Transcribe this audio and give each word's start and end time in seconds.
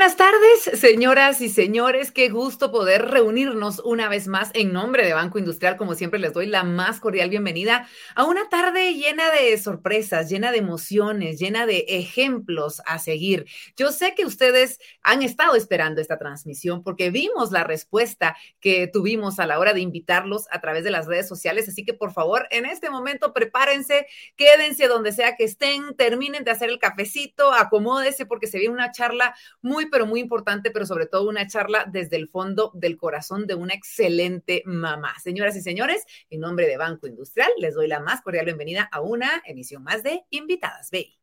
buenas 0.00 0.16
tardes, 0.16 0.80
señoras 0.80 1.42
y 1.42 1.50
señores. 1.50 2.10
Qué 2.10 2.30
gusto 2.30 2.72
poder 2.72 3.10
reunirnos 3.10 3.82
una 3.84 4.08
vez 4.08 4.28
más 4.28 4.50
en 4.54 4.72
nombre 4.72 5.04
de 5.04 5.12
Banco 5.12 5.38
Industrial. 5.38 5.76
Como 5.76 5.94
siempre, 5.94 6.18
les 6.18 6.32
doy 6.32 6.46
la 6.46 6.64
más 6.64 7.00
cordial 7.00 7.28
bienvenida 7.28 7.86
a 8.14 8.24
una 8.24 8.48
tarde 8.48 8.94
llena 8.94 9.30
de 9.30 9.58
sorpresas, 9.58 10.30
llena 10.30 10.52
de 10.52 10.56
emociones, 10.56 11.38
llena 11.38 11.66
de 11.66 11.84
ejemplos 11.86 12.80
a 12.86 12.98
seguir. 12.98 13.44
Yo 13.76 13.92
sé 13.92 14.14
que 14.14 14.24
ustedes 14.24 14.80
han 15.02 15.20
estado 15.20 15.54
esperando 15.54 16.00
esta 16.00 16.16
transmisión 16.16 16.82
porque 16.82 17.10
vimos 17.10 17.52
la 17.52 17.64
respuesta 17.64 18.38
que 18.58 18.86
tuvimos 18.86 19.38
a 19.38 19.44
la 19.44 19.58
hora 19.58 19.74
de 19.74 19.80
invitarlos 19.80 20.46
a 20.50 20.62
través 20.62 20.82
de 20.82 20.92
las 20.92 21.08
redes 21.08 21.28
sociales. 21.28 21.68
Así 21.68 21.84
que, 21.84 21.92
por 21.92 22.14
favor, 22.14 22.48
en 22.52 22.64
este 22.64 22.88
momento 22.88 23.34
prepárense, 23.34 24.06
quédense 24.34 24.88
donde 24.88 25.12
sea 25.12 25.36
que 25.36 25.44
estén, 25.44 25.94
terminen 25.94 26.42
de 26.42 26.52
hacer 26.52 26.70
el 26.70 26.78
cafecito, 26.78 27.52
acomódese 27.52 28.24
porque 28.24 28.46
se 28.46 28.58
viene 28.58 28.72
una 28.72 28.92
charla 28.92 29.34
muy 29.60 29.89
pero 29.90 30.06
muy 30.06 30.20
importante, 30.20 30.70
pero 30.70 30.86
sobre 30.86 31.06
todo 31.06 31.28
una 31.28 31.46
charla 31.46 31.86
desde 31.90 32.16
el 32.16 32.28
fondo 32.28 32.70
del 32.74 32.96
corazón 32.96 33.46
de 33.46 33.54
una 33.54 33.74
excelente 33.74 34.62
mamá. 34.64 35.14
Señoras 35.22 35.56
y 35.56 35.60
señores, 35.60 36.04
en 36.30 36.40
nombre 36.40 36.66
de 36.66 36.76
Banco 36.76 37.06
Industrial, 37.06 37.50
les 37.58 37.74
doy 37.74 37.88
la 37.88 38.00
más 38.00 38.22
cordial 38.22 38.46
bienvenida 38.46 38.88
a 38.90 39.00
una 39.00 39.42
emisión 39.44 39.82
más 39.82 40.02
de 40.02 40.24
Invitadas 40.30 40.90
BI. 40.90 41.18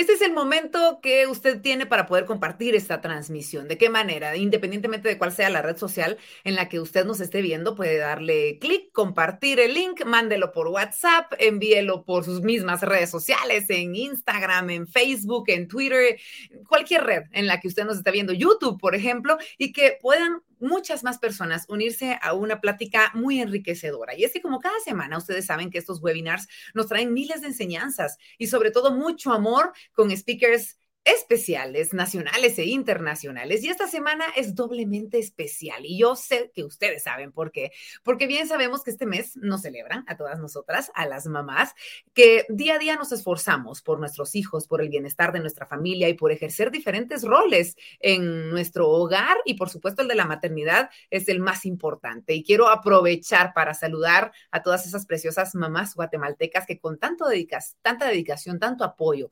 Este 0.00 0.14
es 0.14 0.22
el 0.22 0.32
momento 0.32 1.00
que 1.02 1.26
usted 1.26 1.60
tiene 1.60 1.84
para 1.84 2.06
poder 2.06 2.24
compartir 2.24 2.74
esta 2.74 3.02
transmisión. 3.02 3.68
¿De 3.68 3.76
qué 3.76 3.90
manera? 3.90 4.34
Independientemente 4.34 5.10
de 5.10 5.18
cuál 5.18 5.30
sea 5.30 5.50
la 5.50 5.60
red 5.60 5.76
social 5.76 6.16
en 6.42 6.54
la 6.54 6.70
que 6.70 6.80
usted 6.80 7.04
nos 7.04 7.20
esté 7.20 7.42
viendo, 7.42 7.74
puede 7.74 7.98
darle 7.98 8.58
clic, 8.58 8.90
compartir 8.92 9.60
el 9.60 9.74
link, 9.74 10.02
mándelo 10.06 10.52
por 10.52 10.68
WhatsApp, 10.68 11.34
envíelo 11.38 12.06
por 12.06 12.24
sus 12.24 12.40
mismas 12.40 12.80
redes 12.80 13.10
sociales, 13.10 13.68
en 13.68 13.94
Instagram, 13.94 14.70
en 14.70 14.86
Facebook, 14.88 15.44
en 15.48 15.68
Twitter, 15.68 16.18
cualquier 16.66 17.04
red 17.04 17.22
en 17.32 17.46
la 17.46 17.60
que 17.60 17.68
usted 17.68 17.84
nos 17.84 17.98
está 17.98 18.10
viendo, 18.10 18.32
YouTube, 18.32 18.80
por 18.80 18.94
ejemplo, 18.94 19.36
y 19.58 19.70
que 19.70 19.98
puedan 20.00 20.40
muchas 20.60 21.02
más 21.02 21.18
personas 21.18 21.66
unirse 21.68 22.18
a 22.22 22.34
una 22.34 22.60
plática 22.60 23.10
muy 23.14 23.40
enriquecedora. 23.40 24.16
Y 24.16 24.24
es 24.24 24.32
que 24.32 24.42
como 24.42 24.60
cada 24.60 24.78
semana 24.80 25.18
ustedes 25.18 25.46
saben 25.46 25.70
que 25.70 25.78
estos 25.78 26.02
webinars 26.02 26.48
nos 26.74 26.88
traen 26.88 27.12
miles 27.12 27.40
de 27.40 27.48
enseñanzas 27.48 28.18
y 28.38 28.48
sobre 28.48 28.70
todo 28.70 28.92
mucho 28.92 29.32
amor 29.32 29.72
con 29.92 30.14
speakers 30.16 30.79
especiales, 31.04 31.94
nacionales 31.94 32.58
e 32.58 32.64
internacionales. 32.66 33.64
Y 33.64 33.68
esta 33.68 33.88
semana 33.88 34.26
es 34.36 34.54
doblemente 34.54 35.18
especial. 35.18 35.84
Y 35.84 35.98
yo 35.98 36.14
sé 36.14 36.50
que 36.54 36.64
ustedes 36.64 37.04
saben 37.04 37.32
por 37.32 37.52
qué. 37.52 37.72
Porque 38.02 38.26
bien 38.26 38.46
sabemos 38.46 38.82
que 38.82 38.90
este 38.90 39.06
mes 39.06 39.36
nos 39.36 39.62
celebran 39.62 40.04
a 40.06 40.16
todas 40.16 40.38
nosotras, 40.38 40.90
a 40.94 41.06
las 41.06 41.26
mamás, 41.26 41.74
que 42.12 42.44
día 42.48 42.74
a 42.74 42.78
día 42.78 42.96
nos 42.96 43.12
esforzamos 43.12 43.82
por 43.82 43.98
nuestros 43.98 44.34
hijos, 44.34 44.66
por 44.66 44.82
el 44.82 44.88
bienestar 44.88 45.32
de 45.32 45.40
nuestra 45.40 45.66
familia 45.66 46.08
y 46.08 46.14
por 46.14 46.32
ejercer 46.32 46.70
diferentes 46.70 47.22
roles 47.22 47.76
en 48.00 48.50
nuestro 48.50 48.88
hogar. 48.88 49.38
Y 49.44 49.54
por 49.54 49.70
supuesto 49.70 50.02
el 50.02 50.08
de 50.08 50.14
la 50.14 50.26
maternidad 50.26 50.90
es 51.08 51.28
el 51.28 51.40
más 51.40 51.64
importante. 51.64 52.34
Y 52.34 52.44
quiero 52.44 52.68
aprovechar 52.68 53.52
para 53.54 53.74
saludar 53.74 54.32
a 54.50 54.62
todas 54.62 54.86
esas 54.86 55.06
preciosas 55.06 55.54
mamás 55.54 55.94
guatemaltecas 55.94 56.66
que 56.66 56.78
con 56.78 56.98
tanto 56.98 57.26
dedicas, 57.26 57.76
tanta 57.82 58.06
dedicación, 58.06 58.58
tanto 58.58 58.84
apoyo, 58.84 59.30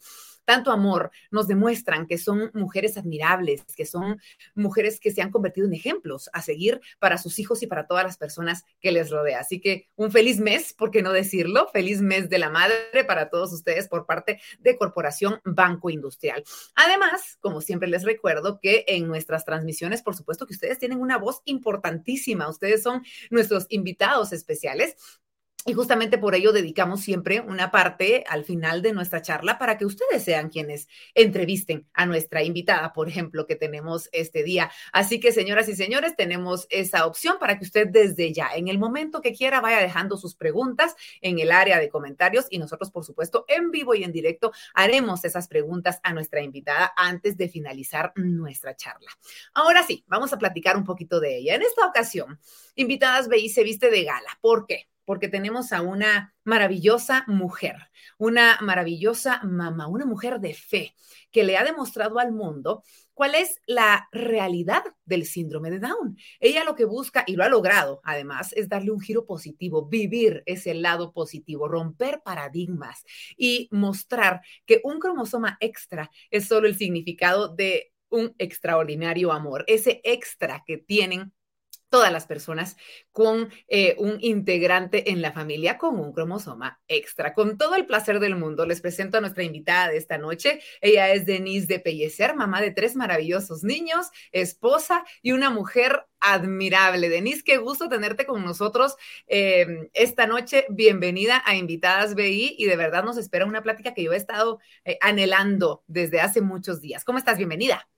tanto 0.49 0.71
amor, 0.71 1.11
nos 1.31 1.47
demuestran 1.47 2.07
que 2.07 2.17
son 2.17 2.51
mujeres 2.55 2.97
admirables, 2.97 3.63
que 3.77 3.85
son 3.85 4.19
mujeres 4.55 4.99
que 4.99 5.11
se 5.11 5.21
han 5.21 5.31
convertido 5.31 5.67
en 5.67 5.75
ejemplos 5.75 6.31
a 6.33 6.41
seguir 6.41 6.81
para 6.99 7.19
sus 7.19 7.39
hijos 7.39 7.63
y 7.63 7.67
para 7.67 7.87
todas 7.87 8.03
las 8.03 8.17
personas 8.17 8.65
que 8.81 8.91
les 8.91 9.11
rodea. 9.11 9.41
Así 9.41 9.61
que 9.61 9.91
un 9.95 10.11
feliz 10.11 10.41
mes, 10.41 10.73
¿por 10.73 10.91
qué 10.91 11.03
no 11.03 11.13
decirlo? 11.13 11.69
Feliz 11.70 12.01
mes 12.01 12.31
de 12.31 12.39
la 12.39 12.48
madre 12.48 13.05
para 13.07 13.29
todos 13.29 13.53
ustedes 13.53 13.89
por 13.89 14.07
parte 14.07 14.41
de 14.58 14.79
Corporación 14.79 15.39
Banco 15.45 15.91
Industrial. 15.91 16.42
Además, 16.75 17.37
como 17.41 17.61
siempre 17.61 17.91
les 17.91 18.05
recuerdo 18.05 18.58
que 18.58 18.87
en 18.89 19.07
nuestras 19.07 19.45
transmisiones, 19.45 20.01
por 20.01 20.17
supuesto 20.17 20.47
que 20.47 20.55
ustedes 20.55 20.79
tienen 20.79 20.98
una 20.98 21.19
voz 21.19 21.42
importantísima. 21.45 22.48
Ustedes 22.48 22.83
son 22.83 23.05
nuestros 23.29 23.67
invitados 23.69 24.33
especiales 24.33 24.97
y 25.67 25.74
justamente 25.74 26.19
por 26.19 26.35
ello 26.35 26.52
dedicamos 26.52 27.01
siempre 27.01 27.41
una 27.41 27.70
parte 27.70 28.24
al 28.29 28.45
final 28.45 28.80
de 28.80 28.92
nuestra 28.92 29.20
charla 29.20 29.58
para 29.58 29.77
que 29.77 29.85
ustedes 29.85 30.23
sean 30.23 30.48
quienes 30.51 30.89
entrevisten 31.14 31.86
a 31.92 32.07
nuestra 32.07 32.42
invitada, 32.42 32.92
por 32.92 33.08
ejemplo, 33.08 33.46
que 33.46 33.57
tenemos 33.57 34.08
este 34.13 34.45
día. 34.45 34.70
Así 34.92 35.20
que, 35.20 35.33
señoras 35.33 35.69
y 35.69 35.74
señores, 35.74 36.14
tenemos 36.17 36.67
esa 36.70 37.07
opción 37.07 37.36
para 37.39 37.58
que 37.58 37.64
usted 37.64 37.89
desde 37.89 38.33
ya, 38.33 38.51
en 38.55 38.69
el 38.69 38.79
momento 38.79 39.20
que 39.20 39.35
quiera, 39.35 39.61
vaya 39.61 39.80
dejando 39.80 40.17
sus 40.17 40.36
preguntas 40.36 40.95
en 41.20 41.39
el 41.39 41.51
área 41.51 41.79
de 41.79 41.89
comentarios 41.89 42.46
y 42.48 42.58
nosotros, 42.58 42.90
por 42.90 43.05
supuesto, 43.05 43.45
en 43.48 43.70
vivo 43.70 43.95
y 43.95 44.05
en 44.05 44.13
directo 44.13 44.52
haremos 44.75 45.25
esas 45.25 45.48
preguntas 45.48 46.01
a 46.02 46.14
nuestra 46.14 46.40
invitada 46.40 46.92
antes 46.96 47.36
de 47.36 47.48
finalizar 47.48 48.13
nuestra 48.14 48.75
charla. 48.75 49.11
Ahora 49.55 49.83
sí, 49.83 50.05
vamos 50.07 50.33
a 50.33 50.39
platicar 50.39 50.77
un 50.77 50.85
poquito 50.85 51.20
de 51.20 51.36
ella. 51.36 51.57
En 51.57 51.63
esta 51.63 51.85
ocasión, 51.86 52.39
invitadas 52.77 53.29
BI 53.29 53.48
se 53.48 53.64
viste 53.64 53.90
de 53.90 54.05
gala. 54.05 54.39
¿Por 54.40 54.64
qué? 54.67 54.89
Porque 55.08 55.29
tenemos 55.29 55.73
a 55.73 55.80
una 55.80 56.35
maravillosa 56.45 57.24
mujer, 57.29 57.77
una 58.19 58.58
maravillosa 58.61 59.41
mamá, 59.42 59.86
una 59.86 60.05
mujer 60.05 60.39
de 60.39 60.52
fe 60.52 60.95
que 61.30 61.45
le 61.45 61.57
ha 61.57 61.64
demostrado 61.64 62.19
al 62.19 62.30
mundo 62.30 62.83
cuál 63.14 63.35
es 63.35 63.58
la 63.67 64.07
realidad 64.13 64.83
del 65.07 65.24
síndrome 65.24 65.70
de 65.70 65.79
Down. 65.79 66.19
Ella 66.41 66.63
lo 66.63 66.74
que 66.74 66.85
busca, 66.85 67.24
y 67.27 67.36
lo 67.36 67.45
ha 67.45 67.48
logrado 67.48 68.02
además, 68.05 68.52
es 68.52 68.69
darle 68.69 68.91
un 68.91 69.01
giro 69.01 69.24
positivo, 69.24 69.86
vivir 69.86 70.42
ese 70.45 70.74
lado 70.74 71.14
positivo, 71.14 71.69
romper 71.69 72.20
paradigmas 72.23 73.02
y 73.39 73.70
mostrar 73.73 74.42
que 74.67 74.83
un 74.85 74.98
cromosoma 74.98 75.57
extra 75.61 76.11
es 76.30 76.48
solo 76.48 76.69
el 76.69 76.77
significado 76.77 77.48
de 77.48 77.95
un 78.11 78.35
extraordinario 78.36 79.33
amor, 79.33 79.64
ese 79.69 80.02
extra 80.05 80.64
que 80.67 80.77
tienen 80.77 81.33
todas 81.89 82.13
las 82.13 82.27
personas 82.27 82.77
con 83.13 83.51
eh, 83.69 83.97
un 83.99 84.19
integrante 84.21 85.11
en 85.11 85.23
la 85.23 85.33
familia 85.33 85.79
con 85.79 85.99
un 85.99 86.13
cromosoma 86.13 86.81
extra. 86.89 87.35
Con 87.35 87.59
todo 87.59 87.75
el 87.75 87.87
placer 87.87 88.21
del 88.21 88.37
mundo, 88.37 88.67
les 88.67 88.81
presento 88.81 89.19
a 89.19 89.21
nuestra 89.21 89.43
invitada 89.43 89.89
de 89.89 89.97
esta 89.97 90.19
noche. 90.19 90.61
Ella 90.81 91.13
es 91.13 91.27
Denise 91.27 91.67
de 91.67 91.81
Pellecer, 91.81 92.35
mamá 92.35 92.61
de 92.61 92.71
tres 92.71 92.97
maravillosos 92.97 93.65
niños, 93.65 94.09
esposa 94.33 95.05
y 95.23 95.33
una 95.33 95.51
mujer 95.51 96.07
admirable. 96.21 97.09
Denise, 97.09 97.43
qué 97.45 97.59
gusto 97.59 97.89
tenerte 97.89 98.27
con 98.27 98.45
nosotros 98.45 98.97
em, 99.27 99.89
esta 99.93 100.27
noche. 100.27 100.67
Bienvenida 100.70 101.43
a 101.47 101.57
Invitadas 101.57 102.15
BI 102.15 102.57
y 102.59 102.67
de 102.67 102.77
verdad 102.77 103.05
nos 103.05 103.17
espera 103.19 103.47
una 103.47 103.63
plática 103.63 103.95
que 103.95 104.03
yo 104.03 104.13
he 104.13 104.17
estado 104.17 104.59
eh, 104.85 104.99
anhelando 105.01 105.85
desde 105.87 106.20
hace 106.20 106.41
muchos 106.41 106.81
días. 106.81 107.05
¿Cómo 107.05 107.19
estás? 107.19 107.39
Bienvenida. 107.39 107.89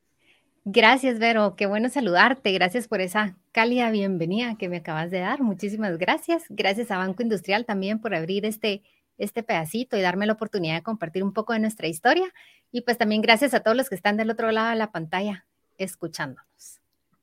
Gracias, 0.72 1.18
Vero. 1.18 1.56
Qué 1.56 1.66
bueno 1.66 1.88
saludarte. 1.88 2.52
Gracias 2.52 2.86
por 2.86 3.00
esa 3.00 3.36
cálida 3.50 3.90
bienvenida 3.90 4.54
que 4.56 4.68
me 4.68 4.76
acabas 4.76 5.10
de 5.10 5.18
dar. 5.18 5.42
Muchísimas 5.42 5.98
gracias. 5.98 6.44
Gracias 6.48 6.92
a 6.92 6.98
Banco 6.98 7.24
Industrial 7.24 7.66
también 7.66 8.00
por 8.00 8.14
abrir 8.14 8.44
este, 8.44 8.84
este 9.18 9.42
pedacito 9.42 9.96
y 9.96 10.00
darme 10.00 10.26
la 10.26 10.34
oportunidad 10.34 10.76
de 10.76 10.84
compartir 10.84 11.24
un 11.24 11.32
poco 11.32 11.54
de 11.54 11.58
nuestra 11.58 11.88
historia. 11.88 12.32
Y 12.70 12.82
pues 12.82 12.98
también 12.98 13.20
gracias 13.20 13.52
a 13.52 13.60
todos 13.64 13.76
los 13.76 13.88
que 13.88 13.96
están 13.96 14.16
del 14.16 14.30
otro 14.30 14.52
lado 14.52 14.70
de 14.70 14.76
la 14.76 14.92
pantalla 14.92 15.44
escuchándonos. 15.76 16.79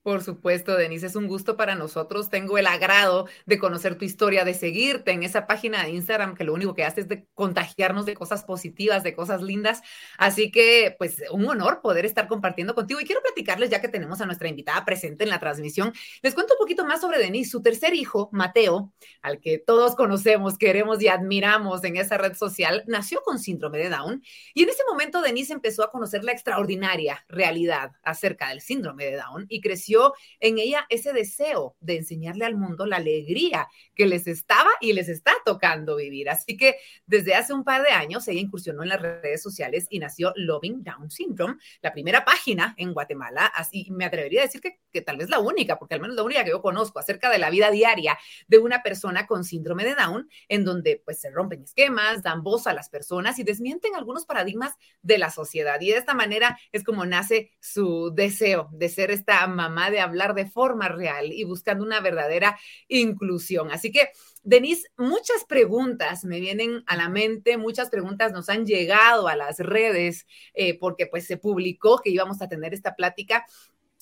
Por 0.08 0.24
supuesto, 0.24 0.78
Denise, 0.78 1.08
es 1.08 1.18
un 1.18 1.28
gusto 1.28 1.58
para 1.58 1.76
nosotros. 1.76 2.30
Tengo 2.30 2.58
el 2.58 2.68
agrado 2.68 3.28
de 3.46 3.60
conocer 3.60 3.98
tu 3.98 4.06
historia, 4.06 4.46
de 4.46 4.54
seguirte 4.54 5.12
en 5.12 5.22
esa 5.22 5.48
página 5.48 5.84
de 5.84 5.90
Instagram 5.90 6.34
que 6.34 6.46
lo 6.46 6.54
único 6.54 6.74
que 6.74 6.86
hace 6.86 7.02
es 7.02 7.10
de 7.10 7.28
contagiarnos 7.34 8.06
de 8.06 8.14
cosas 8.14 8.46
positivas, 8.46 9.04
de 9.04 9.14
cosas 9.14 9.42
lindas. 9.42 9.82
Así 10.18 10.50
que, 10.50 10.96
pues, 10.98 11.22
un 11.30 11.46
honor 11.50 11.82
poder 11.82 12.06
estar 12.06 12.30
compartiendo 12.30 12.74
contigo. 12.74 13.02
Y 13.02 13.04
quiero 13.04 13.22
platicarles, 13.22 13.70
ya 13.70 13.82
que 13.82 13.90
tenemos 13.90 14.22
a 14.22 14.26
nuestra 14.26 14.48
invitada 14.48 14.86
presente 14.86 15.26
en 15.26 15.30
la 15.30 15.42
transmisión, 15.42 15.92
les 16.22 16.34
cuento 16.34 16.54
un 16.54 16.60
poquito 16.60 16.86
más 16.86 17.02
sobre 17.02 17.20
Denise. 17.20 17.52
Su 17.52 17.62
tercer 17.62 17.94
hijo, 17.94 18.30
Mateo, 18.32 18.94
al 19.22 19.42
que 19.42 19.58
todos 19.58 19.98
conocemos, 19.98 20.58
queremos 20.58 21.02
y 21.02 21.10
admiramos 21.10 21.84
en 21.84 21.98
esa 21.98 22.18
red 22.18 22.34
social, 22.34 22.86
nació 22.88 23.20
con 23.24 23.40
síndrome 23.40 23.80
de 23.80 23.90
Down. 23.90 24.24
Y 24.54 24.64
en 24.64 24.70
ese 24.70 24.84
momento, 24.90 25.22
Denise 25.22 25.52
empezó 25.52 25.84
a 25.84 25.92
conocer 25.92 26.24
la 26.24 26.32
extraordinaria 26.32 27.26
realidad 27.28 27.92
acerca 28.04 28.48
del 28.48 28.62
síndrome 28.62 29.04
de 29.04 29.18
Down 29.18 29.48
y 29.50 29.60
creció 29.60 29.97
en 30.40 30.60
ella 30.60 30.86
ese 30.90 31.14
deseo 31.14 31.76
de 31.80 31.98
enseñarle 31.98 32.46
al 32.46 32.56
mundo 32.56 32.86
la 32.86 32.98
alegría 32.98 33.68
que 33.96 34.06
les 34.06 34.28
estaba 34.28 34.70
y 34.82 34.94
les 34.94 35.10
está 35.10 35.34
tocando 35.46 35.96
vivir. 35.96 36.30
Así 36.30 36.58
que 36.58 36.76
desde 37.06 37.36
hace 37.36 37.54
un 37.54 37.64
par 37.64 37.84
de 37.84 37.90
años 37.90 38.28
ella 38.28 38.40
incursionó 38.40 38.84
en 38.84 38.90
las 38.90 39.02
redes 39.02 39.42
sociales 39.42 39.88
y 39.90 40.00
nació 40.00 40.34
Loving 40.36 40.84
Down 40.84 41.10
Syndrome, 41.10 41.56
la 41.82 41.94
primera 41.94 42.26
página 42.26 42.74
en 42.78 42.94
Guatemala, 42.94 43.46
así 43.46 43.88
me 43.92 44.06
atrevería 44.06 44.42
a 44.42 44.46
decir 44.46 44.62
que, 44.62 44.80
que 44.92 45.02
tal 45.02 45.18
vez 45.18 45.30
la 45.30 45.40
única, 45.40 45.78
porque 45.80 45.96
al 45.96 46.02
menos 46.02 46.16
la 46.16 46.24
única 46.24 46.44
que 46.44 46.52
yo 46.52 46.62
conozco 46.62 47.00
acerca 47.00 47.30
de 47.30 47.40
la 47.40 47.50
vida 47.50 47.72
diaria 47.72 48.18
de 48.48 48.60
una 48.60 48.84
persona 48.84 49.28
con 49.28 49.44
síndrome 49.44 49.84
de 49.84 49.96
Down, 49.96 50.30
en 50.48 50.66
donde 50.66 51.02
pues 51.04 51.20
se 51.20 51.30
rompen 51.30 51.64
esquemas, 51.64 52.24
dan 52.24 52.44
voz 52.44 52.68
a 52.68 52.74
las 52.74 52.90
personas 52.90 53.40
y 53.40 53.44
desmienten 53.44 53.96
algunos 53.96 54.26
paradigmas 54.26 54.74
de 55.02 55.18
la 55.18 55.30
sociedad. 55.30 55.80
Y 55.82 55.92
de 55.92 55.98
esta 55.98 56.14
manera 56.14 56.60
es 56.72 56.84
como 56.84 57.06
nace 57.06 57.52
su 57.60 58.12
deseo 58.14 58.70
de 58.72 58.90
ser 58.90 59.12
esta 59.12 59.46
mamá 59.48 59.87
de 59.90 60.00
hablar 60.00 60.34
de 60.34 60.46
forma 60.46 60.88
real 60.88 61.32
y 61.32 61.44
buscando 61.44 61.84
una 61.84 62.00
verdadera 62.00 62.58
inclusión. 62.88 63.72
Así 63.72 63.92
que, 63.92 64.10
Denise, 64.44 64.90
muchas 64.98 65.46
preguntas 65.46 66.24
me 66.26 66.40
vienen 66.40 66.84
a 66.88 66.96
la 66.96 67.10
mente, 67.10 67.58
muchas 67.58 67.90
preguntas 67.90 68.32
nos 68.32 68.50
han 68.50 68.66
llegado 68.66 69.28
a 69.28 69.36
las 69.36 69.60
redes 69.60 70.26
eh, 70.54 70.78
porque 70.80 71.08
pues 71.08 71.26
se 71.26 71.38
publicó 71.38 72.00
que 72.00 72.10
íbamos 72.10 72.42
a 72.42 72.48
tener 72.48 72.74
esta 72.74 72.96
plática. 72.96 73.46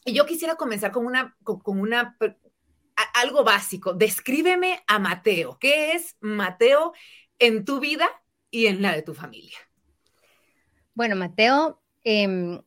Y 0.06 0.14
yo 0.14 0.26
quisiera 0.26 0.56
comenzar 0.56 0.92
con 0.92 1.06
una, 1.06 1.36
con 1.44 1.80
una 1.80 2.16
algo 3.14 3.44
básico. 3.44 3.94
Descríbeme 3.94 4.84
a 4.88 5.00
Mateo. 5.00 5.58
¿Qué 5.60 5.94
es 5.94 6.16
Mateo 6.20 6.94
en 7.40 7.66
tu 7.66 7.80
vida 7.80 8.08
y 8.50 8.68
en 8.68 8.82
la 8.82 8.94
de 8.94 9.02
tu 9.02 9.14
familia? 9.14 9.58
Bueno, 10.94 11.16
Mateo, 11.16 11.82
em, 12.04 12.62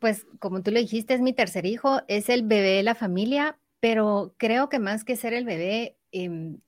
pues 0.00 0.26
como 0.38 0.62
tú 0.62 0.70
lo 0.70 0.78
dijiste, 0.78 1.14
es 1.14 1.20
mi 1.20 1.32
tercer 1.32 1.66
hijo, 1.66 2.02
es 2.08 2.28
el 2.28 2.42
bebé 2.42 2.76
de 2.76 2.82
la 2.82 2.94
familia, 2.94 3.58
pero 3.80 4.34
creo 4.38 4.68
que 4.68 4.78
más 4.78 5.04
que 5.04 5.16
ser 5.16 5.32
el 5.34 5.44
bebé, 5.44 5.96
em, 6.12 6.60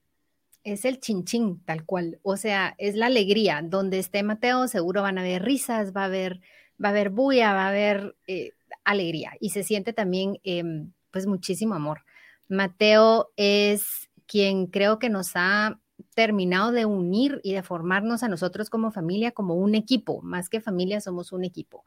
es 0.65 0.85
el 0.85 1.01
chinchín 1.01 1.63
tal 1.65 1.85
cual. 1.85 2.21
O 2.23 2.37
sea, 2.37 2.75
es 2.79 2.95
la 2.95 3.07
alegría. 3.07 3.63
Donde 3.63 3.99
esté 3.99 4.23
Mateo, 4.23 4.69
seguro 4.69 5.03
van 5.03 5.19
a 5.19 5.23
haber 5.23 5.43
risas, 5.43 5.93
va 5.95 6.03
a 6.03 6.07
haber, 6.07 6.41
va 6.83 6.89
a 6.89 6.93
haber 6.93 7.11
bulla, 7.11 7.53
va 7.55 7.67
a 7.67 7.69
haber 7.69 8.17
eh, 8.27 8.53
alegría. 8.85 9.33
Y 9.41 9.51
se 9.51 9.63
siente 9.63 9.93
también, 9.93 10.39
em, 10.45 10.93
pues, 11.11 11.27
muchísimo 11.27 11.75
amor. 11.75 12.03
Mateo 12.49 13.33
es 13.37 14.11
quien 14.27 14.67
creo 14.67 14.99
que 14.99 15.11
nos 15.11 15.33
ha 15.35 15.80
terminado 16.15 16.73
de 16.73 16.87
unir 16.87 17.41
y 17.43 17.53
de 17.53 17.63
formarnos 17.63 18.23
a 18.23 18.29
nosotros 18.29 18.71
como 18.71 18.91
familia, 18.91 19.33
como 19.33 19.55
un 19.55 19.75
equipo, 19.75 20.23
más 20.23 20.49
que 20.49 20.61
familia 20.61 21.01
somos 21.01 21.33
un 21.33 21.45
equipo. 21.45 21.85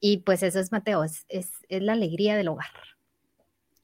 Y 0.00 0.18
pues 0.18 0.42
eso 0.42 0.60
es 0.60 0.72
Mateo, 0.72 1.04
es, 1.04 1.24
es, 1.28 1.50
la 1.68 1.92
alegría 1.92 2.36
del 2.36 2.48
hogar. 2.48 2.70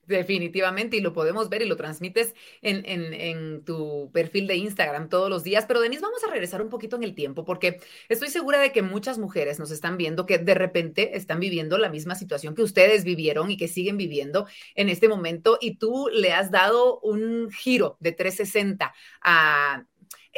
Definitivamente, 0.08 0.96
y 0.96 1.02
lo 1.02 1.12
podemos 1.12 1.50
ver 1.50 1.60
y 1.60 1.66
lo 1.66 1.76
transmites 1.76 2.34
en, 2.62 2.82
en, 2.86 3.62
tu 3.62 4.10
perfil 4.10 4.46
de 4.46 4.56
Instagram 4.56 5.10
todos 5.10 5.28
los 5.28 5.44
días. 5.44 5.66
Pero 5.66 5.82
Denise, 5.82 6.00
vamos 6.00 6.24
a 6.24 6.30
regresar 6.30 6.62
un 6.62 6.70
poquito 6.70 6.96
en 6.96 7.04
el 7.04 7.14
tiempo, 7.14 7.44
porque 7.44 7.78
estoy 8.08 8.28
segura 8.28 8.58
de 8.58 8.72
que 8.72 8.80
muchas 8.80 9.18
mujeres 9.18 9.58
nos 9.58 9.70
están 9.70 9.98
viendo 9.98 10.24
que 10.24 10.38
de 10.38 10.54
repente 10.54 11.18
están 11.18 11.40
viviendo 11.40 11.76
la 11.76 11.90
misma 11.90 12.14
situación 12.14 12.54
que 12.54 12.62
ustedes 12.62 13.04
vivieron 13.04 13.50
y 13.50 13.58
que 13.58 13.68
siguen 13.68 13.98
viviendo 13.98 14.46
en 14.74 14.88
este 14.88 15.08
momento, 15.08 15.58
y 15.60 15.76
tú 15.76 16.08
le 16.10 16.32
has 16.32 16.50
dado 16.50 17.00
un 17.00 17.50
giro 17.50 17.98
de 18.00 18.12
360 18.12 18.94
a 19.20 19.84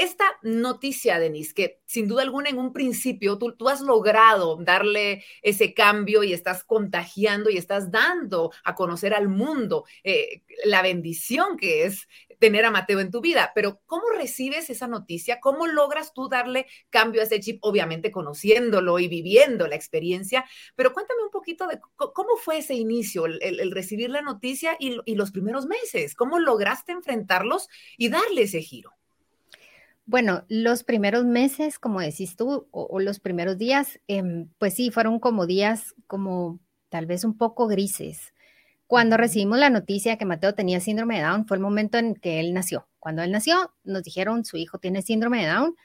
esta 0.01 0.25
noticia, 0.43 1.19
Denise, 1.19 1.53
que 1.53 1.81
sin 1.85 2.09
duda 2.09 2.23
alguna 2.23 2.49
en 2.49 2.59
un 2.59 2.73
principio 2.73 3.37
tú, 3.37 3.53
tú, 3.53 3.69
has 3.69 3.83
logrado 3.83 4.57
darle 4.57 5.25
ese 5.43 5.75
cambio 5.75 6.23
y 6.23 6.33
estás 6.33 6.65
contagiando 6.65 7.51
y 7.51 7.59
estás 7.59 7.91
dando 7.91 8.51
a 8.65 8.75
conocer 8.75 9.13
al 9.13 9.29
mundo 9.29 9.85
eh, 10.03 10.43
la 10.65 10.81
bendición 10.81 11.59
que 11.59 11.85
es 11.85 12.09
tener 12.39 12.65
a 12.65 12.71
Mateo 12.71 13.01
en 13.01 13.11
tu 13.11 13.21
vida, 13.21 13.53
pero 13.55 13.83
¿cómo 13.85 14.09
recibes 14.17 14.71
esa 14.71 14.89
noticia? 14.89 15.39
¿Cómo 15.39 15.67
logras 15.67 16.15
tú 16.15 16.31
darle 16.31 16.67
cambio 16.89 17.21
a 17.21 17.25
ese 17.25 17.39
chip? 17.39 17.59
Obviamente 17.61 18.11
conociéndolo 18.11 18.99
y 18.99 19.09
viviendo 19.09 19.69
la 19.69 19.77
experiencia, 19.77 20.47
pero 20.77 20.95
cuéntame 20.95 21.23
un 21.23 21.31
poquito 21.31 21.67
de 21.67 21.79
cómo 21.97 22.37
fue 22.39 22.59
ese 22.59 22.73
inicio, 22.75 23.27
el, 23.27 23.71
recibir 23.71 24.09
la 24.09 24.23
noticia 24.23 24.77
y, 24.81 24.97
y 25.05 25.15
los 25.15 25.31
primeros 25.31 25.67
meses, 25.67 26.15
cómo 26.15 26.39
lograste 26.39 26.93
enfrentarlos 26.93 27.69
y 27.99 28.09
darle 28.09 28.43
ese 28.43 28.63
giro. 28.63 28.95
Bueno, 30.11 30.43
los 30.49 30.83
primeros 30.83 31.25
meses, 31.25 31.79
como 31.79 32.01
decís 32.01 32.35
tú, 32.35 32.67
o, 32.73 32.99
los 32.99 33.21
primeros 33.21 33.59
días, 33.59 34.01
em, 34.09 34.49
pues 34.59 34.75
sí, 34.75 34.91
fueron 34.91 35.21
como 35.21 35.47
días 35.47 35.95
como 36.09 36.59
tal 36.89 37.07
vez 37.07 37.23
un 37.23 37.39
poco 37.39 37.69
grises. 37.69 38.35
Cuando 38.89 39.17
recibimos 39.17 39.61
la 39.61 39.71
noticia 39.71 40.19
que 40.19 40.25
Mateo 40.25 40.53
tenía 40.53 40.81
síndrome 40.81 41.19
de 41.19 41.23
Down, 41.23 41.47
fue 41.47 41.59
el 41.59 41.63
momento 41.63 41.97
en 41.97 42.17
que 42.17 42.41
él 42.41 42.53
nació. 42.53 42.89
Cuando 42.99 43.23
él 43.23 43.31
nació, 43.31 43.73
nos 43.85 44.03
dijeron 44.03 44.45
su 44.45 44.57
hijo 44.57 44.79
tiene 44.79 45.03
síndrome 45.03 45.43
de 45.47 45.53
Down 45.53 45.77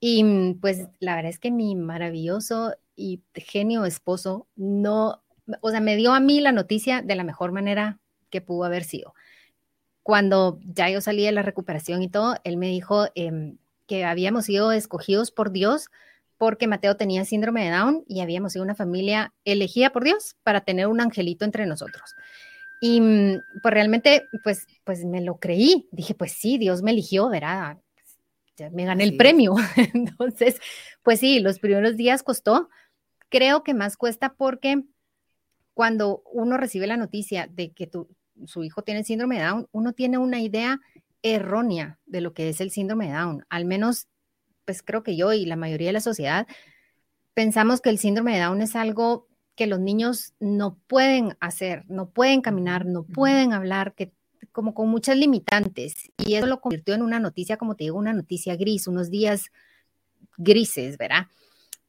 y 0.00 0.22
mm, 0.22 0.60
pues 0.60 0.88
la 1.00 1.16
verdad 1.16 1.30
es 1.30 1.38
que 1.38 1.50
mi 1.50 1.74
maravilloso 1.74 2.74
y 2.94 3.22
genio 3.34 3.86
esposo 3.86 4.48
no, 4.54 5.22
o 5.62 5.70
sea, 5.70 5.80
me 5.80 5.96
dio 5.96 6.12
a 6.12 6.20
mí 6.20 6.42
la 6.42 6.52
noticia 6.52 7.00
de 7.00 7.16
la 7.16 7.24
mejor 7.24 7.52
manera 7.52 8.00
que 8.28 8.42
pudo 8.42 8.64
haber 8.64 8.84
sido. 8.84 9.14
Cuando 10.02 10.60
ya 10.62 10.90
yo 10.90 11.00
salí 11.00 11.24
de 11.24 11.32
la 11.32 11.42
recuperación 11.42 12.02
y 12.02 12.08
todo, 12.08 12.36
él 12.44 12.58
me 12.58 12.66
dijo, 12.68 13.06
em, 13.14 13.56
que 13.92 14.06
habíamos 14.06 14.46
sido 14.46 14.72
escogidos 14.72 15.30
por 15.30 15.52
Dios 15.52 15.90
porque 16.38 16.66
Mateo 16.66 16.96
tenía 16.96 17.26
síndrome 17.26 17.64
de 17.64 17.72
Down 17.72 18.04
y 18.08 18.22
habíamos 18.22 18.54
sido 18.54 18.64
una 18.64 18.74
familia 18.74 19.34
elegida 19.44 19.90
por 19.90 20.02
Dios 20.02 20.34
para 20.42 20.62
tener 20.62 20.86
un 20.86 21.02
angelito 21.02 21.44
entre 21.44 21.66
nosotros. 21.66 22.14
Y 22.80 23.02
mm, 23.02 23.42
pues 23.62 23.74
realmente, 23.74 24.24
pues, 24.44 24.66
pues 24.84 25.04
me 25.04 25.20
lo 25.20 25.38
creí. 25.38 25.90
Dije, 25.92 26.14
pues 26.14 26.32
sí, 26.32 26.56
Dios 26.56 26.80
me 26.80 26.92
eligió, 26.92 27.28
verá, 27.28 27.78
me 28.72 28.86
gané 28.86 29.04
el 29.04 29.18
premio. 29.18 29.56
Entonces, 29.92 30.58
pues 31.02 31.20
sí, 31.20 31.40
los 31.40 31.58
primeros 31.58 31.98
días 31.98 32.22
costó. 32.22 32.70
Creo 33.28 33.62
que 33.62 33.74
más 33.74 33.98
cuesta 33.98 34.32
porque 34.38 34.82
cuando 35.74 36.22
uno 36.32 36.56
recibe 36.56 36.86
la 36.86 36.96
noticia 36.96 37.46
de 37.46 37.72
que 37.72 37.86
tu, 37.86 38.08
su 38.46 38.64
hijo 38.64 38.80
tiene 38.80 39.04
síndrome 39.04 39.38
de 39.38 39.44
Down, 39.44 39.68
uno 39.70 39.92
tiene 39.92 40.16
una 40.16 40.40
idea 40.40 40.80
errónea 41.22 41.98
de 42.06 42.20
lo 42.20 42.34
que 42.34 42.48
es 42.48 42.60
el 42.60 42.70
síndrome 42.70 43.08
de 43.08 43.14
Down. 43.14 43.46
Al 43.48 43.64
menos, 43.64 44.08
pues 44.64 44.82
creo 44.82 45.02
que 45.02 45.16
yo 45.16 45.32
y 45.32 45.46
la 45.46 45.56
mayoría 45.56 45.88
de 45.88 45.94
la 45.94 46.00
sociedad 46.00 46.46
pensamos 47.34 47.80
que 47.80 47.90
el 47.90 47.98
síndrome 47.98 48.34
de 48.34 48.42
Down 48.42 48.60
es 48.62 48.76
algo 48.76 49.28
que 49.54 49.66
los 49.66 49.80
niños 49.80 50.34
no 50.40 50.78
pueden 50.86 51.36
hacer, 51.40 51.84
no 51.88 52.10
pueden 52.10 52.40
caminar, 52.40 52.86
no 52.86 53.04
pueden 53.04 53.52
hablar, 53.52 53.94
que 53.94 54.12
como 54.50 54.74
con 54.74 54.88
muchas 54.88 55.16
limitantes. 55.16 56.10
Y 56.18 56.34
eso 56.34 56.46
lo 56.46 56.60
convirtió 56.60 56.94
en 56.94 57.02
una 57.02 57.20
noticia, 57.20 57.56
como 57.56 57.76
te 57.76 57.84
digo, 57.84 57.98
una 57.98 58.12
noticia 58.12 58.56
gris, 58.56 58.86
unos 58.86 59.10
días 59.10 59.50
grises, 60.36 60.98
¿verdad? 60.98 61.26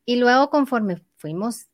Y 0.06 0.18
luego 0.18 0.50
conforme 0.50 1.02
fuimos, 1.18 1.68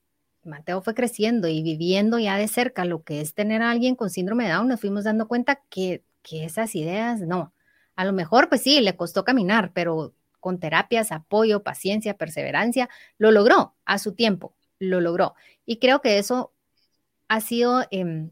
Mateo 0.44 0.81
fue 0.81 0.94
creciendo 0.94 1.47
y 1.47 1.61
viviendo 1.63 2.19
ya 2.19 2.38
de 2.38 2.47
cerca 2.47 2.85
lo 2.85 3.03
que 3.03 3.21
es 3.21 3.33
tener 3.33 3.61
a 3.61 3.71
alguien 3.71 3.95
con 3.95 4.09
síndrome 4.09 4.45
de 4.45 4.51
Down, 4.51 4.67
nos 4.67 4.79
fuimos 4.79 5.03
dando 5.03 5.27
cuenta 5.27 5.61
que 5.69 6.03
que 6.30 6.46
esas 6.46 6.76
ideas 6.76 7.22
no. 7.22 7.54
A 7.96 8.06
lo 8.06 8.14
mejor, 8.14 8.50
pues 8.50 8.62
sí, 8.62 8.80
le 8.81 8.96
costó 8.96 9.26
caminar, 9.26 9.72
pero 9.74 10.14
con 10.40 10.60
terapias, 10.60 11.12
apoyo, 11.12 11.64
paciencia, 11.64 12.18
perseverancia, 12.18 12.88
lo 13.18 13.31
logró 13.31 13.76
a 13.86 13.98
su 13.98 14.14
tiempo, 14.14 14.54
lo 14.78 15.02
logró. 15.02 15.34
Y 15.66 15.80
creo 15.80 16.02
que 16.02 16.20
eso 16.20 16.54
ha 17.28 17.42
sido 17.42 17.86
em, 17.92 18.31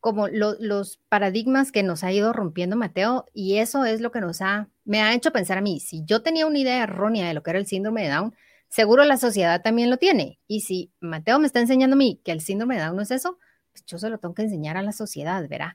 como 0.00 0.28
los 0.28 0.98
paradigmas 1.08 1.72
que 1.72 1.82
nos 1.82 2.04
ha 2.04 2.12
ido 2.12 2.32
rompiendo 2.32 2.76
Mateo 2.76 3.24
y 3.32 3.56
eso 3.56 3.86
es 3.86 4.02
lo 4.02 4.12
que 4.12 4.20
nos 4.20 4.42
ha, 4.42 4.68
me 4.84 5.00
ha 5.00 5.14
hecho 5.14 5.32
pensar 5.32 5.56
a 5.56 5.62
mí, 5.62 5.80
si 5.80 6.04
yo 6.04 6.22
tenía 6.22 6.46
una 6.46 6.58
idea 6.58 6.82
errónea 6.82 7.26
de 7.26 7.34
lo 7.34 7.42
que 7.42 7.50
era 7.50 7.58
el 7.58 7.66
síndrome 7.66 8.02
de 8.02 8.10
Down, 8.10 8.34
seguro 8.68 9.04
la 9.04 9.16
sociedad 9.16 9.62
también 9.62 9.88
lo 9.88 9.96
tiene. 9.96 10.38
Y 10.46 10.60
si 10.60 10.92
Mateo 11.00 11.38
me 11.38 11.46
está 11.46 11.60
enseñando 11.60 11.94
a 11.94 11.96
mí 11.96 12.20
que 12.22 12.32
el 12.32 12.42
síndrome 12.42 12.76
de 12.76 12.82
Down 12.82 12.96
no 12.96 13.02
es 13.02 13.12
eso, 13.12 13.38
pues 13.72 13.86
yo 13.86 13.98
se 13.98 14.10
lo 14.10 14.18
tengo 14.18 14.34
que 14.34 14.42
enseñar 14.42 14.76
a 14.76 14.82
la 14.82 14.92
sociedad, 14.92 15.48
¿verdad? 15.48 15.72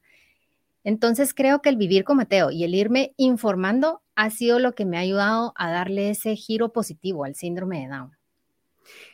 Entonces 0.83 1.33
creo 1.33 1.61
que 1.61 1.69
el 1.69 1.77
vivir 1.77 2.03
con 2.03 2.17
Mateo 2.17 2.51
y 2.51 2.63
el 2.63 2.75
irme 2.75 3.13
informando 3.17 4.01
ha 4.15 4.29
sido 4.29 4.59
lo 4.59 4.73
que 4.73 4.85
me 4.85 4.97
ha 4.97 5.01
ayudado 5.01 5.53
a 5.55 5.71
darle 5.71 6.09
ese 6.09 6.35
giro 6.35 6.71
positivo 6.71 7.25
al 7.25 7.35
síndrome 7.35 7.81
de 7.81 7.87
Down. 7.87 8.17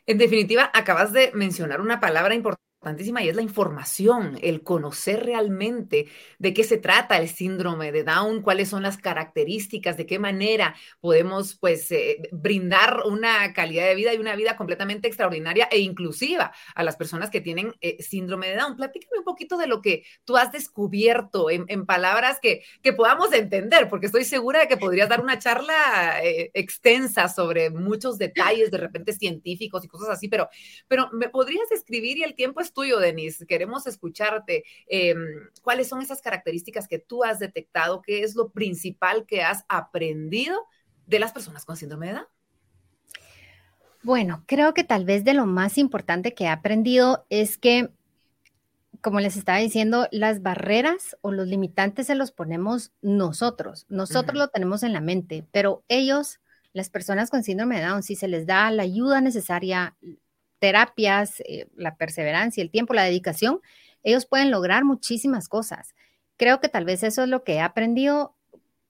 En 0.06 0.18
definitiva, 0.18 0.70
acabas 0.74 1.12
de 1.12 1.32
mencionar 1.34 1.82
una 1.82 2.00
palabra 2.00 2.36
importante 2.36 2.64
y 2.88 3.30
es 3.30 3.36
la 3.36 3.42
información, 3.42 4.38
el 4.44 4.62
conocer 4.62 5.26
realmente 5.26 6.08
de 6.38 6.54
qué 6.54 6.64
se 6.64 6.78
trata 6.78 7.18
el 7.18 7.28
síndrome 7.28 7.92
de 7.92 8.04
Down, 8.04 8.44
cuáles 8.44 8.70
son 8.70 8.84
las 8.84 8.98
características, 8.98 9.98
de 9.98 10.06
qué 10.06 10.20
manera 10.20 10.76
podemos 11.00 11.56
pues 11.56 11.92
eh, 11.92 12.30
brindar 12.32 13.02
una 13.06 13.54
calidad 13.54 13.88
de 13.88 13.96
vida 13.96 14.14
y 14.14 14.18
una 14.18 14.36
vida 14.36 14.56
completamente 14.56 15.08
extraordinaria 15.08 15.68
e 15.72 15.80
inclusiva 15.80 16.54
a 16.76 16.84
las 16.84 16.96
personas 16.96 17.32
que 17.32 17.42
tienen 17.42 17.74
eh, 17.82 18.02
síndrome 18.04 18.50
de 18.50 18.58
Down. 18.58 18.76
Platícame 18.76 19.18
un 19.20 19.26
poquito 19.26 19.58
de 19.58 19.66
lo 19.66 19.82
que 19.82 20.04
tú 20.24 20.38
has 20.38 20.52
descubierto 20.52 21.50
en, 21.50 21.66
palabras 21.86 22.40
que, 22.42 22.64
que, 22.82 22.94
podamos 22.94 23.34
entender, 23.34 23.90
porque 23.90 24.08
estoy 24.08 24.26
segura 24.26 24.60
de 24.60 24.68
que 24.68 24.78
podrías 24.78 25.10
dar 25.10 25.22
una 25.22 25.38
charla 25.40 26.24
eh, 26.24 26.52
extensa 26.54 27.30
sobre 27.30 27.70
muchos 27.70 28.18
detalles 28.18 28.72
de 28.72 28.78
repente 28.78 29.14
científicos 29.14 29.84
y 29.84 29.88
cosas 29.88 30.10
así, 30.10 30.28
pero, 30.28 30.50
pero 30.88 31.10
me 31.12 31.30
podrías 31.30 31.72
escribir 31.72 32.18
y 32.18 32.24
el 32.24 32.36
tiempo 32.36 32.62
es 32.62 32.72
tuyo, 32.76 33.00
Denise. 33.00 33.48
Queremos 33.48 33.88
escucharte. 33.88 34.64
Em, 34.86 35.18
¿Cuáles 35.64 35.88
son 35.88 36.04
esas 36.04 36.22
características 36.22 36.88
que 36.88 37.00
tú 37.00 37.24
has 37.24 37.40
detectado? 37.40 38.04
¿Qué 38.04 38.22
es 38.22 38.36
lo 38.36 38.50
principal 38.50 39.26
que 39.26 39.42
has 39.42 39.66
aprendido 39.68 40.68
de 41.08 41.18
las 41.18 41.32
personas 41.32 41.66
con 41.66 41.78
síndrome 41.78 42.08
de 42.08 42.14
Down? 42.14 42.28
Bueno, 44.04 44.44
creo 44.46 44.76
que 44.76 44.84
tal 44.84 45.04
vez 45.04 45.24
de 45.24 45.34
lo 45.34 45.48
más 45.48 45.80
importante 45.80 46.36
que 46.36 46.44
he 46.44 46.48
aprendido 46.48 47.26
es 47.32 47.58
que, 47.58 47.90
como 49.02 49.20
les 49.20 49.36
estaba 49.36 49.58
diciendo, 49.58 50.08
las 50.12 50.44
barreras 50.44 51.18
o 51.22 51.32
los 51.32 51.48
limitantes 51.48 52.06
se 52.06 52.14
los 52.14 52.32
ponemos 52.32 52.92
nosotros. 53.02 53.88
Nosotros 53.90 54.38
lo 54.38 54.50
tenemos 54.50 54.84
en 54.84 54.94
la 54.94 55.02
mente, 55.02 55.48
pero 55.52 55.84
ellos, 55.88 56.40
las 56.72 56.92
personas 56.92 57.32
con 57.32 57.44
síndrome 57.44 57.78
de 57.78 57.86
Down, 57.86 58.04
si 58.04 58.16
se 58.16 58.28
les 58.28 58.46
da 58.46 58.70
la 58.70 58.84
ayuda 58.84 59.22
necesaria, 59.22 59.96
terapias, 60.60 61.42
eh, 61.42 61.68
la 61.76 61.96
perseverancia, 61.96 62.62
el 62.64 62.72
tiempo, 62.72 62.94
la 62.94 63.04
dedicación, 63.04 63.62
ellos 64.04 64.26
pueden 64.26 64.52
lograr 64.52 64.86
muchísimas 64.86 65.48
cosas. 65.50 65.96
Creo 66.38 66.60
que 66.60 66.70
tal 66.70 66.86
vez 66.86 67.04
eso 67.04 67.24
es 67.24 67.30
lo 67.30 67.44
que 67.44 67.56
he 67.56 67.62
aprendido 67.62 68.36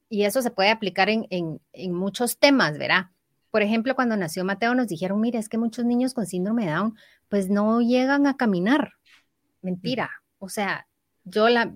y 0.10 0.24
eso 0.24 0.42
se 0.42 0.52
puede 0.52 0.70
aplicar 0.70 1.10
en, 1.10 1.28
en 1.30 1.94
muchos 1.94 2.38
temas, 2.38 2.78
¿verdad? 2.78 3.08
Por 3.56 3.62
ejemplo, 3.62 3.96
cuando 3.96 4.18
nació 4.18 4.44
Mateo 4.44 4.76
nos 4.76 4.88
dijeron, 4.88 5.22
mire, 5.22 5.40
es 5.40 5.48
que 5.48 5.58
muchos 5.58 5.86
niños 5.86 6.14
con 6.14 6.26
síndrome 6.26 6.66
de 6.66 6.72
Down 6.72 6.98
pues 7.30 7.50
no 7.50 7.80
llegan 7.80 8.28
a 8.28 8.36
caminar. 8.36 8.94
Mentira. 9.62 10.12
O 10.40 10.50
sea, 10.50 10.88
yo 11.24 11.48
la 11.48 11.74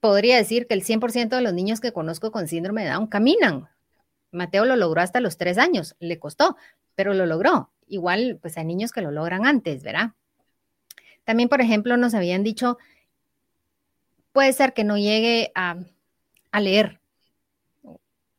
podría 0.00 0.36
decir 0.36 0.66
que 0.66 0.74
el 0.74 0.82
100% 0.82 1.36
de 1.36 1.42
los 1.42 1.52
niños 1.52 1.80
que 1.80 1.92
conozco 1.92 2.32
con 2.32 2.48
síndrome 2.48 2.84
de 2.84 2.90
Down 2.90 3.08
caminan. 3.08 3.68
Mateo 4.32 4.64
lo 4.64 4.76
logró 4.76 5.02
hasta 5.02 5.20
los 5.20 5.36
tres 5.36 5.58
años, 5.58 5.96
le 5.98 6.18
costó, 6.18 6.56
pero 6.94 7.14
lo 7.14 7.26
logró. 7.26 7.73
Igual, 7.86 8.38
pues 8.40 8.56
hay 8.56 8.64
niños 8.64 8.92
que 8.92 9.02
lo 9.02 9.10
logran 9.10 9.46
antes, 9.46 9.82
¿verdad? 9.82 10.12
También, 11.24 11.48
por 11.48 11.60
ejemplo, 11.60 11.96
nos 11.96 12.14
habían 12.14 12.42
dicho, 12.42 12.78
puede 14.32 14.52
ser 14.52 14.72
que 14.74 14.84
no 14.84 14.96
llegue 14.96 15.52
a, 15.54 15.76
a 16.52 16.60
leer. 16.60 17.00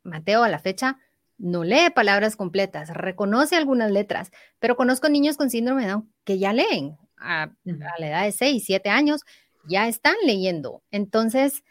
Mateo 0.04 0.44
a 0.44 0.50
la 0.50 0.60
fecha 0.60 1.00
no 1.38 1.64
lee 1.64 1.90
palabras 1.94 2.36
completas, 2.36 2.90
reconoce 2.90 3.56
algunas 3.56 3.92
letras, 3.92 4.32
pero 4.60 4.76
conozco 4.76 5.10
niños 5.10 5.38
con 5.38 5.50
síndrome 5.50 5.84
de 5.84 5.90
Down 5.90 6.14
que 6.24 6.40
ya 6.40 6.54
leen 6.54 6.98
a, 7.18 7.52
la 7.64 8.08
edad 8.08 8.24
de 8.24 8.32
6, 8.32 8.64
7 8.66 8.90
años, 8.90 9.22
ya 9.68 9.88
están 9.88 10.16
leyendo. 10.26 10.84
Entonces, 10.92 11.64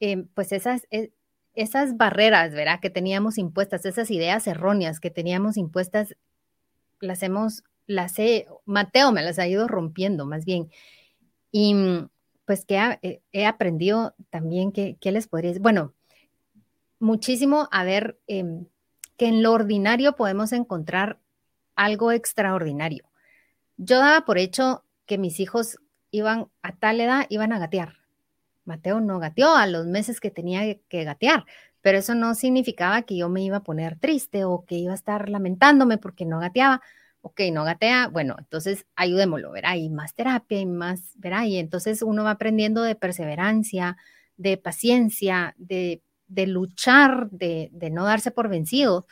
eh, 0.00 0.24
pues 0.34 0.52
esas, 0.52 0.86
eh, 0.90 1.10
esas 1.54 1.96
barreras, 1.96 2.52
¿verdad? 2.52 2.80
Que 2.80 2.90
teníamos 2.90 3.38
impuestas, 3.38 3.84
esas 3.84 4.10
ideas 4.10 4.46
erróneas 4.46 5.00
que 5.00 5.10
teníamos 5.10 5.56
impuestas, 5.56 6.16
las 7.00 7.22
hemos, 7.22 7.64
las 7.86 8.18
he, 8.18 8.46
Mateo 8.64 9.12
me 9.12 9.22
las 9.22 9.38
ha 9.38 9.46
ido 9.46 9.68
rompiendo 9.68 10.26
más 10.26 10.44
bien. 10.44 10.70
Y 11.50 11.74
pues 12.44 12.64
que 12.64 13.20
he, 13.32 13.46
aprendido 13.46 14.14
también 14.30 14.72
que, 14.72 14.96
¿qué 15.00 15.12
les 15.12 15.28
podría? 15.28 15.54
Bueno, 15.60 15.94
muchísimo 16.98 17.68
a 17.70 17.84
ver 17.84 18.18
em, 18.26 18.66
que 19.16 19.26
en 19.26 19.42
lo 19.42 19.52
ordinario 19.52 20.14
podemos 20.16 20.52
encontrar 20.52 21.18
algo 21.76 22.12
extraordinario. 22.12 23.04
Yo 23.76 23.98
daba 23.98 24.24
por 24.24 24.38
hecho 24.38 24.84
que 25.06 25.18
mis 25.18 25.40
hijos 25.40 25.78
iban 26.10 26.48
a 26.62 26.74
tal 26.74 27.00
edad, 27.00 27.26
iban 27.28 27.52
a 27.52 27.58
gatear. 27.58 27.98
Mateo 28.64 29.00
no 29.00 29.18
gateó 29.18 29.54
a 29.54 29.66
los 29.66 29.86
meses 29.86 30.20
que 30.20 30.30
tenía 30.30 30.78
que 30.88 31.04
gatear, 31.04 31.46
pero 31.88 31.98
eso 32.00 32.14
no 32.14 32.34
significaba 32.34 33.00
que 33.02 33.16
yo 33.16 33.30
me 33.30 33.42
iba 33.42 33.58
a 33.58 33.62
poner 33.62 33.98
triste 33.98 34.44
o 34.44 34.66
que 34.66 34.74
iba 34.74 34.92
a 34.92 34.94
estar 34.94 35.30
lamentándome 35.30 35.96
porque 35.96 36.26
no 36.26 36.38
gateaba. 36.38 36.82
Ok, 37.22 37.40
no 37.50 37.64
gatea, 37.64 38.08
bueno, 38.08 38.36
entonces 38.38 38.86
ayudémoslo, 38.94 39.50
verá, 39.52 39.76
y 39.76 39.88
más 39.88 40.14
terapia 40.14 40.60
y 40.60 40.66
más, 40.66 41.12
verá, 41.16 41.46
y 41.46 41.56
entonces 41.56 42.02
uno 42.02 42.24
va 42.24 42.32
aprendiendo 42.32 42.82
de 42.82 42.94
perseverancia, 42.94 43.96
de 44.36 44.58
paciencia, 44.58 45.54
de 45.56 46.02
de 46.28 46.46
luchar, 46.46 47.30
de, 47.30 47.70
no 47.90 48.04
darse 48.04 48.30
por 48.30 48.48
vencido 48.48 49.06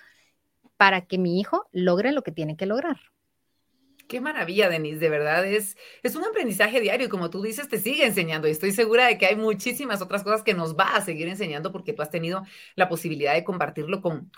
para 0.76 1.06
que 1.06 1.18
mi 1.18 1.40
hijo 1.40 1.66
logre 1.72 2.12
lo 2.12 2.22
que 2.22 2.32
tiene 2.32 2.56
que 2.56 2.66
lograr. 2.66 2.98
Qué 4.08 4.20
maravilla, 4.20 4.68
Denise, 4.68 4.98
de 4.98 5.08
verdad. 5.08 5.44
Es, 5.44 5.76
es 6.02 6.14
un 6.14 6.24
aprendizaje 6.24 6.80
diario 6.80 7.06
y 7.06 7.10
como 7.10 7.28
tú 7.28 7.42
dices, 7.42 7.68
te 7.68 7.78
sigue 7.78 8.06
enseñando 8.06 8.46
y 8.46 8.52
estoy 8.52 8.72
segura 8.72 9.06
de 9.06 9.18
que 9.18 9.26
hay 9.26 9.36
muchísimas 9.36 10.00
otras 10.00 10.22
cosas 10.22 10.42
que 10.42 10.54
nos 10.54 10.76
va 10.76 10.94
a 10.94 11.04
seguir 11.04 11.26
enseñando 11.28 11.72
porque 11.72 11.92
tú 11.92 12.02
has 12.02 12.10
tenido 12.10 12.44
la 12.76 12.88
posibilidad 12.88 13.34
de 13.34 13.42
compartirlo 13.42 14.00
con, 14.00 14.30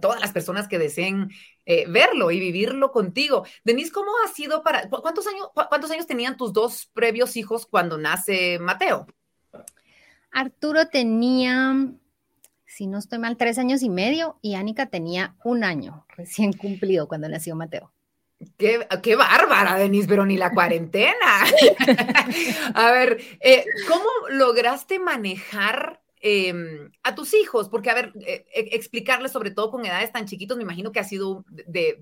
todas 0.00 0.20
las 0.20 0.32
personas 0.32 0.68
que 0.68 0.78
deseen 0.78 1.30
eh, 1.66 1.86
verlo 1.88 2.30
y 2.30 2.38
vivirlo 2.38 2.92
contigo. 2.92 3.44
Denise, 3.64 3.90
¿cómo 3.90 4.12
ha 4.24 4.28
sido 4.28 4.62
para, 4.62 4.88
cuántos 4.88 5.26
años, 5.26 5.48
cuántos 5.52 5.90
años 5.90 6.06
tenían 6.06 6.36
tus 6.36 6.52
dos 6.52 6.90
previos 6.94 7.36
hijos 7.36 7.66
cuando 7.66 7.98
nace 7.98 8.58
Mateo? 8.60 9.06
Arturo 10.30 10.86
tenía 10.88 11.74
si 12.68 12.86
no 12.86 12.98
estoy 12.98 13.18
mal, 13.18 13.36
tres 13.36 13.58
años 13.58 13.82
y 13.82 13.88
medio 13.88 14.38
y 14.42 14.54
Anika 14.54 14.86
tenía 14.86 15.34
un 15.42 15.64
año 15.64 16.06
recién 16.16 16.52
cumplido 16.52 17.08
cuando 17.08 17.28
nació 17.28 17.56
Mateo. 17.56 17.92
Qué, 18.56 18.86
qué 19.02 19.16
bárbara, 19.16 19.76
Denise, 19.76 20.08
pero 20.08 20.24
ni 20.24 20.36
la 20.36 20.52
cuarentena. 20.52 21.44
a 22.74 22.90
ver, 22.92 23.20
eh, 23.40 23.64
¿cómo 23.88 24.08
lograste 24.30 24.98
manejar 24.98 26.00
em, 26.20 26.90
a 27.02 27.14
tus 27.14 27.34
hijos? 27.34 27.68
Porque, 27.68 27.90
a 27.90 27.94
ver, 27.94 28.12
eh, 28.20 28.46
e, 28.54 28.76
explicarles 28.76 29.32
sobre 29.32 29.50
todo 29.50 29.70
con 29.70 29.84
edades 29.84 30.12
tan 30.12 30.26
chiquitos, 30.26 30.56
me 30.56 30.62
imagino 30.62 30.92
que 30.92 31.00
ha 31.00 31.04
sido 31.04 31.44
de 31.48 31.98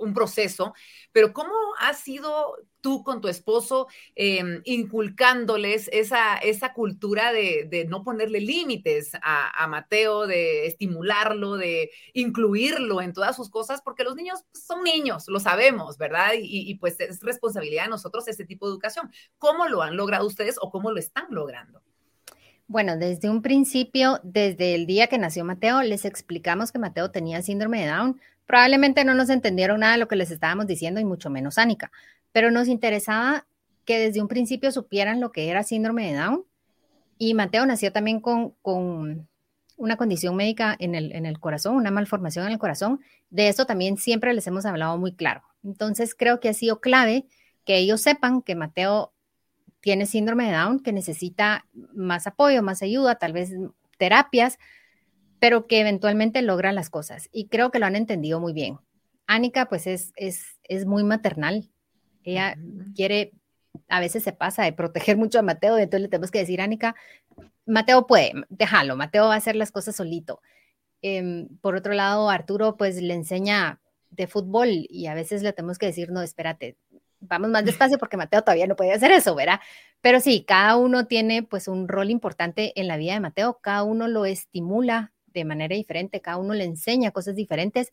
un 0.00 0.14
proceso, 0.14 0.74
pero 1.12 1.32
¿cómo 1.32 1.52
has 1.78 2.00
sido 2.00 2.56
tú 2.80 3.04
con 3.04 3.20
tu 3.20 3.28
esposo 3.28 3.86
em, 4.14 4.62
inculcándoles 4.64 5.88
esa, 5.92 6.36
esa 6.38 6.72
cultura 6.72 7.32
de, 7.32 7.86
no 7.88 8.02
ponerle 8.02 8.40
límites 8.40 9.12
a, 9.22 9.66
Mateo, 9.68 10.26
de 10.26 10.66
estimularlo, 10.66 11.56
de 11.56 11.90
incluirlo 12.14 13.02
en 13.02 13.12
todas 13.12 13.36
sus 13.36 13.50
cosas? 13.50 13.82
Porque 13.82 14.04
los 14.04 14.16
niños 14.16 14.40
son 14.52 14.82
niños, 14.82 15.24
lo 15.28 15.40
sabemos, 15.40 15.98
¿verdad? 15.98 16.32
Y, 16.40 16.70
y 16.70 16.74
pues 16.76 16.98
es 17.00 17.20
responsabilidad 17.20 17.84
de 17.84 17.90
nosotros 17.90 18.26
este 18.28 18.44
tipo 18.44 18.66
de 18.66 18.72
educación. 18.72 19.10
¿Cómo 19.38 19.68
lo 19.68 19.82
han 19.82 19.96
logrado 19.96 20.26
ustedes 20.26 20.56
o 20.60 20.70
cómo 20.70 20.90
lo 20.90 20.98
están 20.98 21.26
logrando? 21.30 21.82
Bueno, 22.70 22.96
desde 22.96 23.28
un 23.28 23.42
principio, 23.42 24.20
desde 24.22 24.76
el 24.76 24.86
día 24.86 25.08
que 25.08 25.18
nació 25.18 25.44
Mateo, 25.44 25.82
les 25.82 26.04
explicamos 26.04 26.70
que 26.70 26.78
Mateo 26.78 27.10
tenía 27.10 27.42
síndrome 27.42 27.80
de 27.80 27.88
Down 27.88 28.20
Probablemente 28.50 29.04
no 29.04 29.14
nos 29.14 29.30
entendieron 29.30 29.78
nada 29.78 29.92
de 29.92 29.98
lo 30.00 30.08
que 30.08 30.16
les 30.16 30.32
estábamos 30.32 30.66
diciendo 30.66 30.98
y 30.98 31.04
mucho 31.04 31.30
menos 31.30 31.56
Ánica, 31.56 31.92
pero 32.32 32.50
nos 32.50 32.66
interesaba 32.66 33.46
que 33.84 33.96
desde 33.96 34.20
un 34.20 34.26
principio 34.26 34.72
supieran 34.72 35.20
lo 35.20 35.30
que 35.30 35.50
era 35.50 35.62
síndrome 35.62 36.10
de 36.10 36.18
Down. 36.18 36.44
Y 37.16 37.34
Mateo 37.34 37.64
nació 37.64 37.92
también 37.92 38.18
con, 38.18 38.56
una 39.76 39.96
condición 39.96 40.34
médica 40.34 40.74
en 40.80 40.96
el, 40.96 41.12
en 41.12 41.26
el 41.26 41.38
corazón, 41.38 41.76
una 41.76 41.92
malformación 41.92 42.44
en 42.46 42.50
el 42.50 42.58
corazón. 42.58 42.98
De 43.30 43.46
eso 43.46 43.66
también 43.66 43.98
siempre 43.98 44.34
les 44.34 44.48
hemos 44.48 44.66
hablado 44.66 44.98
muy 44.98 45.12
claro. 45.12 45.42
Entonces 45.62 46.16
creo 46.16 46.40
que 46.40 46.48
ha 46.48 46.52
sido 46.52 46.80
clave 46.80 47.26
que 47.64 47.76
ellos 47.76 48.00
sepan 48.00 48.42
que 48.42 48.56
Mateo 48.56 49.12
tiene 49.80 50.06
síndrome 50.06 50.46
de 50.46 50.56
Down, 50.56 50.80
que 50.80 50.92
necesita 50.92 51.66
más 51.94 52.26
apoyo, 52.26 52.64
más 52.64 52.82
ayuda, 52.82 53.14
tal 53.14 53.32
vez 53.32 53.52
terapias, 53.96 54.58
pero 55.40 55.66
que 55.66 55.80
eventualmente 55.80 56.42
logra 56.42 56.72
las 56.72 56.90
cosas. 56.90 57.28
Y 57.32 57.48
creo 57.48 57.70
que 57.70 57.78
lo 57.78 57.86
han 57.86 57.96
entendido 57.96 58.38
muy 58.38 58.52
bien. 58.52 58.78
Anika, 59.26 59.68
pues 59.68 59.86
es, 59.86 60.12
es, 60.16 60.58
es 60.64 60.86
muy 60.86 61.02
maternal. 61.02 61.70
Ella 62.22 62.56
quiere, 62.94 63.32
a 63.88 64.00
veces 64.00 64.22
se 64.22 64.32
pasa 64.32 64.62
de 64.64 64.72
proteger 64.72 65.16
mucho 65.16 65.38
a 65.38 65.42
Mateo, 65.42 65.78
y 65.78 65.82
entonces 65.82 66.02
le 66.02 66.08
tenemos 66.08 66.30
que 66.30 66.40
decir, 66.40 66.60
Anika, 66.60 66.94
Mateo 67.66 68.06
puede, 68.06 68.32
déjalo, 68.50 68.96
Mateo 68.96 69.28
va 69.28 69.34
a 69.34 69.38
hacer 69.38 69.56
las 69.56 69.72
cosas 69.72 69.96
solito. 69.96 70.40
Em, 71.02 71.48
por 71.60 71.76
otro 71.76 71.94
lado, 71.94 72.28
Arturo, 72.28 72.76
pues 72.76 73.00
le 73.00 73.14
enseña 73.14 73.80
de 74.10 74.26
fútbol 74.26 74.68
y 74.88 75.06
a 75.06 75.14
veces 75.14 75.42
le 75.42 75.52
tenemos 75.52 75.78
que 75.78 75.86
decir, 75.86 76.10
no, 76.10 76.20
espérate, 76.20 76.76
vamos 77.20 77.50
más 77.50 77.64
despacio 77.64 77.98
porque 77.98 78.16
Mateo 78.16 78.42
todavía 78.42 78.66
no 78.66 78.76
puede 78.76 78.92
hacer 78.92 79.12
eso, 79.12 79.34
¿verdad? 79.34 79.60
Pero 80.00 80.20
sí, 80.20 80.44
cada 80.46 80.76
uno 80.76 81.06
tiene 81.06 81.42
pues 81.42 81.68
un 81.68 81.88
rol 81.88 82.10
importante 82.10 82.72
en 82.78 82.88
la 82.88 82.96
vida 82.96 83.14
de 83.14 83.20
Mateo, 83.20 83.58
cada 83.62 83.84
uno 83.84 84.08
lo 84.08 84.26
estimula 84.26 85.12
de 85.32 85.44
manera 85.44 85.76
diferente, 85.76 86.20
cada 86.20 86.38
uno 86.38 86.54
le 86.54 86.64
enseña 86.64 87.10
cosas 87.10 87.34
diferentes, 87.34 87.92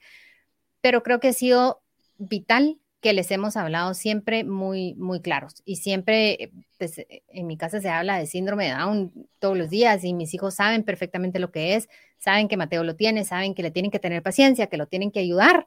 pero 0.82 1.04
creo 1.04 1.20
que 1.20 1.30
ha 1.30 1.34
sido 1.34 1.82
vital 2.18 2.80
que 3.02 3.14
les 3.14 3.30
hemos 3.32 3.56
hablado 3.58 3.94
siempre 3.94 4.44
muy, 4.44 4.96
muy 4.96 5.22
claros. 5.22 5.62
Y 5.66 5.78
siempre, 5.78 6.52
pues, 6.78 7.06
en 7.30 7.48
mi 7.48 7.58
casa 7.58 7.80
se 7.80 7.90
habla 7.90 8.18
de 8.18 8.26
síndrome 8.26 8.66
de 8.66 8.72
Down 8.72 9.12
todos 9.40 9.58
los 9.58 9.70
días 9.70 10.04
y 10.04 10.14
mis 10.14 10.34
hijos 10.34 10.56
saben 10.56 10.84
perfectamente 10.84 11.40
lo 11.40 11.52
que 11.52 11.76
es, 11.76 11.90
saben 12.18 12.48
que 12.48 12.58
Mateo 12.58 12.84
lo 12.84 12.96
tiene, 12.96 13.24
saben 13.24 13.54
que 13.54 13.64
le 13.64 13.72
tienen 13.72 13.92
que 13.92 14.00
tener 14.00 14.24
paciencia, 14.24 14.68
que 14.68 14.78
lo 14.78 14.88
tienen 14.88 15.12
que 15.12 15.20
ayudar, 15.20 15.66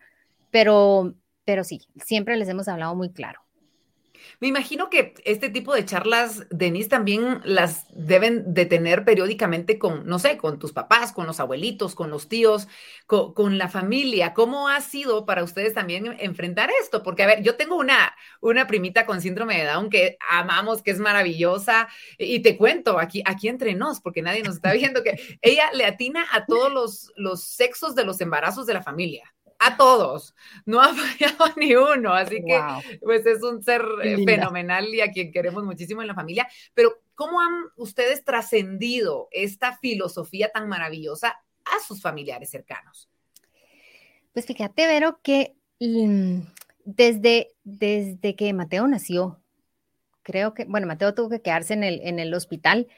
pero, 0.51 1.15
pero 1.45 1.63
sí, 1.65 1.83
siempre 2.05 2.37
les 2.37 2.49
hemos 2.49 2.69
hablado 2.69 2.95
muy 2.97 3.11
claro. 3.11 3.41
Me 4.39 4.49
imagino 4.49 4.91
que 4.91 5.15
este 5.25 5.51
tipo 5.51 5.75
de 5.75 5.85
charlas, 5.85 6.47
Denise, 6.51 6.89
también 6.89 7.41
las 7.45 7.87
deben 7.91 8.55
de 8.55 8.67
tener 8.67 9.05
periódicamente 9.05 9.79
con, 9.79 10.07
no 10.07 10.19
sé, 10.19 10.37
con 10.37 10.59
tus 10.59 10.73
papás, 10.73 11.13
con 11.13 11.27
los 11.27 11.41
abuelitos, 11.41 11.95
con 11.95 12.11
los 12.11 12.29
tíos, 12.29 12.69
con, 13.07 13.59
la 13.59 13.69
familia. 13.69 14.33
¿Cómo 14.33 14.69
ha 14.69 14.81
sido 14.81 15.27
para 15.27 15.43
ustedes 15.43 15.75
también 15.75 16.17
enfrentar 16.21 16.71
esto? 16.81 17.03
Porque, 17.03 17.25
a 17.25 17.27
ver, 17.27 17.43
yo 17.43 17.57
tengo 17.57 17.77
una, 17.77 18.15
una 18.41 18.67
primita 18.67 19.07
con 19.07 19.21
síndrome 19.21 19.59
de 19.59 19.65
Down 19.65 19.91
que 19.91 20.17
amamos, 20.31 20.83
que 20.83 20.93
es 20.93 20.99
maravillosa, 20.99 21.89
y 22.19 22.41
te 22.41 22.57
cuento 22.57 22.99
aquí, 22.99 23.23
aquí 23.27 23.49
entre 23.49 23.75
nos, 23.75 24.01
porque 24.01 24.23
nadie 24.23 24.43
nos 24.43 24.57
está 24.57 24.73
viendo, 24.73 25.03
que 25.03 25.39
ella 25.43 25.73
le 25.73 25.85
atina 25.85 26.27
a 26.33 26.47
todos 26.47 26.73
los, 26.73 27.13
los 27.17 27.43
sexos 27.43 27.95
de 27.95 28.05
los 28.05 28.21
embarazos 28.21 28.67
de 28.67 28.75
la 28.75 28.83
familia 28.83 29.35
a 29.61 29.77
todos, 29.77 30.35
no 30.65 30.81
ha 30.81 30.89
fallado 30.95 31.53
ni 31.57 31.77
uno, 31.77 32.13
así 32.15 32.43
que 32.43 32.61
pues 33.03 33.25
es 33.27 33.43
un 33.43 33.63
ser 33.63 33.85
eh, 34.03 34.25
fenomenal 34.25 34.89
y 34.89 35.03
a 35.03 35.13
quien 35.13 35.31
queremos 35.31 35.65
muchísimo 35.65 36.01
en 36.01 36.09
la 36.09 36.15
familia, 36.15 36.49
pero 36.75 36.99
¿cómo 37.15 37.41
han 37.41 37.67
ustedes 37.77 38.25
trascendido 38.25 39.29
esta 39.31 39.77
filosofía 39.79 40.51
tan 40.51 40.69
maravillosa 40.69 41.41
a 41.65 41.87
sus 41.87 42.01
familiares 42.01 42.51
cercanos? 42.51 43.09
Pues 44.33 44.47
fíjate, 44.47 44.87
Vero, 44.87 45.21
que 45.23 45.55
mm, 45.81 46.41
desde, 46.85 47.53
desde 47.63 48.35
que 48.37 48.53
Mateo 48.53 48.87
nació, 48.89 49.41
creo 50.23 50.55
que, 50.55 50.65
bueno, 50.65 50.87
Mateo 50.87 51.15
tuvo 51.15 51.29
que 51.29 51.43
quedarse 51.43 51.75
en 51.75 51.85
el, 51.85 52.01
en 52.03 52.19
el 52.19 52.33
hospital 52.33 52.89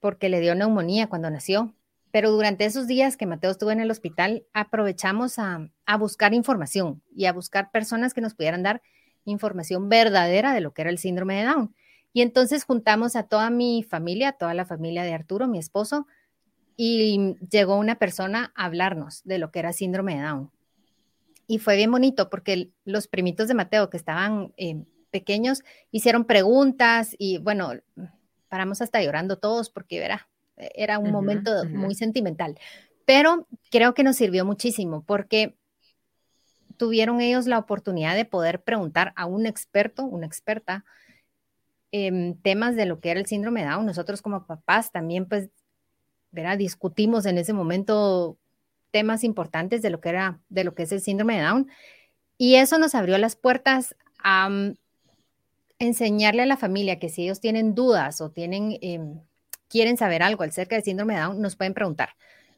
porque 0.00 0.28
le 0.28 0.40
dio 0.40 0.54
neumonía 0.54 1.08
cuando 1.08 1.28
nació. 1.30 1.74
Pero 2.18 2.32
durante 2.32 2.64
esos 2.64 2.88
días 2.88 3.16
que 3.16 3.26
Mateo 3.26 3.52
estuvo 3.52 3.70
en 3.70 3.78
el 3.78 3.92
hospital, 3.92 4.44
aprovechamos 4.52 5.38
a, 5.38 5.70
buscar 6.00 6.34
información 6.34 7.00
y 7.14 7.26
a 7.26 7.32
buscar 7.32 7.70
personas 7.70 8.12
que 8.12 8.20
nos 8.20 8.34
pudieran 8.34 8.64
dar 8.64 8.82
información 9.24 9.88
verdadera 9.88 10.52
de 10.52 10.60
lo 10.60 10.74
que 10.74 10.82
era 10.82 10.90
el 10.90 10.98
síndrome 10.98 11.36
de 11.36 11.44
Down. 11.44 11.76
Y 12.12 12.22
entonces 12.22 12.64
juntamos 12.64 13.14
a 13.14 13.28
toda 13.28 13.50
mi 13.50 13.84
familia, 13.84 14.32
toda 14.32 14.52
la 14.52 14.64
familia 14.64 15.04
de 15.04 15.14
Arturo, 15.14 15.46
mi 15.46 15.60
esposo, 15.60 16.08
y 16.76 17.36
llegó 17.52 17.76
una 17.76 18.00
persona 18.00 18.52
a 18.56 18.64
hablarnos 18.64 19.22
de 19.22 19.38
lo 19.38 19.52
que 19.52 19.60
era 19.60 19.72
síndrome 19.72 20.16
de 20.16 20.22
Down. 20.22 20.50
Y 21.46 21.58
fue 21.60 21.76
bien 21.76 21.92
bonito 21.92 22.30
porque 22.30 22.72
los 22.84 23.06
primitos 23.06 23.46
de 23.46 23.54
Mateo 23.54 23.90
que 23.90 23.96
estaban 23.96 24.52
eh, 24.56 24.82
pequeños 25.12 25.62
hicieron 25.92 26.24
preguntas 26.24 27.14
y 27.16 27.38
bueno, 27.38 27.74
paramos 28.48 28.82
hasta 28.82 29.00
llorando 29.00 29.38
todos 29.38 29.70
porque 29.70 29.98
era, 29.98 30.28
era 30.74 30.98
un 30.98 31.10
momento 31.10 31.64
muy 31.66 31.94
sentimental. 31.94 32.58
Pero 33.04 33.46
creo 33.70 33.94
que 33.94 34.02
nos 34.02 34.16
sirvió 34.16 34.44
muchísimo 34.44 35.02
porque 35.06 35.56
tuvieron 36.76 37.20
ellos 37.20 37.46
la 37.46 37.58
oportunidad 37.58 38.14
de 38.14 38.24
poder 38.24 38.62
preguntar 38.62 39.12
a 39.16 39.26
un 39.26 39.46
experto, 39.46 40.04
una 40.04 40.26
experta, 40.26 40.84
en 41.90 42.38
temas 42.40 42.76
de 42.76 42.86
lo 42.86 43.00
que 43.00 43.10
era 43.10 43.20
el 43.20 43.26
síndrome 43.26 43.62
de 43.62 43.70
Down. 43.70 43.86
Nosotros 43.86 44.22
como 44.22 44.46
papás 44.46 44.92
también, 44.92 45.26
pues, 45.26 45.48
verá, 46.30 46.56
discutimos 46.56 47.26
en 47.26 47.38
ese 47.38 47.52
momento 47.52 48.36
temas 48.90 49.24
importantes 49.24 49.82
de 49.82 49.90
lo 49.90 50.00
que 50.00 50.10
era, 50.10 50.40
de 50.48 50.64
lo 50.64 50.74
que 50.74 50.84
es 50.84 50.92
el 50.92 51.00
síndrome 51.00 51.36
de 51.36 51.42
Down. 51.42 51.70
Y 52.36 52.56
eso 52.56 52.78
nos 52.78 52.94
abrió 52.94 53.18
las 53.18 53.36
puertas 53.36 53.96
a 54.22 54.48
mm, 54.48 54.76
enseñarle 55.78 56.42
a 56.42 56.46
la 56.46 56.56
familia 56.56 56.98
que 56.98 57.08
si 57.08 57.22
ellos 57.22 57.40
tienen 57.40 57.74
dudas 57.74 58.20
o 58.20 58.30
tienen, 58.30 58.78
em, 58.80 59.20
quieren 59.68 59.96
saber 59.96 60.22
algo 60.22 60.42
acerca 60.44 60.76
del 60.76 60.84
síndrome 60.84 61.14
de 61.14 61.20
Down, 61.20 61.40
nos 61.40 61.56
pueden 61.56 61.74
preguntar. 61.74 62.10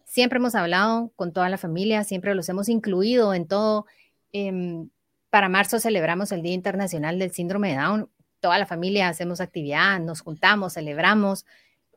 Siempre 0.04 0.38
hemos 0.38 0.54
hablado 0.54 1.12
con 1.16 1.32
toda 1.32 1.48
la 1.48 1.58
familia, 1.58 2.04
siempre 2.04 2.34
los 2.34 2.48
hemos 2.48 2.68
incluido 2.68 3.34
en 3.34 3.46
todo. 3.46 3.86
Em, 4.32 4.90
para 5.30 5.48
marzo 5.48 5.78
celebramos 5.78 6.32
el 6.32 6.42
Día 6.42 6.54
Internacional 6.54 7.18
del 7.18 7.32
Síndrome 7.32 7.70
de 7.70 7.76
Down. 7.76 8.10
Toda 8.40 8.58
la 8.58 8.66
familia 8.66 9.08
hacemos 9.08 9.40
actividad, 9.40 10.00
nos 10.00 10.20
juntamos, 10.20 10.74
celebramos. 10.74 11.46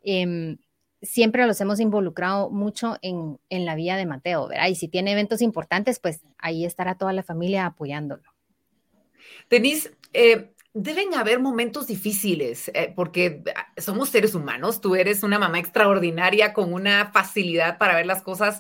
Em, 0.04 0.58
siempre 1.02 1.46
los 1.46 1.60
hemos 1.62 1.80
involucrado 1.80 2.50
mucho 2.50 2.98
en, 3.02 3.40
la 3.50 3.76
vida 3.76 3.98
de 3.98 4.06
Mateo, 4.06 4.48
¿verdad? 4.48 4.68
Y 4.68 4.76
si 4.76 4.88
tiene 4.88 5.12
eventos 5.12 5.42
importantes, 5.42 6.00
pues 6.00 6.22
ahí 6.38 6.66
estará 6.66 6.96
toda 6.96 7.14
la 7.14 7.24
familia 7.24 7.66
apoyándolo. 7.66 8.24
Denise, 9.50 9.96
eh, 10.14 10.53
deben 10.74 11.14
haber 11.14 11.40
momentos 11.40 11.86
difíciles, 11.88 12.72
eh, 12.74 12.92
porque 12.96 13.44
ah, 13.56 13.72
somos 13.80 14.10
seres 14.10 14.34
humanos, 14.34 14.82
tú 14.82 14.96
eres 14.96 15.22
una 15.22 15.38
mamá 15.38 15.60
extraordinaria 15.60 16.52
con 16.52 16.74
una 16.74 17.12
facilidad 17.12 17.78
para 17.78 17.96
ver 17.96 18.08
las 18.08 18.24
cosas 18.24 18.60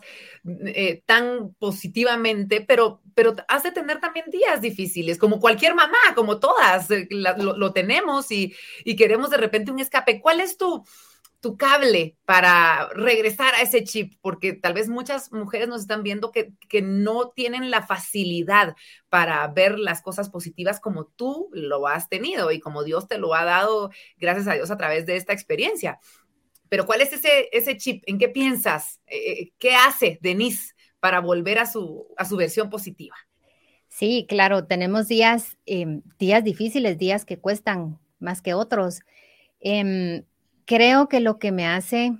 eh, 0.67 1.01
tan 1.07 1.53
positivamente, 1.55 2.61
pero, 2.61 3.01
pero 3.15 3.35
has 3.47 3.63
de 3.63 3.71
tener 3.71 3.99
también 3.99 4.27
días 4.29 4.61
difíciles, 4.61 5.17
como 5.17 5.39
cualquier 5.39 5.73
mamá, 5.73 5.97
como 6.15 6.39
todas, 6.39 6.87
lo, 7.09 7.73
tenemos 7.73 8.31
y, 8.31 8.53
y 8.85 8.95
queremos 8.95 9.31
de 9.31 9.37
repente 9.37 9.71
un 9.71 9.79
escape. 9.79 10.21
¿Cuál 10.21 10.39
es 10.41 10.57
tu 10.57 10.85
tu 11.43 11.57
cable 11.57 12.15
para 12.23 12.87
regresar 12.95 13.53
a 13.53 13.61
ese 13.61 13.83
chip, 13.83 14.13
porque 14.21 14.53
tal 14.53 14.73
vez 14.73 14.87
muchas 14.87 15.29
mujeres 15.33 15.67
nos 15.67 15.81
están 15.81 16.01
viendo 16.01 16.31
que, 16.31 16.53
no 16.81 17.31
tienen 17.31 17.69
la 17.69 17.85
facilidad 17.85 18.75
para 19.09 19.45
ver 19.49 19.77
las 19.77 20.01
cosas 20.01 20.29
positivas 20.29 20.79
como 20.79 21.05
tú 21.05 21.49
lo 21.51 21.85
has 21.85 22.07
tenido 22.07 22.49
y 22.51 22.61
como 22.61 22.85
Dios 22.85 23.09
te 23.09 23.17
lo 23.17 23.35
ha 23.35 23.43
dado, 23.43 23.91
gracias 24.17 24.47
a 24.47 24.53
Dios, 24.53 24.71
a 24.71 24.77
través 24.77 25.05
de 25.05 25.17
esta 25.17 25.33
experiencia. 25.33 25.99
Pero 26.69 26.85
¿cuál 26.85 27.01
es 27.01 27.11
ese, 27.11 27.49
ese 27.51 27.75
chip? 27.75 28.03
¿En 28.07 28.17
qué 28.17 28.29
piensas? 28.29 29.01
Eh, 29.05 29.31
eh, 29.31 29.53
¿Qué 29.59 29.75
hace 29.75 30.19
Denise 30.21 30.73
para 31.01 31.19
volver 31.19 31.59
a 31.59 31.65
su, 31.65 32.07
a 32.15 32.23
su 32.23 32.37
versión 32.37 32.69
positiva? 32.69 33.15
Sí, 33.89 34.25
claro, 34.29 34.65
tenemos 34.65 35.09
días, 35.09 35.57
em, 35.65 36.03
días 36.17 36.41
difíciles, 36.45 36.97
días 36.97 37.25
que 37.25 37.37
cuestan 37.37 37.99
más 38.19 38.41
que 38.41 38.53
otros. 38.53 39.01
Em, 39.59 40.23
creo 40.65 41.07
que 41.07 41.19
lo 41.19 41.39
que 41.39 41.51
me 41.51 41.67
hace 41.67 42.13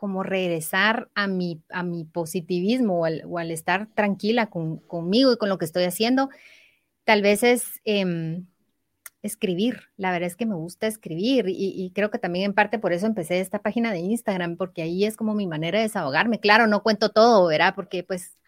como 0.00 0.22
regresar 0.22 1.10
a 1.14 1.26
mi, 1.26 1.62
a 1.68 1.82
mi 1.82 2.04
positivismo 2.04 3.00
o 3.00 3.04
al, 3.04 3.50
estar 3.50 3.86
tranquila 3.94 4.48
conmigo 4.48 5.32
y 5.32 5.36
con 5.36 5.50
lo 5.50 5.58
que 5.58 5.66
estoy 5.66 5.84
haciendo, 5.84 6.30
tal 7.04 7.20
vez 7.20 7.42
es 7.42 7.80
em, 7.84 8.46
escribir. 9.20 9.90
La 9.98 10.10
verdad 10.10 10.28
es 10.28 10.36
que 10.36 10.46
me 10.46 10.54
gusta 10.54 10.86
escribir 10.86 11.44
y, 11.48 11.92
creo 11.94 12.10
que 12.10 12.18
también 12.18 12.46
en 12.46 12.54
parte 12.54 12.78
por 12.78 12.94
eso 12.94 13.04
empecé 13.04 13.40
esta 13.40 13.60
página 13.60 13.92
de 13.92 13.98
Instagram, 13.98 14.56
porque 14.56 14.80
ahí 14.80 15.04
es 15.04 15.18
como 15.18 15.34
mi 15.34 15.46
manera 15.46 15.78
de 15.78 15.84
desahogarme. 15.84 16.40
Claro, 16.40 16.66
no 16.66 16.82
cuento 16.82 17.10
todo, 17.10 17.46
¿verdad? 17.46 17.74
Porque 17.74 18.02
pues 18.02 18.38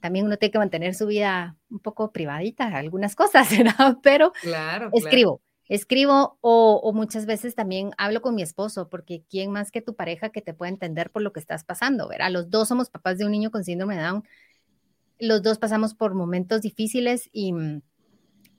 también 0.00 0.26
uno 0.26 0.38
tiene 0.38 0.50
que 0.50 0.58
mantener 0.58 0.96
su 0.96 1.06
vida 1.06 1.56
un 1.70 1.78
poco 1.78 2.10
privadita, 2.10 2.66
algunas 2.66 3.14
cosas, 3.14 3.48
¿verdad? 3.56 3.98
Pero 4.02 4.32
claro, 4.42 4.90
escribo 4.92 5.40
escribo 5.68 6.38
o, 6.40 6.92
muchas 6.92 7.26
veces 7.26 7.54
también 7.54 7.92
hablo 7.98 8.22
con 8.22 8.34
mi 8.34 8.42
esposo, 8.42 8.88
porque 8.88 9.24
¿quién 9.28 9.50
más 9.50 9.70
que 9.70 9.82
tu 9.82 9.94
pareja 9.96 10.30
que 10.30 10.42
te 10.42 10.54
pueda 10.54 10.70
entender 10.70 11.10
por 11.10 11.22
lo 11.22 11.32
que 11.32 11.40
estás 11.40 11.64
pasando? 11.64 12.08
¿verdad? 12.08 12.30
Los 12.30 12.50
dos 12.50 12.68
somos 12.68 12.90
papás 12.90 13.18
de 13.18 13.24
un 13.24 13.32
niño 13.32 13.50
con 13.50 13.64
síndrome 13.64 13.96
de 13.96 14.02
Down. 14.02 14.24
Los 15.18 15.42
dos 15.42 15.58
pasamos 15.58 15.94
por 15.94 16.14
momentos 16.14 16.62
difíciles 16.62 17.30
y 17.32 17.52
mm, 17.52 17.82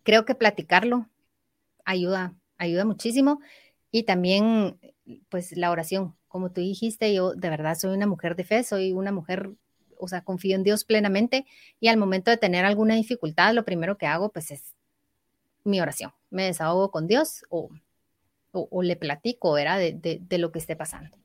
creo 0.03 0.25
que 0.25 0.35
platicarlo 0.35 1.09
ayuda, 1.85 2.35
ayuda 2.57 2.85
muchísimo. 2.85 3.39
Y 3.91 4.03
también, 4.03 4.79
pues, 5.29 5.55
la 5.55 5.71
oración. 5.71 6.15
Como 6.27 6.51
tú 6.51 6.61
dijiste, 6.61 7.13
yo 7.13 7.33
de 7.33 7.49
verdad 7.49 7.75
soy 7.75 7.95
una 7.95 8.07
mujer 8.07 8.35
de 8.35 8.43
fe, 8.43 8.63
soy 8.63 8.91
una 8.91 9.11
mujer, 9.11 9.51
o 9.97 10.07
sea, 10.07 10.23
confío 10.23 10.55
en 10.55 10.63
Dios 10.63 10.83
plenamente 10.83 11.45
y 11.79 11.87
al 11.87 11.97
momento 11.97 12.29
de 12.31 12.37
tener 12.37 12.65
alguna 12.65 12.95
dificultad, 12.95 13.53
lo 13.53 13.63
primero 13.63 13.97
que 13.97 14.07
hago, 14.07 14.31
pues, 14.31 14.51
es 14.51 14.74
mi 15.65 15.81
oración. 15.81 16.13
Me 16.29 16.45
desahogo 16.45 16.91
con 16.91 17.07
Dios 17.07 17.45
o, 17.49 17.69
o, 18.51 18.83
le 18.83 18.95
platico, 18.95 19.57
era 19.57 19.77
de, 19.77 19.93
de, 19.93 20.37
lo 20.37 20.51
que 20.51 20.59
esté 20.59 20.75
pasando. 20.77 21.17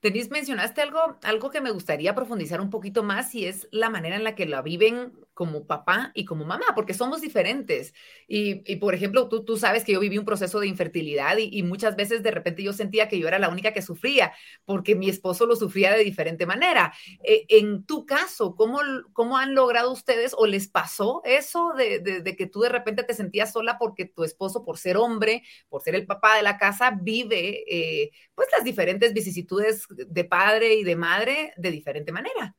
Denise, 0.00 0.30
mencionaste 0.30 0.80
algo, 0.80 1.18
algo 1.22 1.50
que 1.50 1.60
me 1.60 1.72
gustaría 1.72 2.14
profundizar 2.14 2.60
un 2.60 2.70
poquito 2.70 3.02
más 3.02 3.34
y 3.34 3.46
es 3.46 3.66
la 3.72 3.90
manera 3.90 4.14
en 4.14 4.22
la 4.22 4.36
que 4.36 4.46
la 4.46 4.62
viven 4.62 5.12
como 5.38 5.68
papá 5.68 6.10
y 6.14 6.24
como 6.24 6.44
mamá, 6.44 6.64
porque 6.74 6.94
somos 6.94 7.20
diferentes. 7.20 7.94
Y, 8.26 8.74
por 8.78 8.92
ejemplo, 8.92 9.28
tú, 9.28 9.44
tú 9.44 9.56
sabes 9.56 9.84
que 9.84 9.92
yo 9.92 10.00
viví 10.00 10.18
un 10.18 10.24
proceso 10.24 10.58
de 10.58 10.66
infertilidad 10.66 11.36
y, 11.38 11.62
muchas 11.62 11.94
veces 11.94 12.24
de 12.24 12.32
repente 12.32 12.64
yo 12.64 12.72
sentía 12.72 13.06
que 13.06 13.20
yo 13.20 13.28
era 13.28 13.38
la 13.38 13.48
única 13.48 13.72
que 13.72 13.80
sufría, 13.80 14.32
porque 14.64 14.96
mi 14.96 15.08
esposo 15.08 15.46
lo 15.46 15.54
sufría 15.54 15.92
de 15.92 16.02
diferente 16.02 16.44
manera. 16.44 16.92
Eh, 17.22 17.46
en 17.50 17.84
tu 17.86 18.04
caso, 18.04 18.56
¿cómo, 18.56 18.80
¿cómo 19.12 19.38
han 19.38 19.54
logrado 19.54 19.92
ustedes 19.92 20.34
o 20.36 20.44
les 20.44 20.66
pasó 20.66 21.22
eso 21.24 21.72
de, 21.74 22.00
de, 22.00 22.36
que 22.36 22.46
tú 22.48 22.62
de 22.62 22.70
repente 22.70 23.04
te 23.04 23.14
sentías 23.14 23.52
sola 23.52 23.78
porque 23.78 24.06
tu 24.06 24.24
esposo, 24.24 24.64
por 24.64 24.76
ser 24.76 24.96
hombre, 24.96 25.44
por 25.68 25.82
ser 25.82 25.94
el 25.94 26.04
papá 26.04 26.34
de 26.34 26.42
la 26.42 26.58
casa, 26.58 26.98
vive 27.00 27.62
eh, 27.68 28.10
pues 28.34 28.48
las 28.56 28.64
diferentes 28.64 29.12
vicisitudes 29.12 29.86
de 29.88 30.24
padre 30.24 30.74
y 30.74 30.82
de 30.82 30.96
madre 30.96 31.52
de 31.56 31.70
diferente 31.70 32.10
manera? 32.10 32.56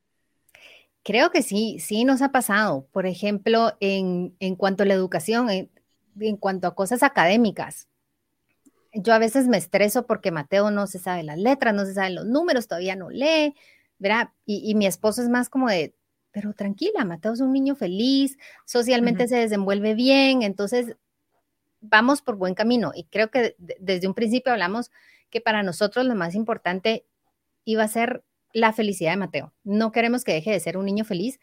Creo 1.02 1.30
que 1.30 1.42
sí, 1.42 1.78
sí 1.80 2.04
nos 2.04 2.22
ha 2.22 2.30
pasado. 2.30 2.86
Por 2.92 3.06
ejemplo, 3.06 3.72
en, 3.80 4.34
cuanto 4.56 4.82
a 4.82 4.86
la 4.86 4.94
educación, 4.94 5.48
en, 5.50 6.36
cuanto 6.36 6.66
a 6.66 6.74
cosas 6.74 7.02
académicas. 7.02 7.88
Yo 8.92 9.14
a 9.14 9.18
veces 9.18 9.46
me 9.46 9.56
estreso 9.56 10.06
porque 10.06 10.30
Mateo 10.30 10.70
no 10.70 10.86
se 10.86 10.98
sabe 10.98 11.22
las 11.22 11.38
letras, 11.38 11.74
no 11.74 11.86
se 11.86 11.94
saben 11.94 12.16
los 12.16 12.26
números, 12.26 12.66
todavía 12.66 12.96
no 12.96 13.08
lee, 13.08 13.54
¿verdad? 13.98 14.30
Y, 14.44 14.74
mi 14.74 14.86
esposo 14.86 15.22
es 15.22 15.28
más 15.28 15.48
como 15.48 15.68
de, 15.68 15.94
pero 16.32 16.52
tranquila, 16.54 17.04
Mateo 17.04 17.32
es 17.32 17.40
un 17.40 17.52
niño 17.52 17.76
feliz, 17.76 18.36
socialmente 18.66 19.28
se 19.28 19.36
desenvuelve 19.36 19.94
bien, 19.94 20.42
entonces 20.42 20.96
vamos 21.80 22.20
por 22.20 22.36
buen 22.36 22.54
camino. 22.54 22.90
Y 22.94 23.04
creo 23.04 23.30
que 23.30 23.54
desde 23.58 24.08
un 24.08 24.14
principio 24.14 24.52
hablamos 24.52 24.90
que 25.30 25.40
para 25.40 25.62
nosotros 25.62 26.04
lo 26.04 26.14
más 26.16 26.34
importante 26.34 27.06
iba 27.64 27.84
a 27.84 27.88
ser 27.88 28.24
la 28.52 28.72
felicidad 28.72 29.12
de 29.12 29.16
Mateo. 29.16 29.54
No 29.64 29.92
queremos 29.92 30.24
que 30.24 30.32
deje 30.32 30.50
de 30.50 30.60
ser 30.60 30.76
un 30.76 30.86
niño 30.86 31.04
feliz. 31.04 31.38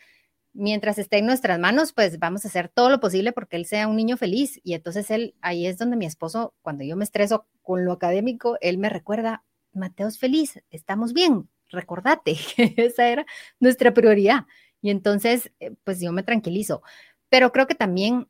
Mientras 0.53 0.97
esté 0.97 1.19
en 1.19 1.25
nuestras 1.25 1.59
manos, 1.59 1.93
pues 1.93 2.19
vamos 2.19 2.43
a 2.43 2.47
hacer 2.47 2.69
todo 2.69 2.89
lo 2.89 2.99
posible 2.99 3.31
porque 3.31 3.57
él 3.57 3.65
sea 3.65 3.87
un 3.87 3.95
niño 3.95 4.17
feliz. 4.17 4.59
Y 4.63 4.73
entonces 4.73 5.11
él, 5.11 5.35
ahí 5.41 5.67
es 5.67 5.77
donde 5.77 5.97
mi 5.97 6.05
esposo, 6.05 6.53
cuando 6.61 6.83
yo 6.83 6.95
me 6.95 7.03
estreso 7.03 7.47
con 7.61 7.85
lo 7.85 7.91
académico, 7.91 8.57
él 8.61 8.77
me 8.77 8.89
recuerda, 8.89 9.43
Mateo 9.73 10.07
es 10.07 10.17
feliz, 10.17 10.59
estamos 10.71 11.13
bien, 11.13 11.47
recordate 11.69 12.35
que 12.55 12.73
esa 12.77 13.07
era 13.07 13.25
nuestra 13.59 13.93
prioridad. 13.93 14.45
Y 14.81 14.89
entonces, 14.89 15.51
eh, 15.59 15.75
pues 15.83 15.99
yo 16.01 16.11
me 16.11 16.23
tranquilizo. 16.23 16.81
Pero 17.29 17.51
creo 17.51 17.67
que 17.67 17.75
también, 17.75 18.27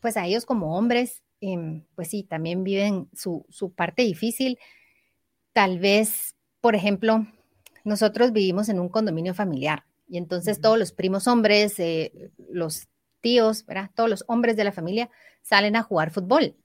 pues 0.00 0.16
a 0.16 0.26
ellos 0.26 0.44
como 0.46 0.76
hombres, 0.76 1.22
em, 1.40 1.84
pues 1.94 2.08
sí, 2.08 2.24
también 2.24 2.64
viven 2.64 3.08
su, 3.14 3.46
su 3.50 3.72
parte 3.72 4.02
difícil. 4.02 4.58
Tal 5.52 5.78
vez 5.78 6.34
por 6.62 6.76
ejemplo, 6.76 7.26
nosotros 7.84 8.32
vivimos 8.32 8.70
en 8.70 8.78
un 8.80 8.88
condominio 8.88 9.34
familiar 9.34 9.84
y 10.08 10.16
entonces 10.16 10.60
todos 10.60 10.78
los 10.78 10.92
primos 10.92 11.26
hombres, 11.26 11.78
eh, 11.80 12.30
los 12.48 12.88
tíos, 13.20 13.66
¿verdad? 13.66 13.90
Todos 13.94 14.08
los 14.08 14.24
hombres 14.28 14.56
de 14.56 14.64
la 14.64 14.72
familia 14.72 15.10
salen 15.42 15.74
a 15.76 15.82
jugar 15.82 16.12
fútbol. 16.12 16.56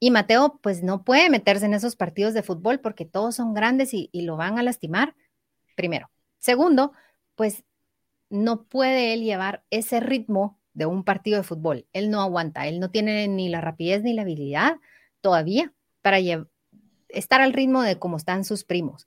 Y 0.00 0.10
Mateo, 0.10 0.58
pues 0.62 0.82
no 0.82 1.04
puede 1.04 1.28
meterse 1.28 1.66
en 1.66 1.74
esos 1.74 1.96
partidos 1.96 2.32
de 2.32 2.42
fútbol 2.42 2.80
porque 2.80 3.04
todos 3.04 3.36
son 3.36 3.52
grandes 3.52 3.92
y, 3.92 4.08
y 4.10 4.22
lo 4.22 4.36
van 4.36 4.58
a 4.58 4.62
lastimar, 4.62 5.14
primero. 5.74 6.10
Segundo, 6.38 6.92
pues 7.34 7.62
no 8.30 8.64
puede 8.64 9.12
él 9.12 9.22
llevar 9.22 9.64
ese 9.68 10.00
ritmo 10.00 10.58
de 10.72 10.86
un 10.86 11.04
partido 11.04 11.36
de 11.36 11.44
fútbol. 11.44 11.86
Él 11.92 12.10
no 12.10 12.22
aguanta, 12.22 12.66
él 12.68 12.80
no 12.80 12.90
tiene 12.90 13.28
ni 13.28 13.50
la 13.50 13.60
rapidez 13.60 14.02
ni 14.02 14.14
la 14.14 14.22
habilidad 14.22 14.76
todavía 15.20 15.74
para 16.00 16.20
estar 17.08 17.40
al 17.40 17.52
ritmo 17.52 17.82
de 17.82 17.98
cómo 17.98 18.16
están 18.16 18.44
sus 18.44 18.64
primos. 18.64 19.06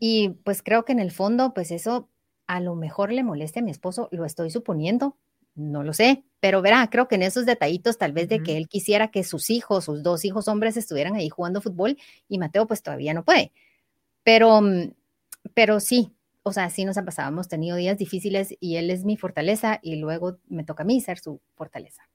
Y 0.00 0.30
pues 0.44 0.62
creo 0.62 0.84
que 0.84 0.92
en 0.92 1.00
el 1.00 1.10
fondo, 1.10 1.54
pues 1.54 1.70
eso 1.70 2.08
a 2.46 2.60
lo 2.60 2.74
mejor 2.74 3.12
le 3.12 3.22
moleste 3.22 3.60
a 3.60 3.62
mi 3.62 3.70
esposo, 3.70 4.08
lo 4.10 4.24
estoy 4.24 4.50
suponiendo, 4.50 5.16
no 5.54 5.82
lo 5.82 5.92
sé, 5.92 6.24
pero 6.40 6.62
verá, 6.62 6.88
creo 6.88 7.08
que 7.08 7.16
en 7.16 7.22
esos 7.22 7.44
detallitos 7.46 7.98
tal 7.98 8.12
vez 8.12 8.28
de 8.28 8.42
que 8.42 8.56
él 8.56 8.68
quisiera 8.68 9.10
que 9.10 9.24
sus 9.24 9.50
hijos, 9.50 9.84
sus 9.84 10.02
dos 10.02 10.24
hijos 10.24 10.48
hombres 10.48 10.76
estuvieran 10.76 11.16
ahí 11.16 11.28
jugando 11.28 11.60
fútbol 11.60 11.98
y 12.28 12.38
Mateo 12.38 12.66
pues 12.66 12.82
todavía 12.82 13.12
no 13.12 13.24
puede. 13.24 13.52
Pero, 14.22 14.60
mm, 14.62 14.92
pero 15.54 15.80
sí, 15.80 16.12
o 16.42 16.52
sea, 16.52 16.70
sí 16.70 16.84
nos 16.84 16.96
ha 16.96 17.04
pasado, 17.04 17.28
hemos 17.28 17.48
tenido 17.48 17.76
días 17.76 17.98
difíciles 17.98 18.54
y 18.60 18.76
él 18.76 18.90
es 18.90 19.04
mi 19.04 19.16
fortaleza 19.16 19.80
y 19.82 19.96
luego 19.96 20.38
me 20.48 20.64
toca 20.64 20.84
a 20.84 20.86
mí 20.86 21.00
ser 21.00 21.18
su 21.18 21.40
fortaleza. 21.54 22.08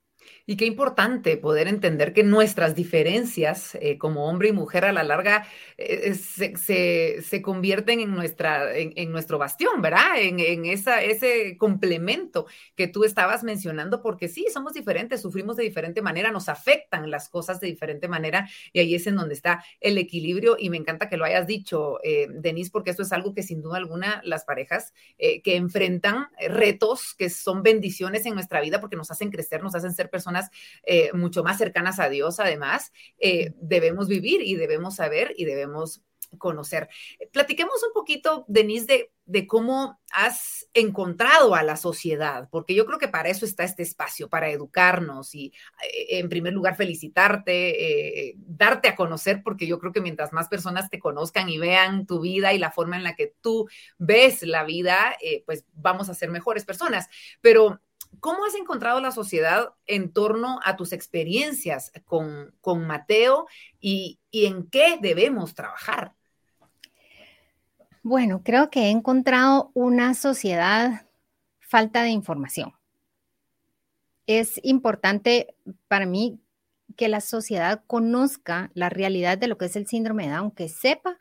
Y 0.46 0.56
qué 0.56 0.66
importante 0.66 1.38
poder 1.38 1.68
entender 1.68 2.12
que 2.12 2.22
nuestras 2.22 2.74
diferencias 2.74 3.76
eh, 3.76 3.96
como 3.96 4.28
hombre 4.28 4.48
y 4.48 4.52
mujer 4.52 4.84
a 4.84 4.92
la 4.92 5.02
larga 5.02 5.46
eh, 5.78 6.14
se, 6.14 7.42
convierten 7.42 8.00
en, 8.00 8.14
nuestra, 8.14 8.76
en, 8.76 9.10
nuestro 9.10 9.38
bastión, 9.38 9.80
¿verdad? 9.80 10.18
En, 10.18 10.66
esa, 10.66 11.02
ese 11.02 11.56
complemento 11.56 12.46
que 12.76 12.88
tú 12.88 13.04
estabas 13.04 13.42
mencionando, 13.42 14.02
porque 14.02 14.28
sí, 14.28 14.46
somos 14.52 14.74
diferentes, 14.74 15.22
sufrimos 15.22 15.56
de 15.56 15.64
diferente 15.64 16.02
manera, 16.02 16.30
nos 16.30 16.50
afectan 16.50 17.10
las 17.10 17.30
cosas 17.30 17.58
de 17.60 17.68
diferente 17.68 18.06
manera 18.06 18.48
y 18.72 18.80
ahí 18.80 18.94
es 18.94 19.06
en 19.06 19.16
donde 19.16 19.34
está 19.34 19.64
el 19.80 19.96
equilibrio 19.96 20.56
y 20.58 20.68
me 20.68 20.76
encanta 20.76 21.08
que 21.08 21.16
lo 21.16 21.24
hayas 21.24 21.46
dicho, 21.46 22.00
eh, 22.04 22.28
Denise, 22.30 22.70
porque 22.70 22.90
esto 22.90 23.02
es 23.02 23.12
algo 23.12 23.32
que 23.32 23.42
sin 23.42 23.62
duda 23.62 23.78
alguna 23.78 24.20
las 24.24 24.44
parejas 24.44 24.92
que 25.18 25.56
enfrentan 25.56 26.28
retos 26.48 27.14
que 27.14 27.30
son 27.30 27.62
bendiciones 27.62 28.26
en 28.26 28.34
nuestra 28.34 28.60
vida 28.60 28.80
porque 28.80 28.96
nos 28.96 29.10
hacen 29.10 29.30
crecer, 29.30 29.62
nos 29.62 29.74
hacen 29.74 29.94
ser 29.94 30.10
personas 30.14 30.50
eh, 30.84 31.10
mucho 31.12 31.42
más 31.42 31.58
cercanas 31.58 31.98
a 31.98 32.08
Dios, 32.08 32.38
además, 32.38 32.92
eh, 33.18 33.52
debemos 33.60 34.06
vivir 34.06 34.42
y 34.42 34.54
debemos 34.54 34.94
saber 34.94 35.34
y 35.36 35.44
debemos 35.44 36.02
conocer. 36.38 36.88
Platiquemos 37.32 37.82
un 37.84 37.92
poquito, 37.92 38.44
Denise, 38.46 38.86
de, 38.86 39.12
de, 39.24 39.46
cómo 39.46 40.00
has 40.12 40.68
encontrado 40.72 41.54
a 41.56 41.62
la 41.64 41.76
sociedad, 41.76 42.48
porque 42.50 42.74
yo 42.74 42.86
creo 42.86 42.98
que 42.98 43.08
para 43.08 43.28
eso 43.28 43.44
está 43.44 43.64
este 43.64 43.82
espacio, 43.82 44.28
para 44.28 44.50
educarnos 44.50 45.34
y, 45.34 45.52
eh, 45.82 46.18
en 46.18 46.28
primer 46.28 46.52
lugar, 46.52 46.76
felicitarte, 46.76 48.34
darte 48.36 48.88
a 48.88 48.96
conocer, 48.96 49.42
porque 49.44 49.66
yo 49.66 49.80
creo 49.80 49.92
que 49.92 50.00
mientras 50.00 50.32
más 50.32 50.48
personas 50.48 50.90
te 50.90 51.00
conozcan 51.00 51.48
y 51.48 51.58
vean 51.58 52.06
tu 52.06 52.20
vida 52.20 52.52
y 52.52 52.58
la 52.58 52.70
forma 52.70 52.96
en 52.96 53.04
la 53.04 53.16
que 53.16 53.34
tú 53.40 53.68
ves 53.98 54.42
la 54.42 54.64
vida, 54.64 55.16
pues 55.44 55.64
vamos 55.72 56.08
a 56.08 56.14
ser 56.14 56.30
mejores 56.30 56.64
personas. 56.64 57.08
Pero 57.40 57.80
¿Cómo 58.20 58.44
has 58.44 58.54
encontrado 58.54 59.00
la 59.00 59.10
sociedad 59.10 59.70
en 59.86 60.12
torno 60.12 60.60
a 60.64 60.76
tus 60.76 60.92
experiencias 60.92 61.92
con, 62.04 62.52
Mateo 62.86 63.46
y, 63.80 64.20
en 64.32 64.68
qué 64.68 64.98
debemos 65.00 65.54
trabajar? 65.54 66.14
Bueno, 68.02 68.42
creo 68.44 68.70
que 68.70 68.84
he 68.84 68.90
encontrado 68.90 69.70
una 69.74 70.14
sociedad 70.14 71.06
falta 71.60 72.02
de 72.02 72.10
información. 72.10 72.74
Es 74.26 74.60
importante 74.62 75.54
para 75.88 76.06
mí 76.06 76.40
que 76.96 77.08
la 77.08 77.20
sociedad 77.20 77.82
conozca 77.86 78.70
la 78.74 78.88
realidad 78.88 79.38
de 79.38 79.48
lo 79.48 79.58
que 79.58 79.66
es 79.66 79.76
el 79.76 79.86
síndrome 79.86 80.26
de 80.26 80.34
Down, 80.34 80.50
que 80.50 80.68
sepa 80.68 81.18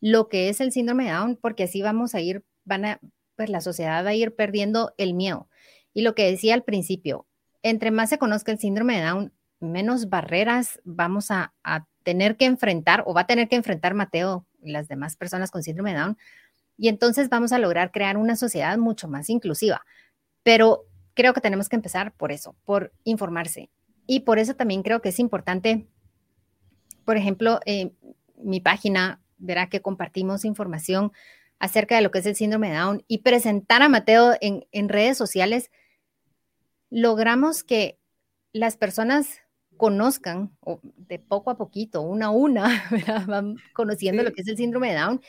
lo 0.00 0.28
que 0.28 0.48
es 0.48 0.60
el 0.60 0.72
síndrome 0.72 1.04
de 1.04 1.12
Down, 1.12 1.36
porque 1.36 1.64
así 1.64 1.82
vamos 1.82 2.14
a 2.14 2.20
ir, 2.20 2.44
van 2.64 2.84
a, 2.84 3.00
pues 3.36 3.48
la 3.48 3.60
sociedad 3.60 4.04
va 4.04 4.10
a 4.10 4.14
ir 4.14 4.34
perdiendo 4.34 4.92
el 4.98 5.14
miedo. 5.14 5.48
Y 5.94 6.02
lo 6.02 6.14
que 6.14 6.30
decía 6.30 6.52
al 6.54 6.64
principio, 6.64 7.26
entre 7.62 7.90
más 7.90 8.10
se 8.10 8.18
conozca 8.18 8.52
el 8.52 8.58
síndrome 8.58 8.98
de 8.98 9.06
Down, 9.06 9.32
menos 9.60 10.10
barreras 10.10 10.80
vamos 10.84 11.30
a, 11.30 11.54
tener 12.02 12.36
que 12.36 12.44
enfrentar 12.44 13.02
o 13.06 13.14
va 13.14 13.22
a 13.22 13.26
tener 13.26 13.48
que 13.48 13.56
enfrentar 13.56 13.94
Mateo 13.94 14.44
y 14.60 14.72
las 14.72 14.88
demás 14.88 15.16
personas 15.16 15.50
con 15.50 15.62
síndrome 15.62 15.94
de 15.94 16.00
Down. 16.00 16.18
Y 16.76 16.88
entonces 16.88 17.30
vamos 17.30 17.52
a 17.52 17.58
lograr 17.58 17.92
crear 17.92 18.18
una 18.18 18.36
sociedad 18.36 18.76
mucho 18.76 19.08
más 19.08 19.30
inclusiva. 19.30 19.86
Pero 20.42 20.84
creo 21.14 21.32
que 21.32 21.40
tenemos 21.40 21.70
que 21.70 21.76
empezar 21.76 22.12
por 22.12 22.30
eso, 22.30 22.54
por 22.66 22.92
informarse. 23.04 23.70
Y 24.06 24.20
por 24.20 24.38
eso 24.38 24.54
también 24.54 24.82
creo 24.82 25.00
que 25.00 25.08
es 25.08 25.18
importante, 25.18 25.86
por 27.06 27.16
ejemplo, 27.16 27.60
eh, 27.64 27.92
mi 28.36 28.60
página, 28.60 29.22
verá 29.38 29.70
que 29.70 29.80
compartimos 29.80 30.44
información 30.44 31.10
acerca 31.58 31.96
de 31.96 32.02
lo 32.02 32.10
que 32.10 32.18
es 32.18 32.26
el 32.26 32.36
síndrome 32.36 32.68
de 32.68 32.76
Down 32.76 33.04
y 33.08 33.18
presentar 33.18 33.80
a 33.80 33.88
Mateo 33.88 34.34
en, 34.42 34.66
en 34.72 34.90
redes 34.90 35.16
sociales 35.16 35.70
logramos 36.94 37.64
que 37.64 37.98
las 38.52 38.76
personas 38.76 39.40
conozcan 39.76 40.56
de 40.96 41.18
poco 41.18 41.50
a 41.50 41.56
poquito, 41.56 42.02
una 42.02 42.26
a 42.26 42.30
una, 42.30 42.84
van 43.26 43.56
conociendo 43.72 44.22
lo 44.22 44.32
que 44.32 44.42
es 44.42 44.48
el 44.48 44.56
síndrome 44.56 44.90
de 44.90 45.00
Down. 45.00 45.20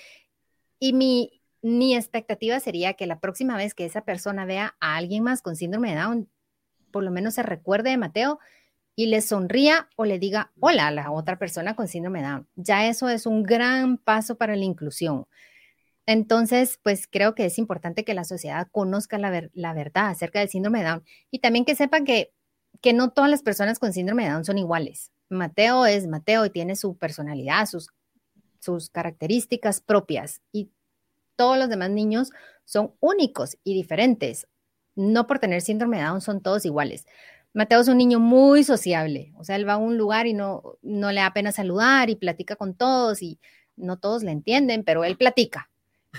Y 0.77 0.93
mi, 0.93 1.41
mi 1.63 1.95
expectativa 1.95 2.59
sería 2.59 2.93
que 2.93 3.07
la 3.07 3.19
próxima 3.19 3.57
vez 3.57 3.73
que 3.73 3.85
esa 3.85 4.01
persona 4.05 4.45
vea 4.45 4.75
a 4.79 4.95
alguien 4.95 5.23
más 5.23 5.41
con 5.41 5.55
síndrome 5.55 5.89
de 5.89 6.01
Down, 6.01 6.29
por 6.91 7.03
lo 7.03 7.09
menos 7.09 7.33
se 7.33 7.41
recuerde 7.41 7.89
de 7.89 7.97
Mateo 7.97 8.39
y 8.95 9.07
le 9.07 9.21
sonría 9.21 9.89
o 9.95 10.05
le 10.05 10.19
diga 10.19 10.51
hola 10.59 10.87
a 10.87 10.91
la 10.91 11.11
otra 11.11 11.39
persona 11.39 11.75
con 11.75 11.87
síndrome 11.87 12.21
de 12.21 12.27
Down. 12.27 12.47
Ya 12.55 12.87
eso 12.87 13.09
es 13.09 13.25
un 13.25 13.41
gran 13.41 13.97
paso 13.97 14.37
para 14.37 14.55
la 14.55 14.65
inclusión. 14.65 15.25
Entonces, 16.07 16.79
pues 16.83 17.07
creo 17.07 17.33
que 17.33 17.45
es 17.45 17.57
importante 17.57 18.03
que 18.03 18.13
la 18.13 18.25
sociedad 18.25 18.67
conozca 18.71 19.17
la, 19.17 19.31
verdad 19.73 20.09
acerca 20.09 20.39
del 20.39 20.49
síndrome 20.49 20.79
de 20.79 20.85
Down 20.85 21.03
y 21.31 21.39
también 21.39 21.65
que 21.65 21.75
sepan 21.75 22.05
que, 22.05 22.31
que 22.81 22.93
no 22.93 23.09
todas 23.09 23.29
las 23.29 23.41
personas 23.41 23.79
con 23.79 23.91
síndrome 23.91 24.25
de 24.25 24.31
Down 24.31 24.45
son 24.45 24.57
iguales. 24.59 25.11
Mateo 25.29 25.85
es 25.85 26.07
Mateo 26.07 26.45
y 26.45 26.51
tiene 26.51 26.75
su 26.75 26.95
personalidad, 26.97 27.65
sus, 27.65 27.89
sus 28.59 28.89
características 28.89 29.81
propias 29.81 30.41
y 30.51 30.69
todos 31.35 31.57
los 31.57 31.69
demás 31.69 31.89
niños 31.89 32.29
son 32.65 32.93
únicos 32.99 33.57
y 33.63 33.73
diferentes. 33.73 34.47
No 34.95 35.25
por 35.25 35.39
tener 35.39 35.61
síndrome 35.61 35.97
de 35.97 36.03
Down 36.03 36.21
son 36.21 36.41
todos 36.41 36.65
iguales. 36.65 37.05
Mateo 37.53 37.81
es 37.81 37.87
un 37.87 37.97
niño 37.97 38.19
muy 38.19 38.63
sociable, 38.63 39.33
o 39.37 39.43
sea, 39.43 39.55
él 39.55 39.67
va 39.67 39.73
a 39.73 39.77
un 39.77 39.97
lugar 39.97 40.27
y 40.27 40.33
no, 40.33 40.77
no 40.81 41.11
le 41.11 41.21
da 41.21 41.33
pena 41.33 41.53
saludar 41.53 42.09
y 42.09 42.15
platica 42.15 42.57
con 42.57 42.75
todos 42.75 43.21
y 43.21 43.39
no 43.77 43.97
todos 43.97 44.23
le 44.23 44.31
entienden, 44.31 44.83
pero 44.83 45.05
él 45.05 45.17
platica 45.17 45.69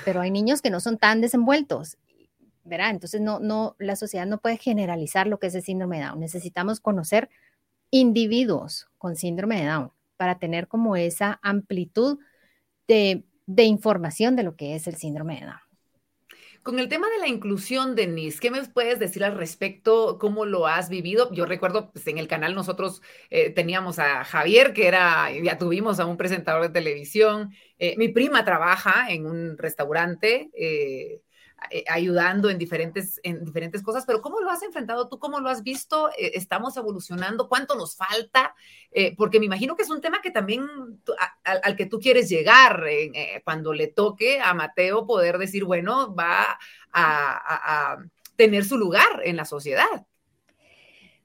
pero 0.05 0.21
hay 0.21 0.31
niños 0.31 0.63
que 0.63 0.71
no 0.71 0.81
son 0.81 0.99
tan 0.99 1.21
desenvueltos, 1.21 1.99
¿verdad? 2.65 2.91
Entonces, 2.91 3.21
no, 3.21 3.39
no, 3.41 3.77
la 3.79 3.97
sociedad 3.97 4.27
no 4.27 4.39
puede 4.39 4.57
generalizar 4.57 5.27
lo 5.27 5.39
que 5.39 5.49
es 5.49 5.55
el 5.55 5.63
síndrome 5.63 5.99
de 5.99 6.07
Down. 6.07 6.21
Necesitamos 6.21 6.81
conocer 6.81 7.29
individuos 7.91 8.89
con 8.99 9.17
síndrome 9.17 9.61
de 9.61 9.67
Down 9.67 9.93
para 10.17 10.39
tener 10.39 10.69
como 10.69 10.97
esa 10.97 11.39
amplitud 11.43 12.19
de, 12.89 13.25
de 13.47 13.65
información 13.65 14.37
de 14.37 14.43
lo 14.43 14.57
que 14.57 14.75
es 14.75 14.87
el 14.87 14.97
síndrome 14.97 15.41
de 15.41 15.47
Down. 15.47 15.66
Con 16.67 16.81
el 16.81 16.89
tema 16.89 17.09
de 17.09 17.19
la 17.19 17.29
inclusión, 17.29 17.95
Denise, 17.95 18.41
¿qué 18.41 18.51
me 18.51 18.61
puedes 18.65 18.99
decir 18.99 19.23
al 19.23 19.37
respecto? 19.37 20.19
¿Cómo 20.19 20.47
lo 20.47 20.67
has 20.67 20.89
vivido? 20.89 21.33
Yo 21.33 21.47
recuerdo, 21.47 21.93
pues, 21.93 22.09
en 22.09 22.19
el 22.19 22.27
canal 22.27 22.57
nosotros 22.57 23.03
eh, 23.31 23.51
teníamos 23.51 24.01
a 24.01 24.25
Javier, 24.25 24.73
que 24.73 24.89
era, 24.89 25.31
ya 25.31 25.59
tuvimos 25.59 26.01
a 26.01 26.07
un 26.07 26.17
presentador 26.17 26.63
de 26.63 26.71
televisión. 26.71 27.53
Eh, 27.79 27.95
mi 27.99 28.09
prima 28.09 28.45
trabaja 28.45 29.07
en 29.11 29.27
un 29.27 29.57
restaurante. 29.57 30.51
Eh, 30.59 31.21
eh, 31.71 31.85
ayudando 31.89 32.51
en 32.51 32.59
diferentes, 32.59 33.19
en 33.23 33.45
diferentes 33.45 33.83
cosas, 33.83 34.05
pero 34.07 34.21
¿cómo 34.21 34.41
lo 34.41 34.51
has 34.51 34.63
enfrentado 34.63 35.09
tú? 35.09 35.19
¿Cómo 35.19 35.41
lo 35.41 35.49
has 35.49 35.63
visto? 35.63 36.11
Eh, 36.11 36.33
¿Estamos 36.35 36.77
evolucionando? 36.77 37.49
¿Cuánto 37.49 37.75
nos 37.75 37.97
falta? 37.97 38.55
Eh, 38.93 39.15
porque 39.17 39.41
me 39.41 39.47
imagino 39.47 39.75
que 39.75 39.83
es 39.83 39.91
un 39.91 40.03
tema 40.03 40.21
que 40.21 40.31
también 40.31 40.67
al 41.45 41.77
que 41.77 41.87
tú 41.87 41.99
quieres 41.99 42.29
llegar 42.29 42.85
cuando 43.43 43.73
le 43.73 43.89
toque 43.89 44.41
a 44.41 44.53
Mateo 44.55 45.07
poder 45.07 45.39
decir, 45.39 45.65
bueno, 45.65 46.15
va 46.15 46.59
a 46.93 47.97
tener 48.37 48.65
su 48.65 48.77
lugar 48.77 49.23
en 49.25 49.37
la 49.37 49.45
sociedad. 49.45 50.07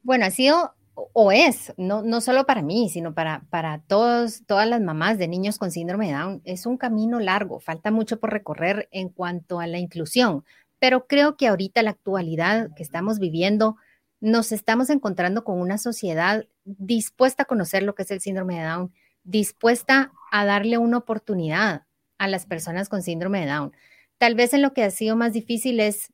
Bueno, 0.01 0.25
ha 0.25 0.31
sido 0.31 0.73
o 1.13 1.31
es, 1.31 1.73
no, 1.77 2.01
no 2.01 2.21
solo 2.21 2.45
para 2.45 2.61
mí, 2.61 2.89
sino 2.89 3.13
para, 3.13 3.43
para 3.49 3.79
todos, 3.79 4.43
todas 4.45 4.67
las 4.67 4.81
mamás 4.81 5.17
de 5.17 5.27
niños 5.27 5.57
con 5.57 5.71
síndrome 5.71 6.07
de 6.07 6.13
Down, 6.13 6.41
es 6.45 6.65
un 6.65 6.77
camino 6.77 7.19
largo, 7.19 7.59
falta 7.59 7.91
mucho 7.91 8.19
por 8.19 8.31
recorrer 8.31 8.87
en 8.91 9.09
cuanto 9.09 9.59
a 9.59 9.67
la 9.67 9.79
inclusión, 9.79 10.43
pero 10.79 11.07
creo 11.07 11.37
que 11.37 11.47
ahorita 11.47 11.83
la 11.83 11.91
actualidad 11.91 12.69
que 12.75 12.83
estamos 12.83 13.19
viviendo, 13.19 13.77
nos 14.19 14.51
estamos 14.51 14.89
encontrando 14.89 15.43
con 15.43 15.59
una 15.59 15.77
sociedad 15.77 16.45
dispuesta 16.63 17.43
a 17.43 17.47
conocer 17.47 17.83
lo 17.83 17.95
que 17.95 18.03
es 18.03 18.11
el 18.11 18.21
síndrome 18.21 18.59
de 18.59 18.65
Down, 18.65 18.93
dispuesta 19.23 20.11
a 20.31 20.45
darle 20.45 20.77
una 20.77 20.97
oportunidad 20.97 21.83
a 22.17 22.27
las 22.27 22.45
personas 22.45 22.87
con 22.87 23.01
síndrome 23.01 23.41
de 23.41 23.47
Down. 23.47 23.73
Tal 24.17 24.35
vez 24.35 24.53
en 24.53 24.61
lo 24.61 24.73
que 24.73 24.83
ha 24.83 24.91
sido 24.91 25.15
más 25.15 25.33
difícil 25.33 25.79
es 25.79 26.13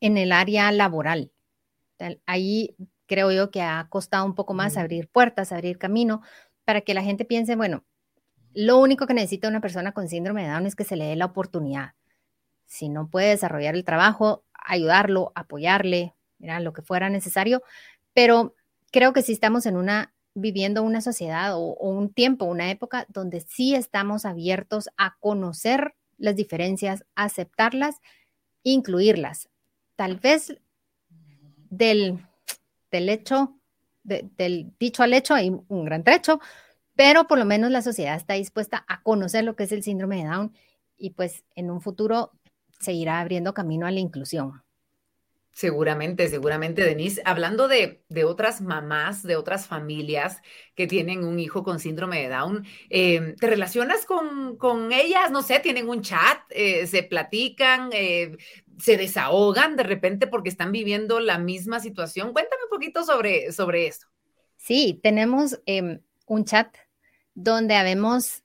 en 0.00 0.16
el 0.16 0.32
área 0.32 0.70
laboral 0.72 1.32
Ahí 2.26 2.76
creo 3.10 3.32
yo 3.32 3.50
que 3.50 3.60
ha 3.60 3.88
costado 3.90 4.24
un 4.24 4.36
poco 4.36 4.54
más 4.54 4.76
abrir 4.76 5.08
puertas, 5.08 5.50
abrir 5.50 5.78
camino, 5.78 6.22
para 6.64 6.82
que 6.82 6.94
la 6.94 7.02
gente 7.02 7.24
piense, 7.24 7.56
bueno, 7.56 7.82
lo 8.54 8.78
único 8.78 9.08
que 9.08 9.14
necesita 9.14 9.48
una 9.48 9.60
persona 9.60 9.90
con 9.90 10.06
síndrome 10.06 10.44
de 10.44 10.50
Down 10.50 10.66
es 10.66 10.76
que 10.76 10.84
se 10.84 10.94
le 10.94 11.06
dé 11.06 11.16
la 11.16 11.24
oportunidad. 11.24 11.94
Si 12.66 12.88
no 12.88 13.10
puede 13.10 13.30
desarrollar 13.30 13.74
el 13.74 13.82
trabajo, 13.82 14.44
ayudarlo, 14.54 15.32
apoyarle, 15.34 16.14
mira, 16.38 16.60
lo 16.60 16.72
que 16.72 16.82
fuera 16.82 17.10
necesario, 17.10 17.64
pero 18.14 18.54
creo 18.92 19.12
que 19.12 19.22
sí 19.22 19.32
estamos 19.32 19.66
en 19.66 19.76
una 19.76 20.14
viviendo 20.34 20.84
una 20.84 21.00
sociedad 21.00 21.56
o, 21.56 21.74
un 21.80 22.14
tiempo, 22.14 22.44
una 22.44 22.70
época 22.70 23.06
donde 23.08 23.40
sí 23.40 23.74
estamos 23.74 24.24
abiertos 24.24 24.88
a 24.98 25.16
conocer 25.18 25.96
las 26.16 26.36
diferencias, 26.36 27.04
aceptarlas, 27.16 27.96
incluirlas. 28.62 29.48
Tal 29.96 30.18
vez 30.18 30.56
del, 31.70 32.24
del 32.90 33.08
hecho, 33.08 33.58
del 34.02 34.72
dicho 34.78 35.02
al 35.02 35.14
hecho 35.14 35.34
hay 35.34 35.50
un 35.50 35.84
gran 35.84 36.04
trecho, 36.04 36.40
pero 36.94 37.26
por 37.26 37.38
lo 37.38 37.44
menos 37.44 37.70
la 37.70 37.82
sociedad 37.82 38.16
está 38.16 38.34
dispuesta 38.34 38.84
a 38.88 39.02
conocer 39.02 39.44
lo 39.44 39.56
que 39.56 39.64
es 39.64 39.72
el 39.72 39.82
síndrome 39.82 40.18
de 40.18 40.28
Down 40.28 40.52
y 40.96 41.10
pues 41.10 41.44
en 41.54 41.70
un 41.70 41.80
futuro 41.80 42.32
seguirá 42.80 43.20
abriendo 43.20 43.54
camino 43.54 43.86
a 43.86 43.90
la 43.90 44.00
inclusión. 44.00 44.62
Seguramente, 45.52 46.28
seguramente, 46.28 46.82
Denise. 46.82 47.20
Hablando 47.24 47.68
de, 47.68 48.02
otras 48.24 48.60
mamás, 48.60 49.22
de 49.22 49.36
otras 49.36 49.66
familias 49.66 50.40
que 50.74 50.86
tienen 50.86 51.24
un 51.24 51.38
hijo 51.38 51.64
con 51.64 51.80
síndrome 51.80 52.22
de 52.22 52.28
Down, 52.28 52.66
em, 52.88 53.34
¿te 53.36 53.46
relacionas 53.46 54.06
con, 54.06 54.92
ellas? 54.92 55.30
No 55.30 55.42
sé, 55.42 55.58
tienen 55.58 55.88
un 55.88 56.02
chat, 56.02 56.38
eh, 56.50 56.86
se 56.86 57.02
platican, 57.02 57.90
eh, 57.92 58.36
se 58.78 58.96
desahogan 58.96 59.76
de 59.76 59.82
repente 59.82 60.26
porque 60.26 60.48
están 60.48 60.72
viviendo 60.72 61.20
la 61.20 61.38
misma 61.38 61.80
situación. 61.80 62.32
Cuéntame 62.32 62.62
un 62.64 62.70
poquito 62.70 63.04
sobre, 63.04 63.52
sobre 63.52 63.86
esto. 63.88 64.06
Sí, 64.56 65.00
tenemos 65.02 65.60
em, 65.66 66.00
un 66.26 66.44
chat 66.44 66.74
donde 67.34 67.74
habemos, 67.74 68.44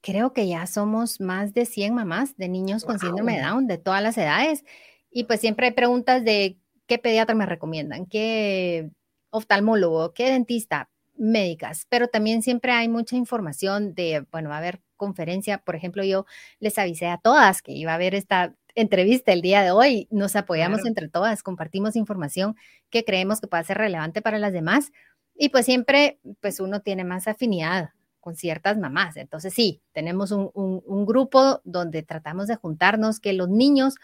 creo 0.00 0.32
que 0.32 0.48
ya 0.48 0.66
somos 0.66 1.20
más 1.20 1.54
de 1.54 1.66
100 1.66 1.94
mamás 1.94 2.36
de 2.36 2.48
niños 2.48 2.84
con 2.84 2.98
síndrome 2.98 3.36
de 3.36 3.42
Down 3.42 3.66
de 3.66 3.78
todas 3.78 4.02
las 4.02 4.18
edades. 4.18 4.64
Y 5.12 5.24
pues 5.24 5.40
siempre 5.40 5.66
hay 5.66 5.72
preguntas 5.72 6.24
de 6.24 6.58
qué 6.86 6.98
pediatra 6.98 7.34
me 7.34 7.46
recomiendan, 7.46 8.06
qué 8.06 8.90
oftalmólogo, 9.30 10.12
qué 10.14 10.30
dentista, 10.30 10.90
médicas, 11.16 11.86
pero 11.88 12.08
también 12.08 12.42
siempre 12.42 12.72
hay 12.72 12.88
mucha 12.88 13.16
información 13.16 13.94
de, 13.94 14.26
bueno, 14.32 14.48
va 14.48 14.56
a 14.56 14.58
haber 14.58 14.80
conferencia, 14.96 15.58
por 15.58 15.76
ejemplo, 15.76 16.02
yo 16.04 16.26
les 16.58 16.78
avisé 16.78 17.06
a 17.06 17.18
todas 17.18 17.62
que 17.62 17.72
iba 17.72 17.92
a 17.92 17.96
haber 17.96 18.14
esta 18.14 18.54
entrevista 18.74 19.32
el 19.32 19.42
día 19.42 19.62
de 19.62 19.70
hoy, 19.70 20.08
nos 20.10 20.34
apoyamos 20.36 20.86
entre 20.86 21.08
todas, 21.08 21.42
compartimos 21.42 21.96
información 21.96 22.56
que 22.90 23.04
creemos 23.04 23.40
que 23.40 23.46
puede 23.46 23.64
ser 23.64 23.78
relevante 23.78 24.22
para 24.22 24.38
las 24.38 24.52
demás. 24.52 24.92
Y 25.34 25.50
pues 25.50 25.66
siempre, 25.66 26.18
pues 26.40 26.60
uno 26.60 26.80
tiene 26.80 27.04
más 27.04 27.28
afinidad 27.28 27.90
con 28.20 28.36
ciertas 28.36 28.78
mamás. 28.78 29.16
Entonces 29.16 29.52
sí, 29.52 29.82
tenemos 29.92 30.30
un, 30.30 30.50
un 30.54 31.06
grupo 31.06 31.60
donde 31.64 32.02
tratamos 32.02 32.46
de 32.46 32.56
juntarnos, 32.56 33.20
que 33.20 33.32
los 33.32 33.48
niños 33.48 33.96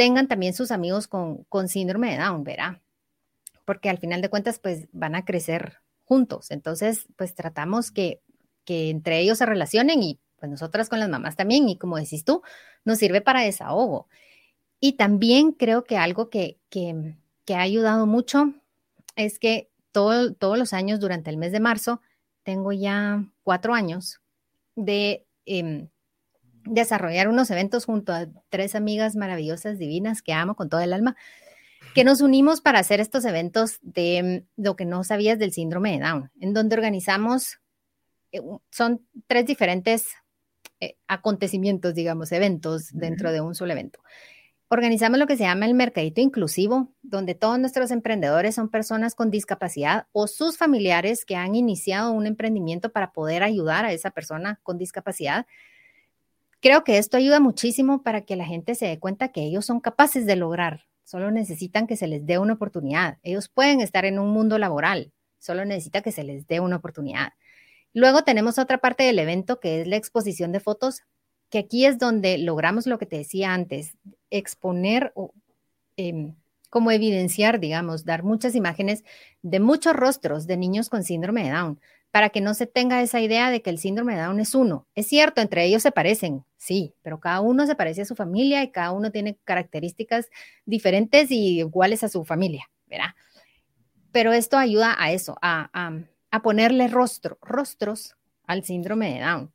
tengan 0.00 0.28
también 0.28 0.54
sus 0.54 0.70
amigos 0.70 1.08
con, 1.08 1.44
con 1.44 1.68
síndrome 1.68 2.12
de 2.12 2.16
Down, 2.16 2.42
¿verdad? 2.42 2.80
Porque 3.66 3.90
al 3.90 3.98
final 3.98 4.22
de 4.22 4.30
cuentas, 4.30 4.58
pues 4.58 4.86
van 4.92 5.14
a 5.14 5.26
crecer 5.26 5.82
juntos. 6.06 6.50
Entonces, 6.50 7.04
pues 7.16 7.34
tratamos 7.34 7.90
que, 7.90 8.22
que 8.64 8.88
entre 8.88 9.20
ellos 9.20 9.36
se 9.36 9.44
relacionen 9.44 10.02
y 10.02 10.18
pues 10.38 10.50
nosotras 10.50 10.88
con 10.88 11.00
las 11.00 11.10
mamás 11.10 11.36
también. 11.36 11.68
Y 11.68 11.76
como 11.76 11.98
decís 11.98 12.24
tú, 12.24 12.40
nos 12.82 12.96
sirve 12.96 13.20
para 13.20 13.42
desahogo. 13.42 14.08
Y 14.80 14.92
también 14.92 15.52
creo 15.52 15.84
que 15.84 15.98
algo 15.98 16.30
que, 16.30 16.56
que, 16.70 17.14
que 17.44 17.54
ha 17.54 17.60
ayudado 17.60 18.06
mucho 18.06 18.54
es 19.16 19.38
que 19.38 19.68
todo, 19.92 20.32
todos 20.32 20.56
los 20.56 20.72
años 20.72 20.98
durante 20.98 21.28
el 21.28 21.36
mes 21.36 21.52
de 21.52 21.60
marzo, 21.60 22.00
tengo 22.42 22.72
ya 22.72 23.22
cuatro 23.42 23.74
años 23.74 24.22
de 24.76 25.26
em, 25.44 25.90
desarrollar 26.70 27.28
unos 27.28 27.50
eventos 27.50 27.84
junto 27.84 28.12
a 28.12 28.26
tres 28.48 28.74
amigas 28.74 29.16
maravillosas, 29.16 29.78
divinas, 29.78 30.22
que 30.22 30.32
amo 30.32 30.54
con 30.54 30.68
todo 30.68 30.80
el 30.80 30.92
alma, 30.92 31.16
que 31.94 32.04
nos 32.04 32.20
unimos 32.20 32.60
para 32.60 32.78
hacer 32.78 33.00
estos 33.00 33.24
eventos 33.24 33.78
de 33.82 34.44
mm, 34.56 34.62
lo 34.62 34.76
que 34.76 34.84
no 34.84 35.04
sabías 35.04 35.38
del 35.38 35.52
síndrome 35.52 35.92
de 35.92 36.04
Down, 36.04 36.30
en 36.40 36.54
donde 36.54 36.76
organizamos, 36.76 37.58
eh, 38.32 38.40
son 38.70 39.06
tres 39.26 39.46
diferentes 39.46 40.06
eh, 40.80 40.96
acontecimientos, 41.08 41.94
digamos, 41.94 42.32
eventos 42.32 42.90
dentro 42.92 43.32
de 43.32 43.40
un 43.40 43.54
solo 43.54 43.72
evento. 43.72 44.00
Organizamos 44.68 45.18
lo 45.18 45.26
que 45.26 45.36
se 45.36 45.42
llama 45.42 45.66
el 45.66 45.74
mercadito 45.74 46.20
inclusivo, 46.20 46.92
donde 47.02 47.34
todos 47.34 47.58
nuestros 47.58 47.90
emprendedores 47.90 48.54
son 48.54 48.68
personas 48.68 49.16
con 49.16 49.28
discapacidad 49.28 50.06
o 50.12 50.28
sus 50.28 50.56
familiares 50.56 51.24
que 51.24 51.34
han 51.34 51.56
iniciado 51.56 52.12
un 52.12 52.24
emprendimiento 52.26 52.92
para 52.92 53.10
poder 53.10 53.42
ayudar 53.42 53.84
a 53.84 53.92
esa 53.92 54.12
persona 54.12 54.60
con 54.62 54.78
discapacidad 54.78 55.44
Creo 56.60 56.84
que 56.84 56.98
esto 56.98 57.16
ayuda 57.16 57.40
muchísimo 57.40 58.02
para 58.02 58.20
que 58.20 58.36
la 58.36 58.44
gente 58.44 58.74
se 58.74 58.86
dé 58.86 58.98
cuenta 58.98 59.28
que 59.28 59.42
ellos 59.42 59.64
son 59.64 59.80
capaces 59.80 60.26
de 60.26 60.36
lograr, 60.36 60.84
solo 61.04 61.30
necesitan 61.30 61.86
que 61.86 61.96
se 61.96 62.06
les 62.06 62.26
dé 62.26 62.38
una 62.38 62.52
oportunidad. 62.52 63.18
Ellos 63.22 63.48
pueden 63.48 63.80
estar 63.80 64.04
en 64.04 64.18
un 64.18 64.30
mundo 64.30 64.58
laboral, 64.58 65.12
solo 65.38 65.64
necesita 65.64 66.02
que 66.02 66.12
se 66.12 66.22
les 66.22 66.46
dé 66.46 66.60
una 66.60 66.76
oportunidad. 66.76 67.32
Luego 67.94 68.22
tenemos 68.22 68.58
otra 68.58 68.78
parte 68.78 69.04
del 69.04 69.18
evento 69.18 69.58
que 69.58 69.80
es 69.80 69.86
la 69.88 69.96
exposición 69.96 70.52
de 70.52 70.60
fotos, 70.60 71.02
que 71.48 71.58
aquí 71.58 71.86
es 71.86 71.98
donde 71.98 72.38
logramos 72.38 72.86
lo 72.86 72.98
que 72.98 73.06
te 73.06 73.16
decía 73.16 73.54
antes, 73.54 73.96
exponer 74.30 75.12
o 75.14 75.32
em, 75.96 76.36
como 76.68 76.92
evidenciar, 76.92 77.58
digamos, 77.58 78.04
dar 78.04 78.22
muchas 78.22 78.54
imágenes 78.54 79.02
de 79.42 79.60
muchos 79.60 79.94
rostros 79.94 80.46
de 80.46 80.56
niños 80.56 80.88
con 80.88 81.02
síndrome 81.02 81.44
de 81.44 81.50
Down, 81.50 81.80
para 82.10 82.30
que 82.30 82.40
no 82.40 82.54
se 82.54 82.66
tenga 82.66 83.02
esa 83.02 83.20
idea 83.20 83.50
de 83.50 83.62
que 83.62 83.70
el 83.70 83.78
síndrome 83.78 84.16
de 84.16 84.22
Down 84.22 84.40
es 84.40 84.54
uno. 84.54 84.86
Es 84.94 85.06
cierto, 85.06 85.40
entre 85.40 85.64
ellos 85.64 85.82
se 85.82 85.92
parecen, 85.92 86.44
sí, 86.56 86.94
pero 87.02 87.20
cada 87.20 87.40
uno 87.40 87.66
se 87.66 87.76
parece 87.76 88.02
a 88.02 88.06
su 88.06 88.16
familia 88.16 88.62
y 88.62 88.70
cada 88.70 88.92
uno 88.92 89.10
tiene 89.10 89.38
características 89.44 90.28
diferentes 90.64 91.30
y 91.30 91.60
iguales 91.60 92.02
a 92.02 92.08
su 92.08 92.24
familia, 92.24 92.68
¿verdad? 92.86 93.14
Pero 94.12 94.32
esto 94.32 94.58
ayuda 94.58 94.96
a 94.98 95.12
eso, 95.12 95.36
a, 95.40 95.70
ponerle 96.42 96.88
rostro, 96.88 97.38
rostros 97.42 98.16
al 98.46 98.64
síndrome 98.64 99.14
de 99.14 99.20
Down. 99.20 99.52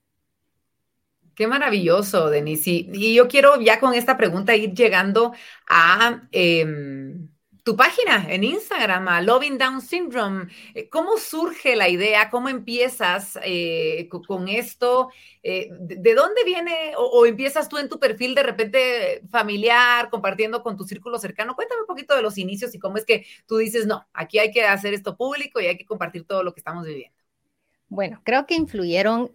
Qué 1.35 1.47
maravilloso, 1.47 2.29
Denise. 2.29 2.87
Y, 2.93 3.13
yo 3.13 3.27
quiero 3.27 3.59
ya 3.59 3.81
con 3.81 3.93
esta 3.93 4.15
pregunta 4.15 4.55
ir 4.55 4.73
llegando 4.73 5.33
a... 5.67 6.21
Em, 6.31 7.27
tu 7.65 7.75
página 7.75 8.27
en 8.29 8.43
Instagram, 8.43 9.07
a 9.07 9.21
Loving 9.23 9.57
Down 9.57 9.81
Syndrome. 9.81 10.49
Eh, 10.75 10.87
¿Cómo 10.87 11.17
surge 11.17 11.75
la 11.75 11.89
idea? 11.89 12.29
¿Cómo 12.29 12.47
empiezas 12.47 13.39
eh, 13.43 14.07
con 14.07 14.47
esto? 14.47 15.09
Eh, 15.41 15.69
¿De 15.71 16.13
dónde 16.13 16.43
viene 16.45 16.93
o, 16.95 17.25
empiezas 17.25 17.67
tú 17.67 17.79
en 17.79 17.89
tu 17.89 17.99
perfil 17.99 18.35
de 18.35 18.43
repente 18.43 19.23
familiar, 19.31 20.11
compartiendo 20.11 20.61
con 20.61 20.77
tu 20.77 20.83
círculo 20.83 21.17
cercano? 21.17 21.55
Cuéntame 21.55 21.81
un 21.81 21.87
poquito 21.87 22.15
de 22.15 22.21
los 22.21 22.37
inicios 22.37 22.75
y 22.75 22.79
cómo 22.79 22.97
es 22.97 23.05
que 23.05 23.25
tú 23.47 23.57
dices, 23.57 23.87
no, 23.87 24.07
aquí 24.13 24.37
hay 24.37 24.51
que 24.51 24.63
hacer 24.63 24.93
esto 24.93 25.17
público 25.17 25.59
y 25.59 25.65
hay 25.65 25.75
que 25.75 25.87
compartir 25.87 26.23
todo 26.27 26.43
lo 26.43 26.53
que 26.53 26.59
estamos 26.59 26.85
viviendo. 26.85 27.17
Bueno, 27.87 28.21
creo 28.23 28.45
que 28.45 28.53
influyeron 28.53 29.31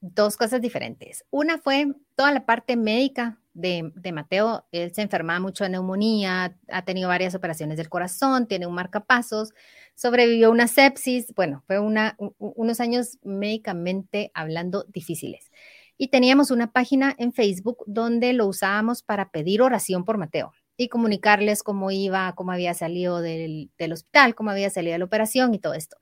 dos 0.00 0.38
cosas 0.38 0.62
diferentes. 0.62 1.26
Una 1.28 1.58
fue 1.58 1.88
toda 2.14 2.32
la 2.32 2.46
parte 2.46 2.74
médica 2.74 3.38
de, 3.56 4.12
Mateo, 4.12 4.66
él 4.70 4.92
se 4.94 5.02
enfermaba 5.02 5.40
mucho 5.40 5.64
de 5.64 5.70
neumonía, 5.70 6.56
ha 6.68 6.84
tenido 6.84 7.08
varias 7.08 7.34
operaciones 7.34 7.78
del 7.78 7.88
corazón, 7.88 8.46
tiene 8.46 8.66
un 8.66 8.74
marcapasos, 8.74 9.54
sobrevivió 9.94 10.50
una 10.50 10.68
sepsis, 10.68 11.34
bueno, 11.34 11.64
fue 11.66 11.78
una, 11.78 12.16
unos 12.38 12.80
años 12.80 13.18
médicamente 13.24 14.30
hablando 14.34 14.84
difíciles. 14.88 15.50
Y 15.96 16.08
teníamos 16.08 16.50
una 16.50 16.70
página 16.70 17.14
en 17.18 17.32
Facebook 17.32 17.82
donde 17.86 18.34
lo 18.34 18.46
usábamos 18.46 19.02
para 19.02 19.30
pedir 19.30 19.62
oración 19.62 20.04
por 20.04 20.18
Mateo 20.18 20.52
y 20.76 20.88
comunicarles 20.88 21.62
cómo 21.62 21.90
iba, 21.90 22.34
cómo 22.34 22.52
había 22.52 22.74
salido 22.74 23.22
del, 23.22 23.70
hospital, 23.90 24.34
cómo 24.34 24.50
había 24.50 24.68
salido 24.68 24.92
de 24.92 24.98
la 24.98 25.06
operación 25.06 25.54
y 25.54 25.58
todo 25.58 25.72
esto. 25.72 25.96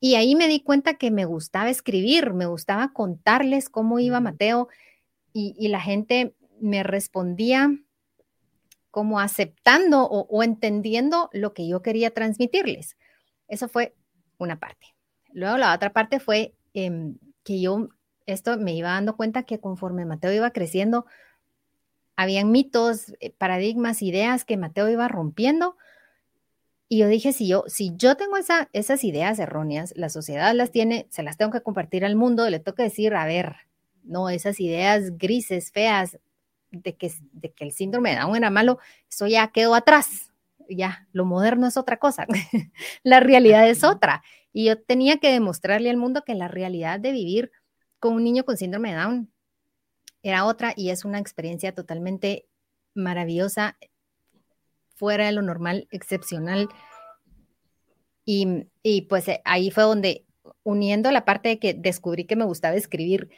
Y 0.00 0.16
ahí 0.16 0.34
me 0.34 0.48
di 0.48 0.60
cuenta 0.60 0.94
que 0.94 1.12
me 1.12 1.24
gustaba 1.24 1.70
escribir, 1.70 2.32
me 2.32 2.46
gustaba 2.46 2.92
contarles 2.92 3.68
cómo 3.68 4.00
iba 4.00 4.18
Mateo 4.18 4.68
y, 5.32 5.54
y 5.56 5.68
la 5.68 5.80
gente 5.80 6.34
me 6.60 6.82
respondía 6.82 7.70
como 8.90 9.20
aceptando 9.20 10.04
o, 10.04 10.42
entendiendo 10.42 11.30
lo 11.32 11.54
que 11.54 11.68
yo 11.68 11.80
quería 11.82 12.12
transmitirles. 12.12 12.96
Eso 13.46 13.68
fue 13.68 13.94
una 14.38 14.58
parte. 14.58 14.88
Luego 15.32 15.58
la 15.58 15.74
otra 15.74 15.92
parte 15.92 16.18
fue 16.18 16.54
em, 16.74 17.16
que 17.44 17.60
yo 17.60 17.88
esto 18.26 18.58
me 18.58 18.74
iba 18.74 18.90
dando 18.90 19.16
cuenta 19.16 19.44
que 19.44 19.60
conforme 19.60 20.04
Mateo 20.04 20.32
iba 20.32 20.50
creciendo, 20.50 21.06
habían 22.16 22.50
mitos, 22.50 23.14
eh, 23.20 23.30
paradigmas, 23.30 24.02
ideas 24.02 24.44
que 24.44 24.56
Mateo 24.56 24.88
iba 24.88 25.08
rompiendo. 25.08 25.76
Y 26.88 26.98
yo 26.98 27.08
dije, 27.08 27.32
si 27.32 27.46
yo, 27.46 27.64
si 27.66 27.92
yo 27.96 28.16
tengo 28.16 28.36
esa, 28.36 28.68
esas 28.72 29.04
ideas 29.04 29.38
erróneas, 29.38 29.92
la 29.96 30.08
sociedad 30.08 30.52
las 30.54 30.72
tiene, 30.72 31.06
se 31.10 31.22
las 31.22 31.36
tengo 31.36 31.52
que 31.52 31.62
compartir 31.62 32.04
al 32.04 32.16
mundo, 32.16 32.48
le 32.50 32.58
toca 32.58 32.82
decir, 32.82 33.14
a 33.14 33.24
ver, 33.24 33.56
no, 34.02 34.28
esas 34.28 34.58
ideas 34.60 35.16
grises, 35.16 35.70
feas, 35.70 36.18
de 36.70 36.96
que, 36.96 37.12
de 37.32 37.52
que 37.52 37.64
el 37.64 37.72
síndrome 37.72 38.10
de 38.10 38.20
Down 38.20 38.36
era 38.36 38.50
malo, 38.50 38.78
eso 39.08 39.26
ya 39.26 39.48
quedó 39.48 39.74
atrás. 39.74 40.32
ya, 40.68 41.08
lo 41.12 41.24
moderno 41.24 41.66
es 41.66 41.76
otra 41.76 41.98
cosa, 41.98 42.26
la 43.02 43.20
realidad 43.20 43.68
es 43.68 43.84
otra. 43.84 44.22
Y 44.52 44.66
yo 44.66 44.80
tenía 44.80 45.18
que 45.18 45.32
demostrarle 45.32 45.90
al 45.90 45.96
mundo 45.96 46.22
que 46.24 46.34
la 46.34 46.48
realidad 46.48 47.00
de 47.00 47.12
vivir 47.12 47.52
con 47.98 48.14
un 48.14 48.24
niño 48.24 48.44
con 48.44 48.56
síndrome 48.56 48.90
de 48.90 48.96
Down 48.96 49.32
era 50.22 50.44
otra 50.46 50.72
y 50.76 50.90
es 50.90 51.04
una 51.04 51.18
experiencia 51.18 51.74
totalmente 51.74 52.46
maravillosa, 52.94 53.78
fuera 54.94 55.26
de 55.26 55.32
lo 55.32 55.42
normal, 55.42 55.88
excepcional. 55.90 56.68
Y, 58.24 58.66
y 58.82 59.02
pues 59.02 59.28
eh, 59.28 59.40
ahí 59.44 59.70
fue 59.70 59.84
donde, 59.84 60.26
uniendo 60.62 61.10
la 61.10 61.24
parte 61.24 61.48
de 61.48 61.58
que 61.58 61.74
descubrí 61.74 62.26
que 62.26 62.36
me 62.36 62.44
gustaba 62.44 62.76
escribir 62.76 63.30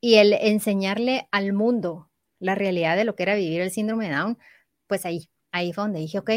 y 0.00 0.16
el 0.16 0.32
enseñarle 0.34 1.28
al 1.30 1.52
mundo 1.52 2.10
la 2.42 2.54
realidad 2.54 2.96
de 2.96 3.04
lo 3.04 3.14
que 3.14 3.22
era 3.22 3.36
vivir 3.36 3.60
el 3.60 3.70
síndrome 3.70 4.08
de 4.08 4.16
Down, 4.16 4.38
pues 4.86 5.06
ahí, 5.06 5.28
ahí 5.52 5.72
fue 5.72 5.84
donde 5.84 6.00
dije, 6.00 6.18
ok, 6.18 6.30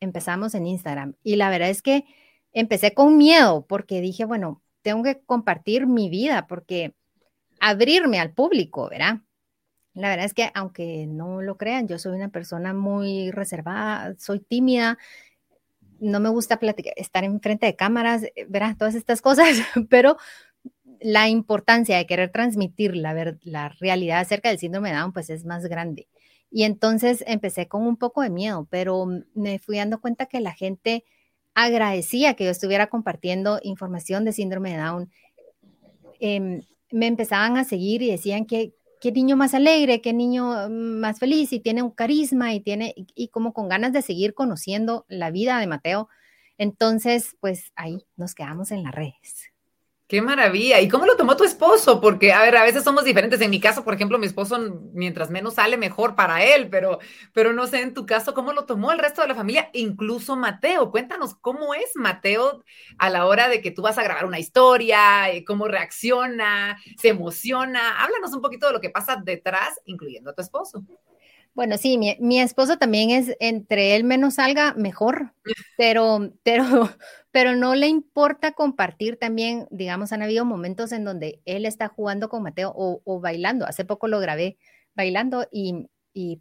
empezamos 0.00 0.54
en 0.54 0.66
Instagram. 0.66 1.14
Y 1.22 1.36
la 1.36 1.50
verdad 1.50 1.70
es 1.70 1.82
que 1.82 2.04
empecé 2.52 2.94
con 2.94 3.16
miedo 3.16 3.64
porque 3.66 4.00
dije, 4.00 4.24
bueno, 4.24 4.62
tengo 4.82 5.02
que 5.02 5.20
compartir 5.20 5.86
mi 5.86 6.10
vida 6.10 6.46
porque 6.46 6.94
abrirme 7.60 8.18
al 8.18 8.32
público, 8.32 8.88
¿verdad? 8.90 9.20
La 9.94 10.08
verdad 10.10 10.26
es 10.26 10.34
que 10.34 10.50
aunque 10.54 11.06
no 11.06 11.42
lo 11.42 11.56
crean, 11.56 11.88
yo 11.88 11.98
soy 11.98 12.16
una 12.16 12.28
persona 12.28 12.74
muy 12.74 13.30
reservada, 13.30 14.14
soy 14.18 14.40
tímida, 14.40 14.98
no 16.00 16.20
me 16.20 16.28
gusta 16.28 16.58
platicar, 16.58 16.92
estar 16.96 17.24
enfrente 17.24 17.66
de 17.66 17.76
cámaras, 17.76 18.22
¿verdad? 18.48 18.76
Todas 18.76 18.94
estas 18.94 19.22
cosas, 19.22 19.46
pero 19.88 20.16
la 21.06 21.28
importancia 21.28 21.96
de 21.96 22.04
querer 22.04 22.32
transmitir 22.32 22.96
la, 22.96 23.36
la 23.44 23.68
realidad 23.68 24.18
acerca 24.18 24.48
del 24.48 24.58
síndrome 24.58 24.88
de 24.90 24.96
Down, 24.96 25.12
pues 25.12 25.30
es 25.30 25.44
más 25.44 25.64
grande. 25.66 26.08
Y 26.50 26.64
entonces 26.64 27.22
empecé 27.28 27.68
con 27.68 27.86
un 27.86 27.96
poco 27.96 28.22
de 28.22 28.30
miedo, 28.30 28.66
pero 28.70 29.06
me 29.32 29.60
fui 29.60 29.76
dando 29.76 30.00
cuenta 30.00 30.26
que 30.26 30.40
la 30.40 30.52
gente 30.52 31.04
agradecía 31.54 32.34
que 32.34 32.46
yo 32.46 32.50
estuviera 32.50 32.88
compartiendo 32.88 33.60
información 33.62 34.24
de 34.24 34.32
síndrome 34.32 34.72
de 34.72 34.78
Down. 34.78 35.10
Em, 36.18 36.62
me 36.90 37.06
empezaban 37.06 37.56
a 37.56 37.62
seguir 37.62 38.02
y 38.02 38.10
decían 38.10 38.44
que 38.44 38.74
qué 39.00 39.12
niño 39.12 39.36
más 39.36 39.54
alegre, 39.54 40.00
qué 40.00 40.12
niño 40.12 40.68
más 40.68 41.20
feliz 41.20 41.52
y 41.52 41.60
tiene 41.60 41.84
un 41.84 41.92
carisma 41.92 42.52
y 42.52 42.58
tiene 42.58 42.94
y 42.96 43.28
como 43.28 43.52
con 43.52 43.68
ganas 43.68 43.92
de 43.92 44.02
seguir 44.02 44.34
conociendo 44.34 45.06
la 45.08 45.30
vida 45.30 45.60
de 45.60 45.68
Mateo. 45.68 46.08
Entonces, 46.58 47.36
pues 47.38 47.70
ahí 47.76 48.06
nos 48.16 48.34
quedamos 48.34 48.72
en 48.72 48.82
las 48.82 48.92
redes. 48.92 49.55
Qué 50.08 50.22
maravilla. 50.22 50.80
¿Y 50.80 50.88
cómo 50.88 51.04
lo 51.04 51.16
tomó 51.16 51.36
tu 51.36 51.42
esposo? 51.42 52.00
Porque, 52.00 52.32
a 52.32 52.40
ver, 52.40 52.56
a 52.56 52.62
veces 52.62 52.84
somos 52.84 53.04
diferentes. 53.04 53.40
En 53.40 53.50
mi 53.50 53.58
caso, 53.58 53.82
por 53.82 53.94
ejemplo, 53.94 54.18
mi 54.18 54.26
esposo, 54.26 54.56
mientras 54.92 55.30
menos 55.30 55.54
sale, 55.54 55.76
mejor 55.76 56.14
para 56.14 56.44
él, 56.44 56.68
pero, 56.70 57.00
pero 57.32 57.52
no 57.52 57.66
sé 57.66 57.80
en 57.82 57.92
tu 57.92 58.06
caso 58.06 58.32
cómo 58.32 58.52
lo 58.52 58.66
tomó 58.66 58.92
el 58.92 59.00
resto 59.00 59.22
de 59.22 59.28
la 59.28 59.34
familia, 59.34 59.68
incluso 59.72 60.36
Mateo. 60.36 60.92
Cuéntanos 60.92 61.34
cómo 61.34 61.74
es 61.74 61.90
Mateo 61.96 62.62
a 62.98 63.10
la 63.10 63.26
hora 63.26 63.48
de 63.48 63.60
que 63.60 63.72
tú 63.72 63.82
vas 63.82 63.98
a 63.98 64.04
grabar 64.04 64.26
una 64.26 64.38
historia, 64.38 65.28
eh, 65.32 65.44
cómo 65.44 65.66
reacciona, 65.66 66.78
se 66.96 67.08
emociona. 67.08 68.04
Háblanos 68.04 68.32
un 68.32 68.42
poquito 68.42 68.68
de 68.68 68.74
lo 68.74 68.80
que 68.80 68.90
pasa 68.90 69.20
detrás, 69.24 69.80
incluyendo 69.86 70.30
a 70.30 70.34
tu 70.34 70.42
esposo. 70.42 70.84
Bueno, 71.56 71.78
sí, 71.78 71.96
mi, 71.96 72.38
esposo 72.38 72.76
también 72.76 73.08
es 73.08 73.34
entre 73.40 73.96
él 73.96 74.04
menos 74.04 74.34
salga, 74.34 74.74
mejor, 74.74 75.32
pero, 75.78 76.30
pero, 76.42 76.90
pero 77.36 77.54
no 77.54 77.74
le 77.74 77.86
importa 77.86 78.52
compartir 78.52 79.18
también, 79.18 79.68
digamos, 79.70 80.10
han 80.10 80.22
habido 80.22 80.46
momentos 80.46 80.90
en 80.90 81.04
donde 81.04 81.42
él 81.44 81.66
está 81.66 81.86
jugando 81.86 82.30
con 82.30 82.42
Mateo 82.42 82.72
o, 82.74 83.20
bailando. 83.20 83.66
Hace 83.66 83.84
poco 83.84 84.08
lo 84.08 84.20
grabé 84.20 84.56
bailando 84.94 85.46
y, 85.52 85.86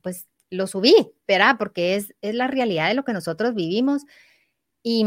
pues 0.02 0.26
lo 0.50 0.68
subí, 0.68 0.96
¿verdad? 1.28 1.58
Porque 1.60 1.96
es, 1.96 2.14
la 2.22 2.48
realidad 2.48 2.88
de 2.88 2.94
lo 2.94 3.04
que 3.04 3.12
nosotros 3.12 3.54
vivimos. 3.56 4.04
Y, 4.84 5.06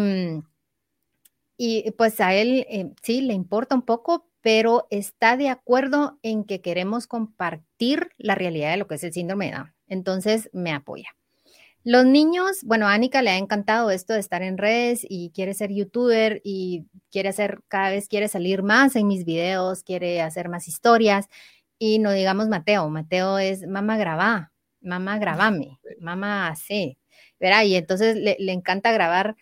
y 1.57 1.91
pues 1.93 2.21
a 2.21 2.35
él 2.35 2.67
eh, 2.69 2.93
sí 3.03 3.23
le 3.23 3.33
importa 3.33 3.75
un 3.75 3.81
poco, 3.81 4.29
pero 4.43 4.89
está 4.91 5.39
de 5.39 5.49
acuerdo 5.49 6.19
en 6.21 6.45
que 6.45 6.61
queremos 6.61 7.07
compartir 7.07 8.11
la 8.19 8.35
realidad 8.35 8.73
de 8.73 8.77
lo 8.77 8.87
que 8.89 8.97
es 8.97 9.05
el 9.05 9.15
síndrome 9.15 9.47
de 9.47 9.53
Down 9.53 9.75
entonces 9.87 10.51
me 10.53 10.73
apoya. 10.73 11.18
Los 11.89 12.05
niños, 12.05 12.59
bueno, 12.65 12.87
a 12.87 12.93
Anika 12.93 13.23
le 13.23 13.31
ha 13.31 13.39
encantado 13.39 13.91
esto 13.91 14.13
de 14.13 14.21
estar 14.21 14.43
en 14.43 14.59
redes 14.59 15.07
y 15.09 15.31
quiere 15.31 15.55
ser 15.55 15.73
youtuber 15.73 16.43
y 16.45 16.85
quiere 17.11 17.31
hacer, 17.31 17.61
cada 17.67 17.89
vez 17.89 18.09
quiere 18.09 18.29
salir 18.29 18.63
más 18.63 18.95
en 18.95 19.07
mis 19.07 19.25
videos, 19.25 19.85
quiere 19.85 20.21
hacer 20.21 20.51
más 20.51 20.69
historias. 20.69 21.29
Y 21.79 21.99
no 21.99 22.13
digamos 22.13 22.47
Mateo, 22.49 22.91
Mateo 22.91 23.39
es 23.39 23.67
mamá 23.67 23.97
grabá, 23.97 24.53
mamá 24.83 25.19
grabame, 25.19 25.81
mamá 25.99 26.55
sí, 26.57 26.99
¿verdad? 27.41 27.65
Y 27.65 27.77
entonces 27.77 28.17
le, 28.17 28.37
encanta 28.53 28.93
grabar 28.93 29.35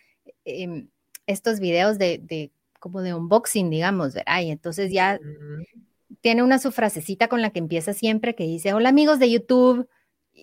em, 0.45 0.89
estos 1.27 1.59
videos 1.59 1.99
de, 1.99 2.53
como 2.79 3.03
de 3.03 3.13
unboxing, 3.13 3.71
digamos, 3.71 4.15
¿verdad? 4.15 4.43
Y 4.43 4.53
entonces 4.53 4.93
ya 4.93 5.19
tiene 6.21 6.45
una 6.45 6.61
su 6.61 6.71
frasecita 6.71 7.27
con 7.27 7.43
la 7.43 7.51
que 7.51 7.59
empieza 7.59 7.93
siempre 7.93 8.37
que 8.37 8.45
dice, 8.45 8.73
hola 8.73 8.91
amigos 8.91 9.19
de 9.19 9.33
YouTube, 9.33 9.89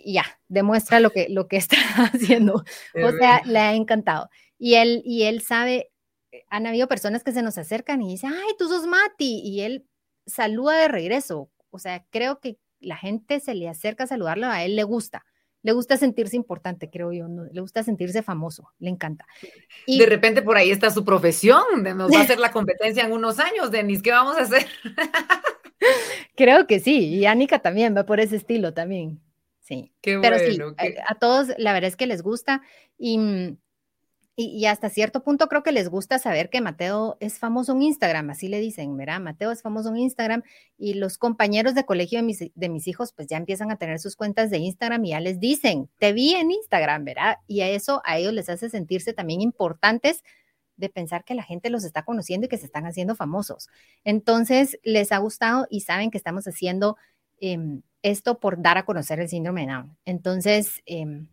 ya, 0.06 0.26
demuestra 0.48 1.00
lo 1.00 1.12
que, 1.12 1.28
lo 1.30 1.48
que 1.48 1.58
está 1.58 1.78
haciendo. 2.14 2.64
O 3.04 3.12
sea, 3.18 3.42
le 3.46 3.60
ha 3.60 3.74
encantado. 3.74 4.30
Y 4.58 4.76
él, 4.76 5.02
y 5.06 5.24
él 5.24 5.42
sabe, 5.42 5.92
eh, 6.32 6.44
han 6.50 6.68
habido 6.68 6.88
personas 6.88 7.24
que 7.24 7.32
se 7.32 7.42
nos 7.42 7.58
acercan 7.58 8.02
y 8.02 8.10
dicen, 8.10 8.32
ay, 8.34 8.54
tú 8.58 8.68
sos 8.68 8.88
Mati, 8.88 9.42
y 9.44 9.62
él 9.62 9.86
saluda 10.26 10.78
de 10.78 10.88
regreso. 10.88 11.50
O 11.70 11.80
sea, 11.80 12.06
creo 12.10 12.40
que 12.40 12.58
la 12.80 12.98
gente 12.98 13.40
se 13.40 13.56
le 13.56 13.70
acerca 13.70 14.04
a 14.04 14.08
saludarlo, 14.08 14.48
a 14.48 14.64
él 14.64 14.76
le 14.76 14.84
gusta. 14.84 15.26
Le 15.64 15.72
gusta 15.72 15.96
sentirse 15.96 16.36
importante, 16.36 16.90
creo 16.90 17.14
yo, 17.14 17.26
le 17.30 17.62
gusta 17.62 17.84
sentirse 17.84 18.22
famoso, 18.22 18.70
le 18.80 18.90
encanta. 18.90 19.26
Y 19.86 19.98
de 19.98 20.06
repente 20.08 20.42
por 20.42 20.58
ahí 20.58 20.72
está 20.72 20.90
su 20.90 21.06
profesión, 21.06 21.64
nos 21.96 22.12
va 22.12 22.20
a 22.20 22.24
hacer 22.24 22.38
la 22.38 22.52
competencia 22.52 23.06
en 23.06 23.14
unos 23.14 23.40
años, 23.40 23.72
Denis, 23.72 24.02
¿qué 24.02 24.12
vamos 24.12 24.36
a 24.38 24.42
hacer? 24.42 24.68
creo 26.36 26.68
que 26.68 26.82
sí, 26.82 27.08
y 27.16 27.26
Anika 27.26 27.60
también 27.60 27.96
va 27.96 28.06
por 28.06 28.20
ese 28.20 28.36
estilo 28.36 28.74
también. 28.74 29.22
Sí, 29.74 29.92
pero 30.04 30.38
sí, 30.40 30.58
a, 31.08 31.16
todos 31.16 31.54
la 31.58 31.74
verdad 31.74 31.88
es 31.90 31.96
que 31.96 32.08
les 32.08 32.22
gusta 32.22 32.62
mm, 33.00 33.50
y, 34.36 34.46
y, 34.46 34.66
hasta 34.66 34.90
cierto 34.90 35.24
punto 35.24 35.48
creo 35.48 35.62
que 35.62 35.72
les 35.72 35.90
gusta 35.90 36.18
saber 36.18 36.50
que 36.50 36.60
Mateo 36.60 37.18
es 37.20 37.38
famoso 37.38 37.74
en 37.74 37.84
Instagram, 37.84 38.32
así 38.32 38.48
le 38.48 38.60
dicen, 38.60 38.98
¿verdad? 38.98 39.20
Mateo 39.20 39.52
es 39.52 39.62
famoso 39.62 39.90
en 39.90 39.98
Instagram 39.98 40.42
y 40.76 40.96
los 40.96 41.20
compañeros 41.20 41.76
de 41.76 41.86
colegio 41.86 42.18
de 42.18 42.24
mis, 42.24 42.40
de 42.40 42.70
mis 42.70 42.88
hijos 42.88 43.14
pues 43.14 43.28
ya 43.28 43.38
empiezan 43.38 43.70
a 43.70 43.76
tener 43.76 44.00
sus 44.00 44.16
cuentas 44.16 44.50
de 44.50 44.58
Instagram 44.58 45.06
y 45.06 45.10
ya 45.10 45.20
les 45.20 45.40
dicen, 45.40 45.88
te 46.00 46.14
vi 46.14 46.34
en 46.34 46.50
Instagram, 46.50 47.06
¿verdad? 47.06 47.38
Y 47.46 47.62
a 47.62 47.70
eso 47.70 48.02
a 48.06 48.18
ellos 48.18 48.34
les 48.34 48.50
hace 48.50 48.72
sentirse 48.72 49.14
también 49.14 49.42
importantes 49.42 50.24
de 50.78 50.90
pensar 50.90 51.24
que 51.24 51.36
la 51.36 51.44
gente 51.44 51.70
los 51.70 51.84
está 51.84 52.04
conociendo 52.04 52.46
y 52.46 52.50
que 52.50 52.58
se 52.58 52.66
están 52.66 52.86
haciendo 52.86 53.16
famosos. 53.16 53.68
Entonces, 54.04 54.80
les 54.84 55.12
ha 55.12 55.20
gustado 55.20 55.68
y 55.70 55.82
saben 55.82 56.12
que 56.12 56.18
estamos 56.18 56.48
haciendo... 56.48 56.98
Em, 57.46 57.82
esto 58.04 58.40
por 58.40 58.62
dar 58.62 58.78
a 58.78 58.86
conocer 58.86 59.20
el 59.20 59.28
síndrome 59.28 59.66
de 59.66 59.74
Down. 59.74 59.98
Entonces, 60.06 60.82
em, 60.86 61.28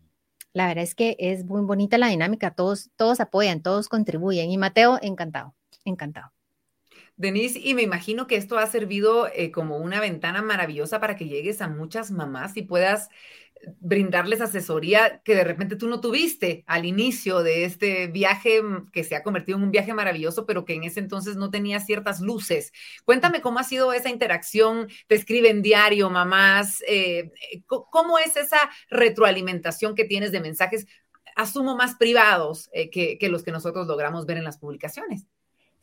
la 0.51 0.67
verdad 0.67 0.83
es 0.83 0.93
que 0.93 1.15
es 1.19 1.45
muy 1.45 1.61
bonita 1.61 1.97
la 1.97 2.07
dinámica, 2.07 2.51
todos, 2.51 2.89
todos 2.97 3.21
apoyan, 3.21 3.61
todos 3.61 3.87
contribuyen. 3.87 4.51
Y 4.51 4.57
Mateo, 4.57 4.99
encantado, 5.01 5.55
encantado. 5.85 6.33
Denise, 7.21 7.59
y 7.59 7.73
me 7.73 7.83
imagino 7.83 8.27
que 8.27 8.35
esto 8.35 8.57
ha 8.57 8.67
servido 8.67 9.27
eh, 9.33 9.51
como 9.51 9.77
una 9.77 9.99
ventana 9.99 10.41
maravillosa 10.41 10.99
para 10.99 11.15
que 11.15 11.27
llegues 11.27 11.61
a 11.61 11.67
muchas 11.67 12.11
mamás 12.11 12.57
y 12.57 12.63
puedas 12.63 13.09
brindarles 13.79 14.41
asesoría 14.41 15.21
que 15.23 15.35
de 15.35 15.43
repente 15.43 15.75
tú 15.75 15.87
no 15.87 16.01
tuviste 16.01 16.63
al 16.67 16.85
inicio 16.85 17.43
de 17.43 17.65
este 17.65 18.07
viaje 18.07 18.61
mm, 18.61 18.91
que 18.91 19.03
se 19.03 19.15
ha 19.15 19.23
convertido 19.23 19.57
en 19.57 19.65
un 19.65 19.71
viaje 19.71 19.93
maravilloso, 19.93 20.45
pero 20.45 20.65
que 20.65 20.73
en 20.73 20.83
ese 20.83 20.99
entonces 20.99 21.35
no 21.35 21.51
tenía 21.51 21.79
ciertas 21.79 22.21
luces. 22.21 22.71
Cuéntame 23.05 23.41
cómo 23.41 23.59
ha 23.59 23.63
sido 23.63 23.93
esa 23.93 24.09
interacción, 24.09 24.87
te 25.07 25.15
escriben 25.15 25.61
diario, 25.61 26.09
mamás, 26.09 26.81
eh, 26.87 27.31
eh, 27.51 27.63
cómo 27.67 28.17
es 28.19 28.35
esa 28.35 28.69
retroalimentación 28.89 29.95
que 29.95 30.05
tienes 30.05 30.31
de 30.31 30.41
mensajes, 30.41 30.87
asumo 31.35 31.75
más 31.75 31.95
privados 31.95 32.69
eh, 32.73 32.89
que, 32.89 33.29
los 33.29 33.43
que 33.43 33.51
nosotros 33.51 33.87
logramos 33.87 34.25
ver 34.25 34.37
en 34.37 34.43
las 34.43 34.57
publicaciones. 34.57 35.25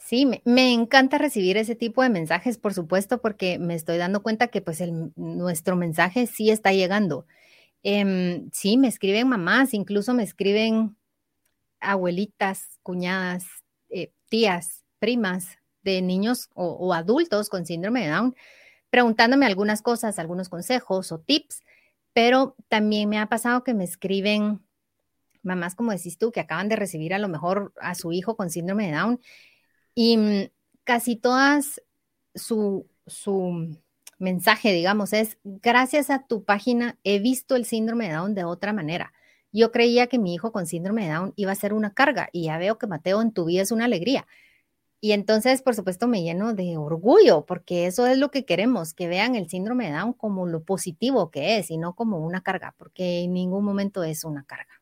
Sí, 0.09 0.25
me, 0.25 0.73
encanta 0.73 1.19
recibir 1.19 1.59
ese 1.59 1.75
tipo 1.75 2.03
de 2.03 2.09
mensajes, 2.09 2.57
por 2.57 2.73
supuesto, 2.73 3.21
porque 3.21 3.59
me 3.59 3.75
estoy 3.75 3.99
dando 3.99 4.23
cuenta 4.23 4.49
que 4.49 4.63
pues 4.63 4.83
nuestro 5.17 5.77
mensaje 5.77 6.27
sí 6.27 6.51
está 6.51 6.73
llegando. 6.73 7.27
Em, 7.83 8.51
sí, 8.51 8.79
me 8.79 8.89
escriben 8.89 9.29
mamás, 9.29 9.75
incluso 9.75 10.15
me 10.15 10.23
escriben 10.23 10.97
abuelitas, 11.79 12.79
cuñadas, 12.83 13.45
eh, 13.91 14.11
tías, 14.31 14.83
primas 14.99 15.59
de 15.83 16.01
niños 16.01 16.49
o, 16.55 16.95
adultos 16.95 17.51
con 17.51 17.67
síndrome 17.67 18.05
de 18.05 18.09
Down, 18.09 18.35
preguntándome 18.89 19.45
algunas 19.45 19.83
cosas, 19.83 20.19
algunos 20.19 20.49
consejos 20.49 21.13
o 21.13 21.19
tips, 21.21 21.61
pero 22.15 22.57
también 22.69 23.11
me 23.11 23.19
ha 23.19 23.27
pasado 23.27 23.63
que 23.63 23.75
me 23.75 23.85
escriben 23.85 24.63
mamás, 25.43 25.75
como 25.75 25.93
decís 25.93 26.17
tú, 26.17 26.33
que 26.33 26.41
acaban 26.41 26.71
de 26.71 26.77
recibir 26.77 27.13
a 27.13 27.19
lo 27.19 27.29
mejor 27.29 27.75
a 27.79 27.95
su 27.95 28.11
hijo 28.13 28.37
con 28.37 28.49
síndrome 28.49 28.87
de 28.87 28.93
Down 28.93 29.21
y 30.01 30.17
mm, 30.17 30.51
casi 30.85 31.17
todas 31.17 31.83
su, 32.33 32.87
su 33.09 33.77
mensaje, 34.21 34.73
digamos, 34.73 35.13
es 35.13 35.39
gracias 35.43 36.09
a 36.09 36.25
tu 36.25 36.45
página 36.45 36.97
he 37.03 37.19
visto 37.19 37.57
el 37.57 37.65
síndrome 37.65 38.07
de 38.07 38.15
Down 38.15 38.35
de 38.37 38.45
otra 38.45 38.73
manera. 38.73 39.13
yo 39.51 39.73
creía 39.73 40.07
que 40.07 40.21
mi 40.21 40.35
hijo 40.35 40.53
con 40.53 40.67
síndrome 40.67 41.07
de 41.09 41.15
Down 41.15 41.33
iba 41.35 41.51
a 41.51 41.57
ser 41.57 41.73
una 41.73 41.95
carga 41.95 42.29
y 42.33 42.45
ya 42.45 42.59
veo 42.59 42.79
que 42.79 42.87
Mateo 42.87 43.23
en 43.23 43.33
tu 43.33 43.47
vida 43.47 43.63
es 43.63 43.73
una 43.73 43.87
alegría. 43.87 44.29
Y 45.01 45.13
entonces, 45.13 45.63
por 45.63 45.75
supuesto, 45.75 46.07
me 46.07 46.23
lleno 46.23 46.55
de 46.55 46.77
orgullo 46.79 47.45
porque 47.47 47.87
eso 47.87 48.07
es 48.07 48.19
lo 48.19 48.31
que 48.31 48.45
queremos, 48.45 48.95
que 48.95 49.09
vean 49.09 49.35
el 49.35 49.49
síndrome 49.51 49.87
de 49.87 49.95
Down 49.99 50.13
como 50.13 50.47
lo 50.47 50.63
positivo 50.65 51.31
que 51.33 51.59
es 51.59 51.71
y 51.73 51.79
no 51.79 51.95
como 51.97 52.19
una 52.21 52.43
carga, 52.43 52.75
porque 52.79 53.23
en 53.25 53.33
ningún 53.35 53.65
momento 53.65 54.05
es 54.05 54.25
una 54.25 54.45
carga. 54.45 54.81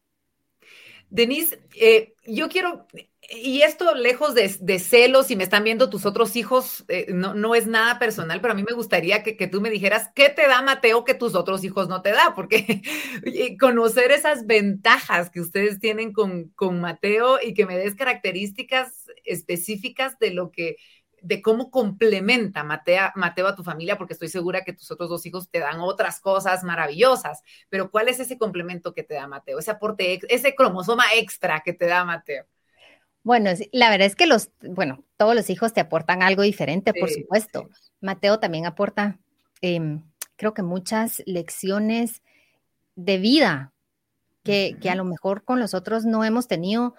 Denise, 1.11 1.61
eh, 1.75 2.15
yo 2.27 2.49
quiero, 2.49 2.87
y 3.31 3.63
esto 3.63 3.95
lejos 3.95 4.35
de, 4.35 4.79
celos, 4.79 5.29
si 5.29 5.37
me 5.37 5.45
están 5.45 5.65
viendo 5.65 5.89
tus 5.89 6.05
otros 6.05 6.37
hijos, 6.37 6.85
eh, 6.89 7.07
no, 7.13 7.35
no, 7.35 7.55
es 7.55 7.67
nada 7.67 7.99
personal, 7.99 8.41
pero 8.41 8.53
a 8.53 8.57
mí 8.57 8.65
me 8.69 8.75
gustaría 8.75 9.23
que, 9.23 9.47
tú 9.47 9.61
me 9.61 9.71
dijeras 9.71 10.11
qué 10.15 10.29
te 10.29 10.47
da 10.49 10.63
Mateo 10.63 11.05
que 11.05 11.15
tus 11.15 11.35
otros 11.35 11.65
hijos 11.65 11.89
no 11.89 12.03
te 12.03 12.11
da, 12.11 12.35
porque 12.35 12.83
conocer 13.61 14.11
esas 14.11 14.47
ventajas 14.47 15.31
que 15.31 15.41
ustedes 15.41 15.79
tienen 15.79 16.13
con, 16.13 16.49
con 16.51 16.81
Mateo 16.81 17.39
y 17.43 17.55
que 17.55 17.67
me 17.67 17.79
des 17.79 17.95
características 17.95 19.07
específicas 19.25 20.19
de 20.19 20.31
lo 20.31 20.51
que 20.51 20.77
de 21.23 21.43
cómo 21.43 21.71
complementa 21.71 22.63
Mateo, 22.65 23.11
Mateo 23.15 23.47
a 23.47 23.57
tu 23.57 23.63
familia, 23.63 23.97
porque 23.99 24.13
estoy 24.13 24.29
segura 24.29 24.63
que 24.65 24.73
tus 24.73 24.91
otros 24.91 25.09
dos 25.09 25.27
hijos 25.27 25.51
te 25.51 25.59
dan 25.59 25.81
otras 25.81 26.21
cosas 26.21 26.65
maravillosas, 26.65 27.43
pero 27.69 27.91
¿cuál 27.91 28.09
es 28.09 28.21
ese 28.21 28.39
complemento 28.39 28.95
que 28.95 29.03
te 29.03 29.15
da 29.15 29.27
Mateo, 29.27 29.59
ese 29.59 29.71
aporte, 29.71 30.21
ese 30.29 30.55
cromosoma 30.55 31.05
extra 31.17 31.63
que 31.65 31.73
te 31.73 31.87
da 31.87 32.05
Mateo? 32.05 32.47
Bueno, 33.23 33.51
la 33.73 33.91
verdad 33.91 34.07
es 34.07 34.15
que 34.15 34.27
los, 34.27 34.51
bueno, 34.61 35.03
todos 35.17 35.35
los 35.35 35.51
hijos 35.51 35.73
te 35.73 35.81
aportan 35.81 36.23
algo 36.23 36.43
diferente, 36.43 36.95
por 36.95 37.11
supuesto. 37.11 37.69
Mateo 38.01 38.39
también 38.39 38.67
aporta, 38.67 39.19
em, 39.61 40.05
creo 40.37 40.55
que 40.55 40.63
muchas 40.63 41.23
lecciones 41.27 42.23
de 42.95 43.19
vida 43.19 43.73
que, 44.45 44.77
que 44.81 44.91
a 44.91 44.95
lo 44.95 45.05
mejor 45.05 45.43
con 45.43 45.59
los 45.59 45.75
otros 45.75 46.05
no 46.05 46.23
hemos 46.23 46.47
tenido, 46.47 46.95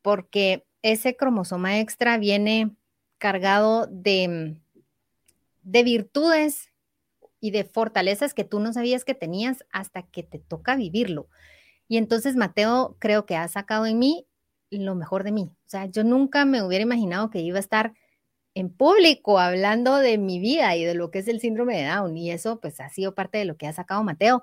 porque 0.00 0.64
ese 0.80 1.16
cromosoma 1.16 1.80
extra 1.80 2.16
viene 2.16 2.74
cargado 3.22 3.86
de, 3.86 4.56
de 5.62 5.82
virtudes 5.84 6.72
y 7.38 7.52
de 7.52 7.62
fortalezas 7.62 8.34
que 8.34 8.42
tú 8.42 8.58
no 8.58 8.72
sabías 8.72 9.04
que 9.04 9.14
tenías 9.14 9.64
hasta 9.70 10.02
que 10.02 10.24
te 10.24 10.40
toca 10.40 10.74
vivirlo. 10.74 11.28
Y 11.86 11.98
entonces 11.98 12.34
Mateo 12.34 12.96
creo 12.98 13.24
que 13.24 13.36
ha 13.36 13.46
sacado 13.46 13.86
en 13.86 14.00
mí 14.00 14.26
lo 14.70 14.96
mejor 14.96 15.22
de 15.22 15.30
mí. 15.30 15.52
O 15.52 15.68
sea, 15.68 15.86
yo 15.86 16.02
nunca 16.02 16.44
me 16.44 16.64
hubiera 16.64 16.82
imaginado 16.82 17.30
que 17.30 17.38
iba 17.38 17.58
a 17.58 17.60
estar 17.60 17.94
en 18.54 18.70
público 18.70 19.38
hablando 19.38 19.98
de 19.98 20.18
mi 20.18 20.40
vida 20.40 20.74
y 20.74 20.84
de 20.84 20.94
lo 20.94 21.12
que 21.12 21.20
es 21.20 21.28
el 21.28 21.38
síndrome 21.38 21.76
de 21.76 21.86
Down. 21.86 22.16
Y 22.16 22.32
eso 22.32 22.58
pues 22.58 22.80
ha 22.80 22.88
sido 22.88 23.14
parte 23.14 23.38
de 23.38 23.44
lo 23.44 23.56
que 23.56 23.68
ha 23.68 23.72
sacado 23.72 24.02
Mateo. 24.02 24.42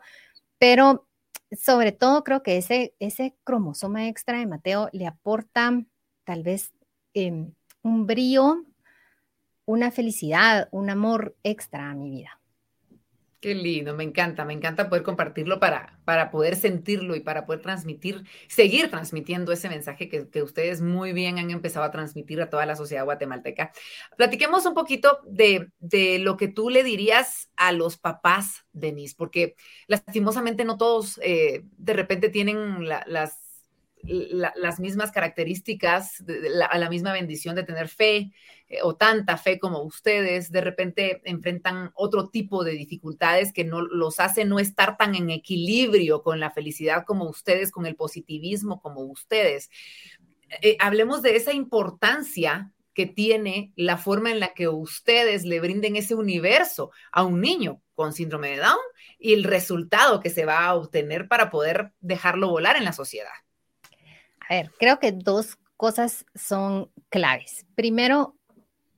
Pero 0.58 1.06
sobre 1.52 1.92
todo 1.92 2.24
creo 2.24 2.44
que 2.44 2.56
ese, 2.56 2.96
ese 3.00 3.36
cromosoma 3.44 4.08
extra 4.08 4.40
de 4.40 4.48
Mateo 4.48 4.88
le 4.94 5.06
aporta 5.06 5.84
tal 6.24 6.44
vez 6.44 6.72
em, 7.14 7.52
un 7.82 8.08
brío 8.08 8.64
una 9.70 9.92
felicidad, 9.92 10.68
un 10.72 10.90
amor 10.90 11.36
extra 11.44 11.92
a 11.92 11.94
mi 11.94 12.10
vida. 12.10 12.42
Qué 13.40 13.54
lindo, 13.54 13.96
me 13.96 14.04
encanta, 14.04 14.44
me 14.44 14.54
encanta 14.54 14.90
poder 14.90 15.04
compartirlo 15.04 15.60
para, 15.60 16.00
para 16.06 16.32
poder 16.32 16.56
sentirlo 16.56 17.16
y 17.16 17.20
para 17.20 17.46
poder 17.46 17.62
transmitir, 17.62 18.24
seguir 18.48 18.90
transmitiendo 18.90 19.52
ese 19.52 19.70
mensaje 19.70 20.10
que, 20.10 20.42
ustedes 20.42 20.82
muy 20.82 21.14
bien 21.14 21.38
han 21.38 21.52
empezado 21.52 21.86
a 21.86 21.92
transmitir 21.92 22.42
a 22.42 22.50
toda 22.50 22.66
la 22.66 22.76
sociedad 22.76 23.06
guatemalteca. 23.06 23.72
Platiquemos 24.18 24.66
un 24.66 24.74
poquito 24.74 25.20
de, 25.28 25.70
lo 26.20 26.36
que 26.36 26.48
tú 26.48 26.72
le 26.72 26.84
dirías 26.84 27.52
a 27.56 27.72
los 27.72 28.00
papás, 28.00 28.66
Denise, 28.74 29.14
porque 29.16 29.56
lastimosamente 29.86 30.66
no 30.66 30.78
todos 30.78 31.20
eh, 31.24 31.64
de 31.78 31.94
repente 31.94 32.30
tienen 32.30 32.90
las 32.90 33.49
las 34.04 34.80
mismas 34.80 35.12
características, 35.12 36.24
la, 36.26 36.70
la, 36.74 36.90
misma 36.90 37.12
bendición 37.12 37.56
de 37.56 37.64
tener 37.64 37.90
fe 37.90 38.32
eh, 38.68 38.80
o 38.84 38.96
tanta 38.96 39.38
fe 39.38 39.60
como 39.60 39.82
ustedes, 39.82 40.52
de 40.52 40.62
repente 40.62 41.22
enfrentan 41.26 41.92
otro 41.96 42.30
tipo 42.30 42.64
de 42.64 42.72
dificultades 42.72 43.52
que 43.52 43.66
no 43.66 43.82
los 43.82 44.20
hace 44.20 44.46
no 44.46 44.60
estar 44.60 44.96
tan 44.96 45.16
en 45.16 45.30
equilibrio 45.30 46.24
con 46.24 46.40
la 46.40 46.52
felicidad 46.52 47.04
como 47.06 47.28
ustedes, 47.28 47.72
con 47.72 47.86
el 47.86 47.96
positivismo 47.96 48.80
como 48.80 49.02
ustedes. 49.02 49.70
Eh, 50.62 50.78
hablemos 50.80 51.22
de 51.22 51.36
esa 51.36 51.54
importancia 51.54 52.72
que 52.94 53.06
tiene 53.06 53.72
la 53.76 53.98
forma 53.98 54.32
en 54.32 54.40
la 54.40 54.54
que 54.54 54.68
ustedes 54.68 55.46
le 55.46 55.60
brinden 55.60 55.96
ese 55.96 56.16
universo 56.16 56.92
a 57.12 57.24
un 57.24 57.40
niño 57.40 57.82
con 57.96 58.14
síndrome 58.14 58.52
de 58.52 58.58
Down 58.58 58.78
y 59.20 59.34
el 59.34 59.44
resultado 59.44 60.20
que 60.20 60.30
se 60.30 60.46
va 60.46 60.66
a 60.66 60.76
obtener 60.76 61.28
para 61.28 61.50
poder 61.50 61.92
dejarlo 62.00 62.50
volar 62.50 62.78
en 62.78 62.86
la 62.86 62.94
sociedad. 62.94 63.32
Ver, 64.50 64.72
creo 64.80 65.00
que 65.00 65.12
dos 65.12 65.58
cosas 65.78 66.26
son 66.36 66.90
claves. 67.10 67.66
Primero, 67.76 68.36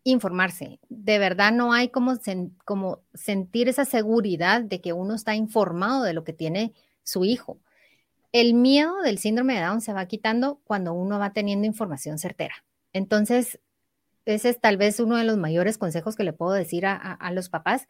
informarse. 0.04 0.80
De 0.90 1.20
verdad 1.20 1.52
no 1.52 1.74
hay 1.74 1.90
como, 1.90 2.18
sentir 3.14 3.70
esa 3.70 3.86
seguridad 3.86 4.62
de 4.62 4.82
que 4.82 4.94
uno 4.94 5.14
está 5.14 5.36
informado 5.36 6.04
de 6.04 6.14
lo 6.14 6.24
que 6.24 6.34
tiene 6.34 6.74
su 7.04 7.26
hijo. 7.26 7.60
El 8.32 8.54
miedo 8.54 9.02
del 9.02 9.18
síndrome 9.18 9.56
de 9.56 9.62
Down 9.62 9.82
se 9.82 9.94
va 9.94 10.06
quitando 10.06 10.62
cuando 10.64 10.94
uno 10.94 11.20
va 11.20 11.34
teniendo 11.34 11.68
información 11.68 12.18
certera. 12.18 12.64
Entonces, 12.94 13.60
ese 14.26 14.50
es 14.50 14.62
tal 14.62 14.78
vez 14.78 15.00
uno 15.00 15.18
de 15.18 15.26
los 15.26 15.38
mayores 15.38 15.78
consejos 15.78 16.16
que 16.16 16.24
le 16.24 16.34
puedo 16.34 16.54
decir 16.54 16.86
a 16.86 17.32
los 17.34 17.50
papás, 17.50 17.88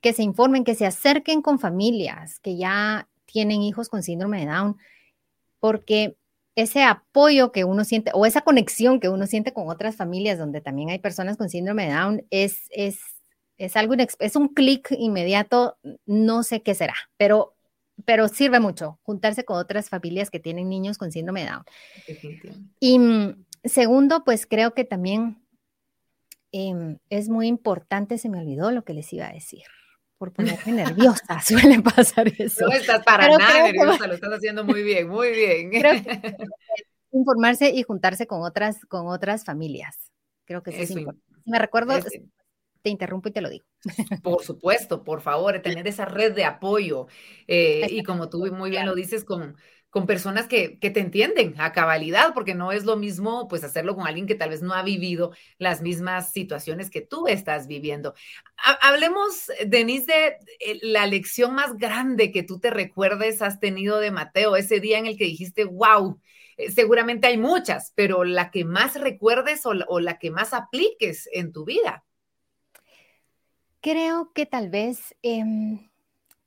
que 0.00 0.12
se 0.12 0.22
informen, 0.22 0.64
que 0.64 0.74
se 0.74 0.86
acerquen 0.86 1.42
con 1.42 1.58
familias 1.58 2.38
que 2.40 2.56
ya 2.56 3.08
tienen 3.24 3.62
hijos 3.62 3.88
con 3.88 4.02
síndrome 4.02 4.40
de 4.40 4.52
Down, 4.52 4.76
porque 5.58 6.16
ese 6.58 6.82
apoyo 6.82 7.52
que 7.52 7.62
uno 7.62 7.84
siente 7.84 8.10
o 8.14 8.26
esa 8.26 8.40
conexión 8.40 8.98
que 8.98 9.08
uno 9.08 9.28
siente 9.28 9.52
con 9.52 9.68
otras 9.68 9.94
familias 9.94 10.38
donde 10.38 10.60
también 10.60 10.90
hay 10.90 10.98
personas 10.98 11.36
con 11.36 11.48
síndrome 11.48 11.86
de 11.86 11.92
Down 11.92 12.26
es, 12.30 12.64
es, 12.70 12.98
es 13.58 13.76
algo, 13.76 13.94
es 13.96 14.34
un 14.34 14.48
clic 14.48 14.88
inmediato, 14.90 15.78
no 16.04 16.42
sé 16.42 16.62
qué 16.62 16.74
será, 16.74 16.96
pero, 17.16 17.54
pero 18.04 18.26
sirve 18.26 18.58
mucho 18.58 18.98
juntarse 19.04 19.44
con 19.44 19.56
otras 19.56 19.88
familias 19.88 20.30
que 20.30 20.40
tienen 20.40 20.68
niños 20.68 20.98
con 20.98 21.12
síndrome 21.12 21.44
de 21.44 21.50
Down. 21.50 21.64
Y 22.80 22.98
mm, 22.98 23.44
segundo, 23.62 24.24
pues 24.24 24.44
creo 24.44 24.74
que 24.74 24.82
también 24.82 25.40
em, 26.50 26.98
es 27.08 27.28
muy 27.28 27.46
importante, 27.46 28.18
se 28.18 28.28
me 28.28 28.40
olvidó 28.40 28.72
lo 28.72 28.82
que 28.82 28.94
les 28.94 29.12
iba 29.12 29.28
a 29.28 29.32
decir 29.32 29.62
por 30.18 30.32
ponerme 30.32 30.72
nerviosa, 30.72 31.40
suele 31.46 31.80
pasar 31.80 32.28
eso. 32.36 32.66
No 32.66 32.72
estás 32.72 33.02
para 33.04 33.28
nada 33.28 33.62
nerviosa, 33.62 34.06
lo 34.06 34.14
estás 34.14 34.32
haciendo 34.34 34.64
muy 34.64 34.82
bien, 34.82 35.08
muy 35.08 35.30
bien. 35.30 35.70
informarse 37.12 37.70
y 37.70 37.82
juntarse 37.84 38.26
con 38.26 38.42
otras, 38.42 38.84
con 38.86 39.06
otras 39.06 39.44
familias. 39.44 40.10
Creo 40.44 40.62
que 40.62 40.70
eso, 40.70 40.82
es 40.82 40.90
importante. 40.90 41.24
Si 41.44 41.50
me 41.50 41.58
recuerdo, 41.58 41.94
te 42.82 42.90
interrumpo 42.90 43.28
y 43.28 43.32
te 43.32 43.40
lo 43.40 43.48
digo. 43.48 43.64
Por 44.22 44.42
supuesto, 44.42 45.04
por 45.04 45.20
favor, 45.20 45.60
tener 45.60 45.86
esa 45.86 46.04
red 46.04 46.34
de 46.34 46.44
apoyo. 46.44 47.06
Eh, 47.46 47.86
y 47.90 48.02
como 48.02 48.28
tú 48.28 48.44
muy 48.52 48.70
bien 48.70 48.86
lo 48.86 48.94
dices, 48.94 49.24
con, 49.24 49.56
con 49.90 50.06
personas 50.06 50.46
que, 50.46 50.78
te 50.80 51.00
entienden 51.00 51.54
a 51.58 51.72
cabalidad, 51.72 52.34
porque 52.34 52.54
no 52.54 52.72
es 52.72 52.84
lo 52.84 52.96
mismo 52.96 53.48
pues 53.48 53.64
hacerlo 53.64 53.96
con 53.96 54.06
alguien 54.06 54.26
que 54.26 54.34
tal 54.34 54.50
vez 54.50 54.62
no 54.62 54.74
ha 54.74 54.82
vivido 54.82 55.32
las 55.58 55.80
mismas 55.80 56.30
situaciones 56.32 56.90
que 56.90 57.00
tú 57.00 57.26
estás 57.26 57.66
viviendo. 57.66 58.14
hablemos, 58.82 59.50
Denise, 59.66 60.06
de 60.06 60.26
eh, 60.60 60.78
la 60.82 61.06
lección 61.06 61.54
más 61.54 61.76
grande 61.76 62.32
que 62.32 62.42
tú 62.42 62.60
te 62.60 62.70
recuerdes 62.70 63.40
has 63.40 63.60
tenido 63.60 63.98
de 63.98 64.10
Mateo, 64.10 64.56
ese 64.56 64.80
día 64.80 64.98
en 64.98 65.06
el 65.06 65.16
que 65.16 65.24
dijiste, 65.24 65.64
wow, 65.64 66.20
eh, 66.58 66.70
seguramente 66.70 67.26
hay 67.26 67.38
muchas, 67.38 67.92
pero 67.94 68.24
la 68.24 68.50
que 68.50 68.64
más 68.64 69.00
recuerdes 69.00 69.64
o 69.64 70.00
la, 70.00 70.18
que 70.18 70.30
más 70.30 70.52
apliques 70.52 71.28
en 71.32 71.52
tu 71.52 71.64
vida. 71.64 72.04
Creo 73.80 74.32
que 74.34 74.44
tal 74.44 74.68
vez... 74.68 75.14
Em, 75.22 75.87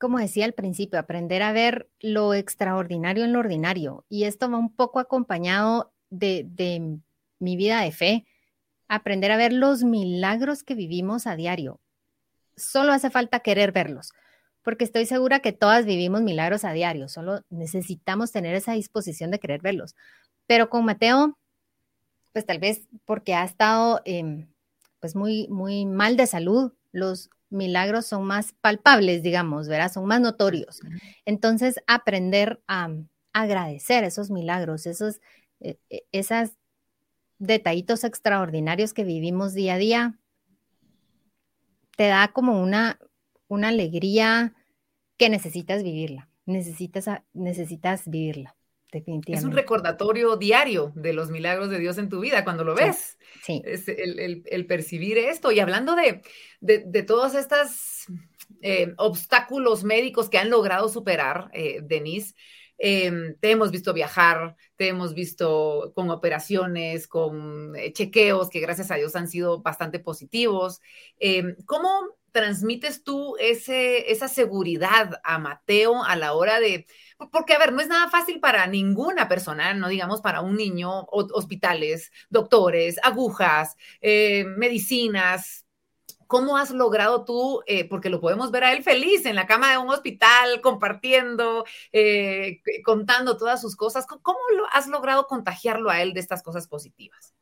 como 0.02 0.18
decía 0.18 0.46
al 0.46 0.52
principio, 0.52 0.98
aprender 0.98 1.44
a 1.44 1.52
ver 1.52 1.88
lo 2.00 2.34
extraordinario 2.34 3.24
en 3.24 3.32
lo 3.32 3.38
ordinario. 3.38 4.04
Y 4.08 4.24
esto 4.24 4.50
va 4.50 4.58
un 4.58 4.74
poco 4.74 4.98
acompañado 4.98 5.92
de, 6.10 6.98
mi 7.38 7.56
vida 7.56 7.82
de 7.82 7.92
fe, 7.92 8.26
aprender 8.88 9.30
a 9.30 9.36
ver 9.36 9.52
los 9.52 9.84
milagros 9.84 10.64
que 10.64 10.74
vivimos 10.74 11.28
a 11.28 11.36
diario. 11.36 11.78
Solo 12.56 12.92
hace 12.92 13.10
falta 13.10 13.38
querer 13.44 13.70
verlos, 13.70 14.12
porque 14.62 14.82
estoy 14.82 15.06
segura 15.06 15.38
que 15.38 15.52
todas 15.52 15.86
vivimos 15.86 16.20
milagros 16.22 16.64
a 16.64 16.72
diario, 16.72 17.08
solo 17.08 17.44
necesitamos 17.48 18.32
tener 18.32 18.56
esa 18.56 18.72
disposición 18.72 19.30
de 19.30 19.38
querer 19.38 19.62
verlos. 19.62 19.94
Pero 20.48 20.68
con 20.68 20.84
Mateo, 20.84 21.38
pues 22.32 22.44
tal 22.44 22.58
vez 22.58 22.88
porque 23.04 23.34
ha 23.34 23.44
estado 23.44 24.02
em, 24.04 24.48
pues 24.98 25.14
muy, 25.14 25.46
muy 25.46 25.86
mal 25.86 26.16
de 26.16 26.26
salud 26.26 26.72
los 26.90 27.30
milagros 27.52 28.06
son 28.06 28.24
más 28.24 28.52
palpables, 28.60 29.22
digamos, 29.22 29.68
¿verdad? 29.68 29.92
Son 29.92 30.06
más 30.06 30.20
notorios. 30.20 30.80
Entonces, 31.24 31.76
aprender 31.86 32.62
a, 32.66 32.90
agradecer 33.34 34.04
esos 34.04 34.30
milagros, 34.30 34.86
esos 34.86 35.20
eh, 35.60 35.78
eh, 35.90 36.02
esos 36.12 36.50
detallitos 37.38 38.04
extraordinarios 38.04 38.92
que 38.92 39.04
vivimos 39.04 39.54
día 39.54 39.74
a 39.74 39.78
día, 39.78 40.18
te 41.96 42.08
da 42.08 42.28
como 42.32 42.60
una, 42.60 42.98
una 43.48 43.68
alegría 43.68 44.54
que 45.16 45.28
necesitas 45.28 45.82
vivirla. 45.82 46.28
necesitas, 46.46 47.06
necesitas 47.32 48.08
vivirla. 48.08 48.56
Definitivamente. 48.92 49.32
Es 49.32 49.44
un 49.44 49.56
recordatorio 49.56 50.36
diario 50.36 50.92
de 50.94 51.14
los 51.14 51.30
milagros 51.30 51.70
de 51.70 51.78
Dios 51.78 51.96
en 51.96 52.10
tu 52.10 52.20
vida 52.20 52.44
cuando 52.44 52.62
lo 52.62 52.74
ves. 52.74 53.18
Sí. 53.42 53.62
Es 53.64 53.88
el, 53.88 54.66
percibir 54.66 55.16
esto. 55.16 55.50
Y 55.50 55.60
hablando 55.60 55.96
de, 55.96 56.20
de, 56.60 57.02
todos 57.02 57.34
estos 57.34 58.04
eh, 58.60 58.92
obstáculos 58.98 59.82
médicos 59.82 60.28
que 60.28 60.36
han 60.36 60.50
logrado 60.50 60.90
superar, 60.90 61.48
eh, 61.54 61.80
Denise, 61.82 62.34
em, 62.76 63.34
te 63.40 63.52
hemos 63.52 63.70
visto 63.70 63.94
viajar, 63.94 64.56
te 64.76 64.88
hemos 64.88 65.14
visto 65.14 65.92
con 65.94 66.10
operaciones, 66.10 67.08
con 67.08 67.74
eh, 67.74 67.94
chequeos 67.94 68.50
que 68.50 68.60
gracias 68.60 68.90
a 68.90 68.96
Dios 68.96 69.16
han 69.16 69.26
sido 69.26 69.62
bastante 69.62 70.00
positivos. 70.00 70.82
Em, 71.18 71.56
¿Cómo 71.64 71.88
transmites 72.32 73.04
tú 73.04 73.36
ese, 73.38 74.10
esa 74.10 74.26
seguridad 74.26 75.20
a 75.22 75.38
Mateo 75.38 76.02
a 76.02 76.16
la 76.16 76.32
hora 76.32 76.60
de, 76.60 76.86
porque 77.30 77.54
a 77.54 77.58
ver, 77.58 77.72
no 77.72 77.80
es 77.80 77.88
nada 77.88 78.08
fácil 78.10 78.40
para 78.40 78.66
ninguna 78.66 79.28
persona, 79.28 79.74
no 79.74 79.88
digamos 79.88 80.20
para 80.20 80.40
un 80.40 80.56
niño, 80.56 81.06
hospitales, 81.10 82.10
doctores, 82.30 82.98
agujas, 83.02 83.76
eh, 84.00 84.44
medicinas. 84.44 85.66
¿Cómo 86.26 86.56
has 86.56 86.70
logrado 86.70 87.26
tú, 87.26 87.62
eh, 87.66 87.86
porque 87.86 88.08
lo 88.08 88.18
podemos 88.18 88.50
ver 88.50 88.64
a 88.64 88.72
él 88.72 88.82
feliz 88.82 89.26
en 89.26 89.36
la 89.36 89.46
cama 89.46 89.70
de 89.70 89.78
un 89.78 89.90
hospital, 89.90 90.62
compartiendo, 90.62 91.66
eh, 91.92 92.62
contando 92.84 93.36
todas 93.36 93.60
sus 93.60 93.76
cosas? 93.76 94.06
¿Cómo 94.06 94.38
lo 94.56 94.64
has 94.72 94.86
logrado 94.86 95.26
contagiarlo 95.26 95.90
a 95.90 96.00
él 96.00 96.14
de 96.14 96.20
estas 96.20 96.42
cosas 96.42 96.68
positivas? 96.68 97.34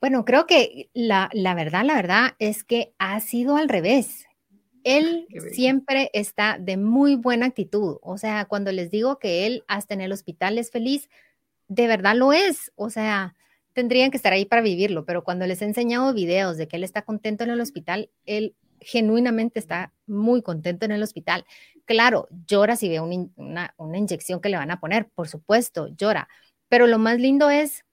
Bueno, 0.00 0.24
creo 0.24 0.46
que 0.46 0.90
la, 0.94 1.28
verdad, 1.54 1.84
la 1.84 1.94
verdad 1.94 2.36
es 2.38 2.64
que 2.64 2.94
ha 2.98 3.18
sido 3.20 3.56
al 3.56 3.68
revés. 3.68 4.25
Él 4.86 5.26
siempre 5.50 6.10
está 6.12 6.58
de 6.60 6.76
muy 6.76 7.16
buena 7.16 7.46
actitud. 7.46 7.98
O 8.02 8.18
sea, 8.18 8.44
cuando 8.44 8.70
les 8.70 8.88
digo 8.88 9.18
que 9.18 9.44
él 9.44 9.64
hasta 9.66 9.94
en 9.94 10.00
el 10.00 10.12
hospital 10.12 10.58
es 10.58 10.70
feliz, 10.70 11.08
de 11.66 11.88
verdad 11.88 12.14
lo 12.14 12.32
es. 12.32 12.70
O 12.76 12.88
sea, 12.88 13.34
tendrían 13.72 14.12
que 14.12 14.16
estar 14.16 14.32
ahí 14.32 14.44
para 14.44 14.62
vivirlo, 14.62 15.04
pero 15.04 15.24
cuando 15.24 15.44
les 15.44 15.60
he 15.60 15.64
enseñado 15.64 16.14
videos 16.14 16.56
de 16.56 16.68
que 16.68 16.76
él 16.76 16.84
está 16.84 17.02
contento 17.02 17.42
en 17.42 17.50
el 17.50 17.60
hospital, 17.60 18.10
él 18.26 18.54
genuinamente 18.80 19.58
está 19.58 19.92
muy 20.06 20.40
contento 20.40 20.84
en 20.84 20.92
el 20.92 21.02
hospital. 21.02 21.44
Claro, 21.84 22.28
llora 22.46 22.76
si 22.76 22.88
ve 22.88 23.00
una, 23.00 23.74
una 23.78 23.98
inyección 23.98 24.40
que 24.40 24.50
le 24.50 24.56
van 24.56 24.70
a 24.70 24.78
poner, 24.78 25.08
por 25.08 25.26
supuesto, 25.26 25.88
llora. 25.96 26.28
Pero 26.68 26.86
lo 26.86 27.00
más 27.00 27.18
lindo 27.18 27.50
es 27.50 27.84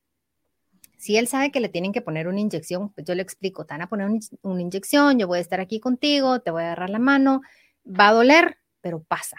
si 1.03 1.17
él 1.17 1.27
sabe 1.27 1.51
que 1.51 1.59
le 1.59 1.67
tienen 1.67 1.91
que 1.91 2.01
poner 2.01 2.29
una 2.29 2.39
inyección, 2.39 2.87
pues 2.93 3.05
yo 3.05 3.13
le 3.13 3.23
explico, 3.23 3.65
te 3.65 3.73
van 3.73 3.81
a 3.81 3.89
poner 3.89 4.07
una 4.41 4.61
inyección, 4.61 5.19
yo 5.19 5.27
voy 5.27 5.39
a 5.39 5.41
estar 5.41 5.59
aquí 5.59 5.81
contigo, 5.81 6.39
te 6.39 6.49
voy 6.49 6.61
a 6.61 6.67
agarrar 6.67 6.89
la 6.89 6.99
mano, 6.99 7.41
va 7.85 8.07
a 8.07 8.13
doler, 8.13 8.57
pero 8.79 9.03
pasa. 9.03 9.35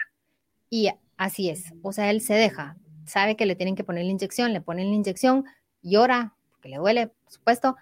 Y 0.69 0.91
así 1.17 1.49
es, 1.49 1.73
o 1.81 1.91
sea, 1.91 2.11
él 2.11 2.21
se 2.21 2.35
deja, 2.35 2.77
sabe 3.07 3.35
que 3.35 3.47
le 3.47 3.55
tienen 3.55 3.75
que 3.75 3.83
poner 3.83 4.05
la 4.05 4.11
inyección, 4.11 4.53
le 4.53 4.61
ponen 4.61 4.89
la 4.89 4.93
inyección, 4.93 5.45
llora, 5.81 6.35
porque 6.51 6.69
le 6.69 6.77
duele, 6.77 7.07
por 7.07 7.33
supuesto, 7.33 7.75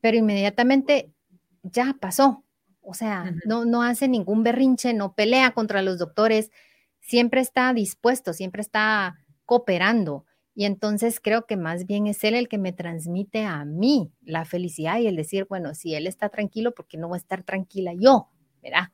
pero 0.00 0.16
inmediatamente 0.16 1.10
ya 1.64 1.96
pasó. 2.00 2.44
O 2.80 2.94
sea, 2.94 3.34
no, 3.44 3.64
no 3.64 3.82
hace 3.82 4.06
ningún 4.06 4.44
berrinche, 4.44 4.94
no 4.94 5.14
pelea 5.14 5.50
contra 5.50 5.82
los 5.82 5.98
doctores, 5.98 6.52
siempre 7.00 7.40
está 7.40 7.74
dispuesto, 7.74 8.34
siempre 8.34 8.62
está 8.62 9.16
cooperando. 9.46 10.26
Y 10.54 10.64
entonces 10.64 11.20
creo 11.20 11.46
que 11.46 11.56
más 11.56 11.86
bien 11.86 12.06
es 12.06 12.24
él 12.24 12.34
el 12.34 12.48
que 12.48 12.58
me 12.58 12.72
transmite 12.72 13.44
a 13.44 13.64
mí 13.64 14.12
la 14.22 14.44
felicidad 14.44 14.98
y 14.98 15.06
el 15.06 15.16
decir, 15.16 15.46
bueno, 15.48 15.74
si 15.74 15.94
él 15.94 16.06
está 16.06 16.28
tranquilo, 16.28 16.72
¿por 16.72 16.86
qué 16.86 16.98
no 16.98 17.08
voy 17.08 17.16
a 17.16 17.18
estar 17.18 17.42
tranquila 17.42 17.92
yo? 17.98 18.28
¿Verdad? 18.62 18.90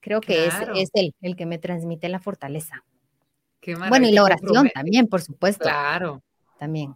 Creo 0.00 0.20
que 0.20 0.46
es, 0.46 0.54
es, 0.74 0.90
él 0.94 1.14
el 1.20 1.36
que 1.36 1.46
me 1.46 1.58
transmite 1.58 2.08
la 2.08 2.20
fortaleza. 2.20 2.84
bueno, 3.88 4.08
y 4.08 4.12
la 4.12 4.24
oración 4.24 4.70
también, 4.72 5.08
por 5.08 5.20
supuesto. 5.20 5.64
Claro. 5.64 6.22
También. 6.58 6.94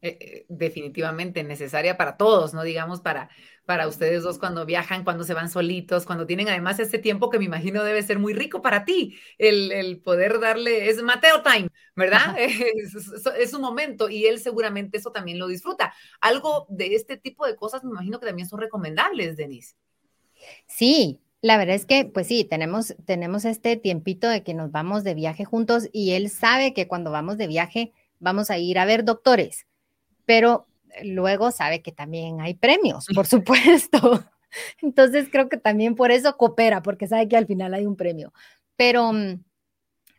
Eh, 0.00 0.16
eh, 0.20 0.46
definitivamente 0.48 1.42
necesaria 1.42 1.96
para 1.96 2.16
todos, 2.16 2.54
¿no? 2.54 2.62
Digamos, 2.62 3.00
para, 3.00 3.30
para 3.64 3.88
ustedes 3.88 4.22
dos 4.22 4.38
cuando 4.38 4.64
viajan, 4.64 5.02
cuando 5.02 5.24
se 5.24 5.34
van 5.34 5.50
solitos, 5.50 6.06
cuando 6.06 6.24
tienen 6.24 6.48
además 6.48 6.78
este 6.78 7.00
tiempo 7.00 7.30
que 7.30 7.40
me 7.40 7.46
imagino 7.46 7.82
debe 7.82 8.04
ser 8.04 8.20
muy 8.20 8.32
rico 8.32 8.62
para 8.62 8.84
ti, 8.84 9.18
el, 9.38 10.00
poder 10.04 10.38
darle, 10.38 10.88
es 10.88 11.02
Mateo 11.02 11.42
Time, 11.42 11.68
¿verdad? 11.96 12.36
Es, 13.38 13.52
un 13.54 13.60
momento 13.60 14.08
y 14.08 14.26
él 14.26 14.38
seguramente 14.38 14.98
eso 14.98 15.10
también 15.10 15.40
lo 15.40 15.48
disfruta. 15.48 15.92
Algo 16.20 16.66
de 16.68 16.94
este 16.94 17.16
tipo 17.16 17.44
de 17.44 17.56
cosas 17.56 17.82
me 17.82 17.90
imagino 17.90 18.20
que 18.20 18.26
también 18.26 18.48
son 18.48 18.60
recomendables, 18.60 19.36
Denise. 19.36 19.74
Sí, 20.68 21.20
la 21.40 21.58
verdad 21.58 21.74
es 21.74 21.86
que, 21.86 22.04
pues 22.04 22.28
sí, 22.28 22.44
tenemos, 22.44 22.94
tenemos 23.04 23.44
este 23.44 23.76
tiempito 23.76 24.28
de 24.28 24.44
que 24.44 24.54
nos 24.54 24.70
vamos 24.70 25.02
de 25.02 25.14
viaje 25.14 25.44
juntos 25.44 25.88
y 25.92 26.12
él 26.12 26.30
sabe 26.30 26.72
que 26.72 26.86
cuando 26.86 27.10
vamos 27.10 27.36
de 27.36 27.48
viaje 27.48 27.92
vamos 28.20 28.50
a 28.50 28.58
ir 28.58 28.78
a 28.78 28.84
ver 28.84 29.04
doctores 29.04 29.67
pero 30.28 30.66
luego 31.02 31.50
sabe 31.50 31.80
que 31.80 31.90
también 31.90 32.42
hay 32.42 32.52
premios, 32.52 33.06
por 33.14 33.26
supuesto. 33.26 34.22
Entonces 34.82 35.30
creo 35.32 35.48
que 35.48 35.56
también 35.56 35.94
por 35.94 36.10
eso 36.10 36.36
coopera, 36.36 36.82
porque 36.82 37.06
sabe 37.06 37.28
que 37.28 37.38
al 37.38 37.46
final 37.46 37.72
hay 37.72 37.86
un 37.86 37.96
premio. 37.96 38.34
Pero, 38.76 39.10
mm, 39.14 39.42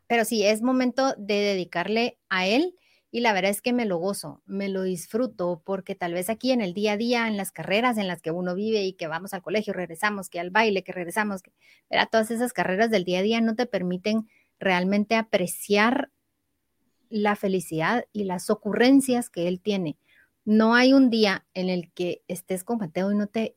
pero 0.08 0.26
sí, 0.26 0.44
es 0.44 0.64
momento 0.64 1.14
de 1.16 1.36
dedicarle 1.36 2.18
a 2.28 2.48
él 2.48 2.76
y 3.12 3.20
la 3.20 3.34
verdad 3.34 3.52
es 3.52 3.62
que 3.62 3.72
me 3.72 3.86
lo 3.86 3.98
gozo, 3.98 4.42
me 4.48 4.68
lo 4.68 4.82
disfruto, 4.82 5.62
porque 5.64 5.94
tal 5.94 6.16
vez 6.16 6.32
aquí 6.32 6.52
en 6.52 6.62
el 6.62 6.74
día 6.74 6.94
a 6.94 6.98
día, 6.98 7.28
en 7.28 7.38
las 7.38 7.52
carreras 7.52 8.00
en 8.00 8.08
las 8.08 8.24
que 8.24 8.32
uno 8.32 8.56
vive 8.56 8.84
y 8.86 8.94
que 8.94 9.06
vamos 9.06 9.36
al 9.36 9.44
colegio, 9.44 9.74
regresamos, 9.74 10.28
que 10.28 10.40
al 10.40 10.50
baile, 10.50 10.84
que 10.84 10.92
regresamos, 10.92 11.44
que, 11.44 11.52
todas 12.10 12.32
esas 12.32 12.52
carreras 12.52 12.90
del 12.90 13.04
día 13.04 13.20
a 13.20 13.22
día 13.22 13.42
no 13.42 13.56
te 13.56 13.68
permiten 13.68 14.28
realmente 14.58 15.14
apreciar 15.14 16.10
la 17.10 17.36
felicidad 17.36 18.06
y 18.14 18.24
las 18.26 18.50
ocurrencias 18.50 19.30
que 19.30 19.48
él 19.48 19.62
tiene. 19.62 19.98
No 20.46 20.76
hay 20.76 20.94
un 20.94 21.10
día 21.10 21.46
en 21.54 21.70
el 21.70 21.92
que 21.94 22.24
estés 22.28 22.64
con 22.64 22.80
Mateo 22.80 23.12
y 23.12 23.16
no 23.16 23.28
te 23.28 23.56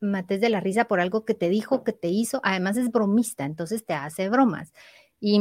mates 0.00 0.40
de 0.40 0.48
la 0.48 0.60
risa 0.60 0.86
por 0.86 1.00
algo 1.00 1.24
que 1.24 1.34
te 1.34 1.48
dijo, 1.48 1.84
que 1.84 1.92
te 1.92 2.08
hizo. 2.08 2.40
Además 2.44 2.76
es 2.76 2.90
bromista, 2.90 3.44
entonces 3.44 3.84
te 3.84 3.94
hace 3.94 4.28
bromas. 4.30 4.72
Y 5.20 5.40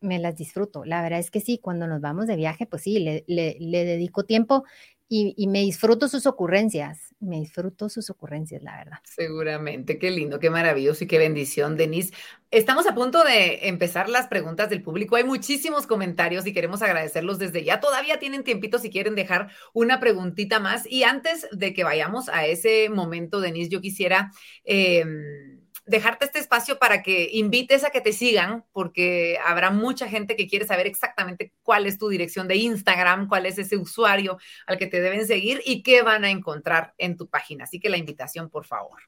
me 0.00 0.18
las 0.18 0.36
disfruto. 0.36 0.84
La 0.84 1.02
verdad 1.02 1.18
es 1.18 1.30
que 1.30 1.40
sí, 1.40 1.58
cuando 1.58 1.86
nos 1.88 2.00
vamos 2.00 2.26
de 2.26 2.36
viaje, 2.36 2.66
pues 2.66 2.82
sí, 2.82 3.00
le, 3.00 3.24
le 3.26 3.84
dedico 3.84 4.24
tiempo 4.24 4.64
y, 5.10 5.46
me 5.46 5.60
disfruto 5.60 6.06
sus 6.06 6.26
ocurrencias, 6.26 7.14
me 7.18 7.40
disfruto 7.40 7.88
sus 7.88 8.10
ocurrencias, 8.10 8.62
la 8.62 8.76
verdad. 8.76 8.98
Seguramente, 9.04 9.98
qué 9.98 10.10
lindo, 10.10 10.38
qué 10.38 10.50
maravilloso 10.50 11.04
y 11.04 11.06
qué 11.06 11.18
bendición, 11.18 11.78
Denise. 11.78 12.12
Estamos 12.50 12.86
a 12.86 12.94
punto 12.94 13.24
de 13.24 13.68
empezar 13.68 14.10
las 14.10 14.26
preguntas 14.26 14.68
del 14.68 14.82
público. 14.82 15.16
Hay 15.16 15.24
muchísimos 15.24 15.86
comentarios 15.86 16.46
y 16.46 16.52
queremos 16.52 16.82
agradecerlos 16.82 17.38
desde 17.38 17.64
ya. 17.64 17.80
Todavía 17.80 18.18
tienen 18.18 18.44
tiempito 18.44 18.78
si 18.78 18.90
quieren 18.90 19.14
dejar 19.14 19.50
una 19.72 19.98
preguntita 19.98 20.60
más. 20.60 20.86
Y 20.86 21.04
antes 21.04 21.46
de 21.52 21.72
que 21.72 21.84
vayamos 21.84 22.28
a 22.28 22.44
ese 22.44 22.90
momento, 22.90 23.40
Denise, 23.40 23.70
yo 23.70 23.80
quisiera... 23.80 24.30
Em, 24.64 25.57
dejarte 25.88 26.26
este 26.26 26.38
espacio 26.38 26.78
para 26.78 27.02
que 27.02 27.30
invites 27.32 27.82
a 27.84 27.90
que 27.90 28.00
te 28.00 28.12
sigan, 28.12 28.64
porque 28.72 29.38
habrá 29.44 29.70
mucha 29.70 30.08
gente 30.08 30.36
que 30.36 30.46
quiere 30.46 30.66
saber 30.66 30.86
exactamente 30.86 31.52
cuál 31.62 31.86
es 31.86 31.98
tu 31.98 32.08
dirección 32.08 32.46
de 32.46 32.56
Instagram, 32.56 33.28
cuál 33.28 33.46
es 33.46 33.58
ese 33.58 33.76
usuario 33.76 34.38
al 34.66 34.78
que 34.78 34.86
te 34.86 35.00
deben 35.00 35.26
seguir 35.26 35.62
y 35.64 35.82
qué 35.82 36.02
van 36.02 36.24
a 36.24 36.30
encontrar 36.30 36.94
en 36.98 37.16
tu 37.16 37.28
página. 37.28 37.64
Así 37.64 37.80
que 37.80 37.88
la 37.88 37.96
invitación, 37.96 38.50
por 38.50 38.66
favor. 38.66 39.00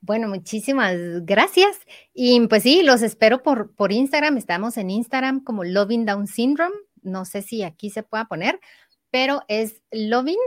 Bueno, 0.00 0.28
muchísimas 0.28 0.96
gracias. 1.24 1.78
Y 2.14 2.46
pues 2.46 2.62
sí, 2.62 2.82
los 2.82 3.02
espero 3.02 3.42
por, 3.42 3.74
por 3.74 3.92
Instagram. 3.92 4.38
Estamos 4.38 4.78
en 4.78 4.88
Instagram 4.88 5.44
como 5.44 5.64
Loving 5.64 6.06
Down 6.06 6.26
Syndrome. 6.26 6.74
No 7.02 7.26
sé 7.26 7.42
si 7.42 7.62
aquí 7.62 7.90
se 7.90 8.02
pueda 8.02 8.24
poner, 8.24 8.58
pero 9.10 9.42
es 9.48 9.82
Loving 9.90 10.38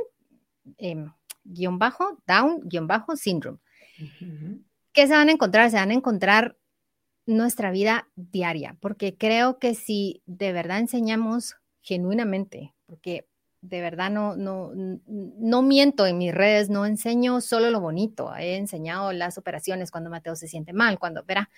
em, 0.78 1.12
guion 1.44 1.78
bajo, 1.78 2.18
down 2.26 2.62
guion 2.64 2.88
bajo 2.88 3.16
syndrome. 3.16 3.60
¿Qué 4.94 5.08
se 5.08 5.14
van 5.14 5.30
a 5.30 5.32
encontrar? 5.32 5.72
Se 5.72 5.78
van 5.78 5.90
a 5.90 5.96
encontrar 5.96 6.56
nuestra 7.26 7.72
vida 7.72 8.10
diaria, 8.16 8.78
porque 8.80 9.18
creo 9.18 9.58
que 9.58 9.76
si 9.76 10.22
de 10.26 10.52
verdad 10.52 10.80
enseñamos 10.80 11.56
genuinamente, 11.82 12.74
porque 12.86 13.28
de 13.62 13.82
verdad 13.82 14.12
no, 14.12 14.36
no, 14.36 14.72
no 14.76 15.62
miento 15.62 16.06
en 16.06 16.18
mis 16.18 16.34
redes, 16.34 16.70
no 16.70 16.86
enseño 16.86 17.42
solo 17.42 17.70
lo 17.70 17.80
bonito, 17.80 18.36
he 18.36 18.58
enseñado 18.58 19.14
las 19.14 19.38
operaciones 19.38 19.90
cuando 19.90 20.10
Mateo 20.10 20.36
se 20.36 20.48
siente 20.48 20.74
mal, 20.74 21.00
cuando, 21.00 21.24
verá, 21.24 21.50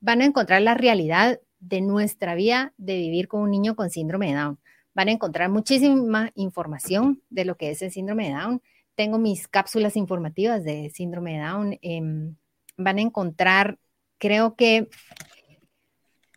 van 0.00 0.22
a 0.22 0.24
encontrar 0.24 0.62
la 0.62 0.74
realidad 0.74 1.40
de 1.58 1.80
nuestra 1.82 2.34
vida 2.34 2.72
de 2.78 2.96
vivir 2.96 3.28
con 3.28 3.42
un 3.42 3.50
niño 3.50 3.76
con 3.76 3.90
síndrome 3.90 4.28
de 4.28 4.34
Down. 4.34 4.58
Van 4.94 5.08
a 5.08 5.12
encontrar 5.12 5.50
muchísima 5.50 6.30
información 6.34 7.20
de 7.30 7.44
lo 7.44 7.56
que 7.56 7.70
es 7.70 7.82
el 7.82 7.90
síndrome 7.90 8.28
de 8.28 8.34
Down. 8.34 8.62
Tengo 8.94 9.18
mis 9.18 9.48
cápsulas 9.48 9.96
informativas 9.96 10.64
de 10.64 10.90
síndrome 10.90 11.34
de 11.34 11.40
Down. 11.40 11.78
en 11.82 12.39
van 12.80 12.98
a 12.98 13.02
encontrar, 13.02 13.78
creo 14.18 14.56
que, 14.56 14.88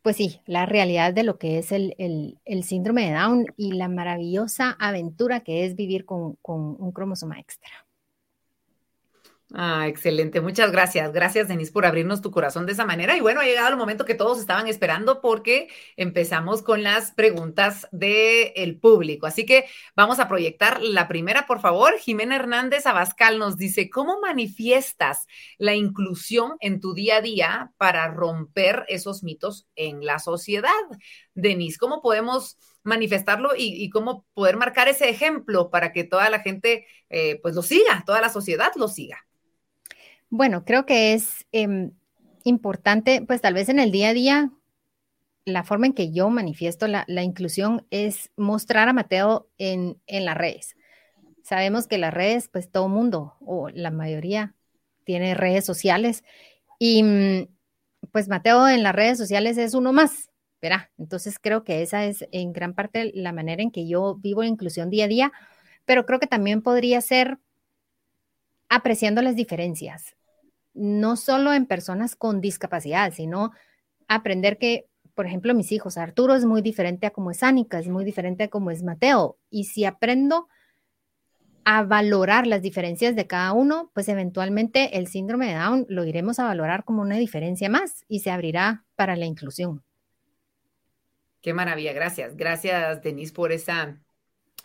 pues 0.01 0.17
sí, 0.17 0.41
la 0.45 0.65
realidad 0.65 1.13
de 1.13 1.23
lo 1.23 1.37
que 1.37 1.57
es 1.57 1.71
el, 1.71 1.95
síndrome 2.63 3.07
de 3.07 3.13
Down 3.13 3.45
y 3.57 3.73
la 3.73 3.87
maravillosa 3.87 4.71
aventura 4.79 5.41
que 5.41 5.65
es 5.65 5.75
vivir 5.75 6.05
con, 6.05 6.37
un 6.43 6.91
cromosoma 6.91 7.39
extra. 7.39 7.82
Ah, 9.55 9.87
excelente. 9.87 10.41
Muchas 10.41 10.71
gracias. 10.71 11.13
Gracias, 11.13 11.47
Denise, 11.47 11.71
por 11.71 11.85
abrirnos 11.85 12.21
tu 12.21 12.31
corazón 12.31 12.65
de 12.65 12.71
esa 12.71 12.85
manera. 12.85 13.15
Y 13.15 13.21
bueno, 13.21 13.39
ha 13.39 13.45
llegado 13.45 13.69
el 13.69 13.77
momento 13.77 14.03
que 14.03 14.15
todos 14.15 14.39
estaban 14.39 14.67
esperando 14.67 15.21
porque 15.21 15.67
empezamos 15.95 16.63
con 16.63 16.81
las 16.81 17.11
preguntas 17.11 17.87
del 17.91 18.79
público. 18.79 19.27
Así 19.27 19.45
que 19.45 19.65
vamos 19.95 20.17
a 20.17 20.27
proyectar 20.27 20.81
la 20.81 21.07
primera, 21.07 21.45
por 21.45 21.61
favor. 21.61 21.99
Jimena 21.99 22.35
Hernández 22.35 22.87
Abascal 22.87 23.37
nos 23.37 23.55
dice, 23.55 23.91
¿cómo 23.91 24.19
manifiestas 24.19 25.27
la 25.59 25.75
inclusión 25.75 26.53
en 26.59 26.79
tu 26.79 26.95
día 26.95 27.17
a 27.17 27.21
día 27.21 27.71
para 27.77 28.07
romper 28.07 28.85
esos 28.87 29.21
mitos 29.21 29.67
en 29.75 30.03
la 30.03 30.17
sociedad? 30.17 30.71
Denise, 31.35 31.77
¿cómo 31.77 32.01
podemos 32.01 32.57
manifestarlo 32.81 33.51
y, 33.55 33.87
cómo 33.91 34.25
poder 34.33 34.57
marcar 34.57 34.87
ese 34.87 35.09
ejemplo 35.09 35.69
para 35.69 35.91
que 35.91 36.03
toda 36.03 36.31
la 36.31 36.39
gente 36.39 36.87
eh, 37.09 37.39
pues 37.43 37.53
lo 37.53 37.61
siga, 37.61 38.03
toda 38.03 38.19
la 38.19 38.29
sociedad 38.29 38.71
lo 38.75 38.87
siga? 38.87 39.27
Bueno, 40.35 40.65
creo 40.65 40.87
que 40.87 41.13
es 41.13 41.45
em, 41.51 41.91
importante, 42.43 43.21
pues 43.21 43.39
tal 43.39 43.53
vez 43.53 43.69
en 43.69 43.77
el 43.77 43.91
día 43.91 44.09
a 44.09 44.13
día, 44.13 44.51
la 45.45 45.63
forma 45.63 45.85
en 45.85 45.93
que 45.93 46.11
yo 46.11 46.27
manifiesto 46.31 46.87
la, 46.87 47.05
inclusión 47.21 47.85
es 47.91 48.31
mostrar 48.35 48.89
a 48.89 48.93
Mateo 48.93 49.47
en, 49.59 50.01
en, 50.07 50.25
las 50.25 50.35
redes. 50.35 50.75
Sabemos 51.43 51.85
que 51.85 51.99
las 51.99 52.11
redes, 52.11 52.47
pues 52.47 52.71
todo 52.71 52.89
mundo 52.89 53.35
o 53.41 53.69
la 53.69 53.91
mayoría 53.91 54.55
tiene 55.03 55.35
redes 55.35 55.65
sociales 55.65 56.23
y 56.79 57.03
mm, 57.03 57.47
pues 58.11 58.27
Mateo 58.27 58.67
en 58.67 58.81
las 58.81 58.95
redes 58.95 59.19
sociales 59.19 59.59
es 59.59 59.75
uno 59.75 59.93
más, 59.93 60.31
¿verdad? 60.59 60.89
Entonces 60.97 61.37
creo 61.37 61.63
que 61.63 61.83
esa 61.83 62.05
es 62.05 62.25
en 62.31 62.53
gran 62.53 62.73
parte 62.73 63.11
la 63.13 63.33
manera 63.33 63.61
en 63.61 63.69
que 63.69 63.87
yo 63.87 64.15
vivo 64.15 64.41
la 64.41 64.49
inclusión 64.49 64.89
día 64.89 65.05
a 65.05 65.09
día, 65.09 65.31
pero 65.85 66.07
creo 66.07 66.19
que 66.19 66.25
también 66.25 66.63
podría 66.63 67.01
ser 67.01 67.37
apreciando 68.67 69.21
las 69.21 69.35
diferencias 69.35 70.15
no 70.73 71.15
solo 71.15 71.53
en 71.53 71.65
personas 71.65 72.15
con 72.15 72.41
discapacidad, 72.41 73.13
sino 73.13 73.51
aprender 74.07 74.57
que, 74.57 74.87
por 75.13 75.25
ejemplo, 75.25 75.53
mis 75.53 75.71
hijos, 75.71 75.97
Arturo 75.97 76.35
es 76.35 76.45
muy 76.45 76.61
diferente 76.61 77.07
a 77.07 77.11
como 77.11 77.31
es 77.31 77.43
Anika, 77.43 77.79
es 77.79 77.87
muy 77.87 78.03
diferente 78.05 78.45
a 78.45 78.47
como 78.49 78.71
es 78.71 78.83
Mateo. 78.83 79.37
Y 79.49 79.65
si 79.65 79.85
aprendo 79.85 80.47
a 81.65 81.83
valorar 81.83 82.45
las 82.47 82.61
diferencias 82.61 83.15
de 83.15 83.27
cada 83.27 83.53
uno, 83.53 83.91
pues 83.93 84.09
eventualmente 84.09 84.97
el 84.97 85.07
síndrome 85.07 85.47
de 85.47 85.55
Down 85.55 85.85
lo 85.87 86.03
iremos 86.03 86.39
a 86.39 86.45
valorar 86.45 86.83
como 86.83 87.01
una 87.01 87.17
diferencia 87.17 87.69
más 87.69 88.03
y 88.07 88.19
se 88.19 88.31
abrirá 88.31 88.83
para 88.95 89.15
la 89.15 89.25
inclusión. 89.25 89.83
Qué 91.41 91.53
maravilla, 91.53 91.93
gracias. 91.93 92.35
Gracias, 92.35 93.01
Denise, 93.01 93.33
por 93.33 93.51
esa 93.51 93.99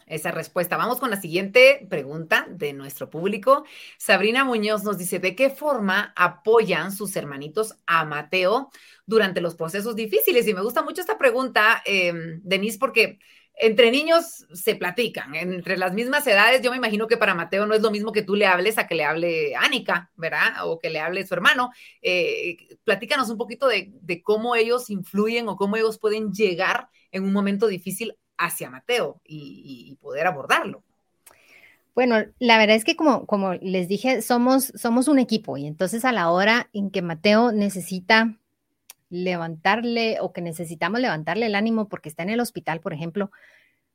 esa 0.08 0.30
respuesta. 0.30 0.76
Vamos 0.76 0.98
con 0.98 1.10
la 1.10 1.20
siguiente 1.20 1.86
pregunta 1.88 2.46
de 2.50 2.72
nuestro 2.72 3.10
público. 3.10 3.64
Sabrina 3.98 4.44
Muñoz 4.44 4.84
nos 4.84 4.98
dice, 4.98 5.18
¿de 5.18 5.34
qué 5.34 5.50
forma 5.50 6.12
apoyan 6.16 6.92
sus 6.92 7.16
hermanitos 7.16 7.76
a 7.86 8.04
Mateo 8.04 8.70
durante 9.06 9.40
los 9.40 9.54
procesos 9.54 9.96
difíciles? 9.96 10.46
Y 10.46 10.54
me 10.54 10.62
gusta 10.62 10.82
mucho 10.82 11.00
esta 11.00 11.18
pregunta, 11.18 11.82
eh, 11.84 12.12
Denise, 12.42 12.78
porque 12.78 13.18
entre 13.60 13.90
niños 13.90 14.46
se 14.52 14.76
platican, 14.76 15.34
entre 15.34 15.76
las 15.76 15.92
mismas 15.92 16.26
edades, 16.26 16.62
yo 16.62 16.70
me 16.70 16.76
imagino 16.76 17.08
que 17.08 17.16
para 17.16 17.34
Mateo 17.34 17.66
no 17.66 17.74
es 17.74 17.82
lo 17.82 17.90
mismo 17.90 18.12
que 18.12 18.22
tú 18.22 18.36
le 18.36 18.46
hables 18.46 18.78
a 18.78 18.86
que 18.86 18.94
le 18.94 19.04
hable 19.04 19.56
Ánica, 19.56 20.10
¿verdad? 20.16 20.64
O 20.64 20.78
que 20.78 20.90
le 20.90 21.00
hable 21.00 21.26
su 21.26 21.34
hermano. 21.34 21.70
Eh, 22.00 22.56
platícanos 22.84 23.30
un 23.30 23.36
poquito 23.36 23.66
de, 23.66 23.90
de, 24.00 24.22
cómo 24.22 24.54
ellos 24.54 24.90
influyen 24.90 25.48
o 25.48 25.56
cómo 25.56 25.76
ellos 25.76 25.98
pueden 25.98 26.32
llegar 26.32 26.88
en 27.10 27.24
un 27.24 27.32
momento 27.32 27.66
difícil 27.66 28.14
hacia 28.38 28.70
Mateo 28.70 29.20
y, 29.24 29.96
poder 30.00 30.26
abordarlo. 30.26 30.82
Bueno, 31.94 32.24
la 32.38 32.58
verdad 32.58 32.76
es 32.76 32.84
que 32.84 32.94
como, 32.96 33.26
como 33.26 33.54
les 33.54 33.88
dije, 33.88 34.22
somos, 34.22 34.72
somos 34.76 35.08
un 35.08 35.18
equipo 35.18 35.56
y 35.56 35.66
entonces 35.66 36.04
a 36.04 36.12
la 36.12 36.30
hora 36.30 36.70
en 36.72 36.90
que 36.90 37.02
Mateo 37.02 37.50
necesita 37.50 38.36
levantarle 39.10 40.18
o 40.20 40.32
que 40.32 40.40
necesitamos 40.40 41.00
levantarle 41.00 41.46
el 41.46 41.56
ánimo 41.56 41.88
porque 41.88 42.08
está 42.08 42.22
en 42.22 42.30
el 42.30 42.40
hospital, 42.40 42.80
por 42.80 42.92
ejemplo, 42.92 43.32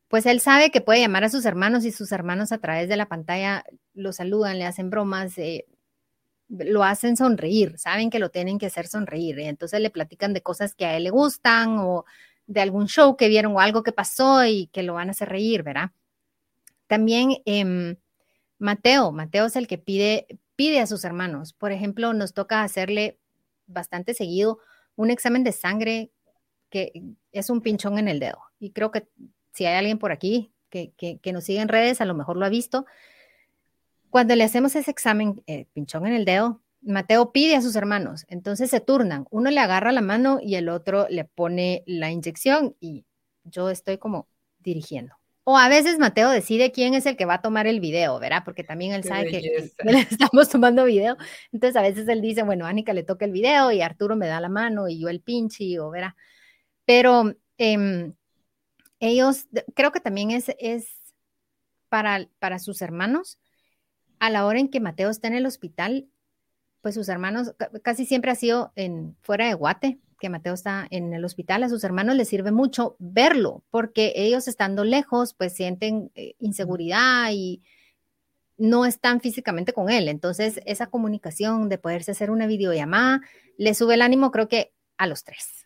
pues 0.09 0.25
él 0.25 0.41
sabe 0.41 0.69
que 0.69 0.81
puede 0.81 0.99
llamar 0.99 1.23
a 1.23 1.29
sus 1.29 1.45
hermanos 1.45 1.85
y 1.85 1.91
sus 1.91 2.11
hermanos 2.11 2.51
a 2.51 2.57
través 2.59 2.89
de 2.89 2.97
la 2.97 3.07
pantalla 3.07 3.63
lo 3.93 4.11
saludan, 4.11 4.59
le 4.59 4.65
hacen 4.65 4.89
bromas, 4.89 5.37
eh, 5.37 5.65
lo 6.49 6.83
hacen 6.83 7.17
sonreír, 7.17 7.79
saben 7.79 8.09
que 8.09 8.19
lo 8.19 8.29
tienen 8.29 8.59
que 8.59 8.67
hacer 8.67 8.87
sonreír 8.87 9.39
y 9.39 9.45
entonces 9.45 9.79
le 9.79 9.89
platican 9.89 10.33
de 10.33 10.41
cosas 10.41 10.75
que 10.75 10.85
a 10.85 10.97
él 10.97 11.05
le 11.05 11.09
gustan 11.09 11.77
o 11.79 12.05
de 12.47 12.61
algún 12.61 12.87
show 12.87 13.15
que 13.17 13.27
vieron 13.27 13.55
o 13.55 13.59
algo 13.59 13.83
que 13.83 13.91
pasó 13.91 14.45
y 14.45 14.67
que 14.67 14.83
lo 14.83 14.95
van 14.95 15.09
a 15.09 15.11
hacer 15.11 15.29
reír, 15.29 15.63
¿verdad? 15.63 15.91
También 16.87 17.37
em, 17.45 17.95
Mateo, 18.59 19.11
Mateo 19.11 19.45
es 19.45 19.55
el 19.55 19.67
que 19.67 19.77
pide, 19.77 20.27
pide 20.55 20.79
a 20.79 20.87
sus 20.87 21.03
hermanos. 21.05 21.53
Por 21.53 21.71
ejemplo, 21.71 22.13
nos 22.13 22.33
toca 22.33 22.63
hacerle 22.63 23.19
bastante 23.67 24.13
seguido 24.13 24.59
un 24.95 25.09
examen 25.09 25.43
de 25.43 25.51
sangre 25.51 26.11
que 26.69 26.91
es 27.31 27.49
un 27.49 27.61
pinchón 27.61 27.99
en 27.99 28.07
el 28.07 28.19
dedo. 28.19 28.39
Y 28.59 28.71
creo 28.71 28.89
que 28.89 29.07
si 29.53 29.65
hay 29.65 29.75
alguien 29.75 29.99
por 29.99 30.11
aquí 30.11 30.51
que, 30.69 30.91
que, 30.97 31.33
nos 31.33 31.43
sigue 31.43 31.59
en 31.59 31.67
redes, 31.67 32.01
a 32.01 32.05
lo 32.05 32.15
mejor 32.15 32.35
lo 32.35 32.47
ha 32.47 32.49
visto. 32.49 32.87
Cuando 34.09 34.35
le 34.35 34.43
hacemos 34.43 34.75
ese 34.75 34.89
examen, 34.89 35.43
eh, 35.45 35.67
pinchón 35.73 36.07
en 36.07 36.13
el 36.13 36.25
dedo, 36.25 36.62
Mateo 36.85 37.31
pide 37.31 37.55
a 37.55 37.61
sus 37.61 37.75
hermanos, 37.75 38.25
entonces 38.27 38.69
se 38.69 38.81
turnan, 38.81 39.25
uno 39.31 39.49
le 39.49 39.59
agarra 39.59 39.91
la 39.91 40.01
mano 40.01 40.39
y 40.41 40.55
el 40.55 40.69
otro 40.69 41.07
le 41.09 41.25
pone 41.25 41.83
la 41.85 42.11
inyección 42.11 42.75
y 42.79 43.05
yo 43.43 43.69
estoy 43.69 43.97
como 43.97 44.27
dirigiendo. 44.59 45.15
O 45.45 45.57
a 45.57 45.67
veces 45.67 45.99
Mateo 45.99 46.29
decide 46.29 46.71
quién 46.71 46.93
es 46.93 47.05
el 47.05 47.17
que 47.17 47.25
va 47.25 47.35
a 47.35 47.41
tomar 47.41 47.67
el 47.67 47.81
video, 47.81 48.17
¿verdad? 48.17 48.43
Porque 48.45 48.63
también 48.63 48.93
él 48.93 49.03
sabe 49.03 49.29
que, 49.29 49.41
le 49.83 49.99
estamos 50.09 50.47
tomando 50.47 50.85
video. 50.85 51.17
Entonces 51.51 51.75
a 51.75 51.81
veces 51.81 52.07
él 52.07 52.21
dice, 52.21 52.43
bueno, 52.43 52.65
Ánica 52.65 52.93
le 52.93 53.03
toca 53.03 53.25
el 53.25 53.31
video 53.31 53.71
y 53.71 53.81
Arturo 53.81 54.15
me 54.15 54.27
da 54.27 54.39
la 54.39 54.47
mano 54.47 54.87
y 54.87 54.99
yo 54.99 55.09
el 55.09 55.19
pinche, 55.19 55.79
o 55.79 55.89
verá. 55.89 56.15
Pero 56.85 57.33
em, 57.57 58.13
ellos, 58.99 59.47
creo 59.75 59.91
que 59.91 59.99
también 59.99 60.31
es, 60.31 60.49
es 60.59 60.87
para, 61.89 62.29
para 62.39 62.57
sus 62.59 62.81
hermanos, 62.81 63.37
a 64.19 64.29
la 64.29 64.45
hora 64.45 64.59
en 64.59 64.69
que 64.69 64.79
Mateo 64.79 65.09
está 65.09 65.27
en 65.27 65.35
el 65.35 65.45
hospital, 65.45 66.07
pues 66.83 66.95
sus 66.95 67.07
hermanos, 67.07 67.55
casi 67.81 68.05
siempre 68.05 68.29
ha 68.29 68.35
sido 68.35 68.73
en 68.75 69.15
fuera 69.21 69.47
de 69.47 69.53
Guate, 69.53 69.99
que 70.19 70.27
Mateo 70.29 70.53
está 70.53 70.85
en 70.89 71.13
el 71.13 71.23
hospital, 71.23 71.63
a 71.63 71.69
sus 71.69 71.85
hermanos 71.85 72.17
les 72.17 72.27
sirve 72.27 72.51
mucho 72.51 72.97
verlo, 72.99 73.63
porque 73.71 74.11
ellos 74.17 74.49
estando 74.49 74.83
lejos, 74.83 75.33
pues 75.33 75.53
sienten 75.53 76.11
eh, 76.15 76.35
inseguridad 76.39 77.29
y 77.31 77.63
no 78.57 78.85
están 78.85 79.21
físicamente 79.21 79.71
con 79.71 79.89
él. 79.89 80.09
Entonces, 80.09 80.59
esa 80.65 80.87
comunicación 80.87 81.69
de 81.69 81.77
poderse 81.77 82.11
hacer 82.11 82.29
una 82.29 82.47
videollamada 82.47 83.21
le 83.57 83.73
sube 83.73 83.93
el 83.93 84.01
ánimo, 84.01 84.31
creo 84.31 84.49
que 84.49 84.73
a 84.97 85.07
los 85.07 85.23
tres. 85.23 85.65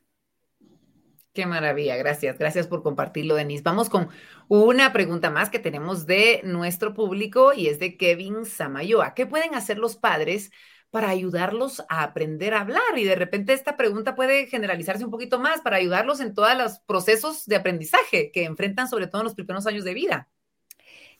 Qué 1.33 1.47
maravilla, 1.47 1.95
gracias, 1.97 2.37
gracias 2.37 2.67
por 2.67 2.83
compartirlo, 2.83 3.33
Denise. 3.33 3.63
Vamos 3.63 3.89
con 3.89 4.09
una 4.49 4.93
pregunta 4.93 5.31
más 5.31 5.49
que 5.49 5.57
tenemos 5.57 6.05
de 6.05 6.41
nuestro 6.43 6.93
público 6.93 7.53
y 7.53 7.69
es 7.69 7.79
de 7.79 7.97
Kevin 7.97 8.45
Samayoa. 8.45 9.15
¿Qué 9.15 9.25
pueden 9.25 9.55
hacer 9.55 9.79
los 9.79 9.97
padres 9.97 10.51
para 10.91 11.09
ayudarlos 11.09 11.83
a 11.89 12.03
aprender 12.03 12.53
a 12.53 12.61
hablar. 12.61 12.97
Y 12.97 13.03
de 13.03 13.15
repente 13.15 13.53
esta 13.53 13.77
pregunta 13.77 14.15
puede 14.15 14.47
generalizarse 14.47 15.05
un 15.05 15.11
poquito 15.11 15.39
más 15.39 15.61
para 15.61 15.77
ayudarlos 15.77 16.19
en 16.19 16.33
todos 16.33 16.55
los 16.57 16.79
procesos 16.79 17.45
de 17.45 17.55
aprendizaje 17.55 18.31
que 18.31 18.45
enfrentan, 18.45 18.87
sobre 18.87 19.07
todo 19.07 19.21
en 19.21 19.25
los 19.25 19.35
primeros 19.35 19.67
años 19.67 19.83
de 19.83 19.93
vida. 19.93 20.29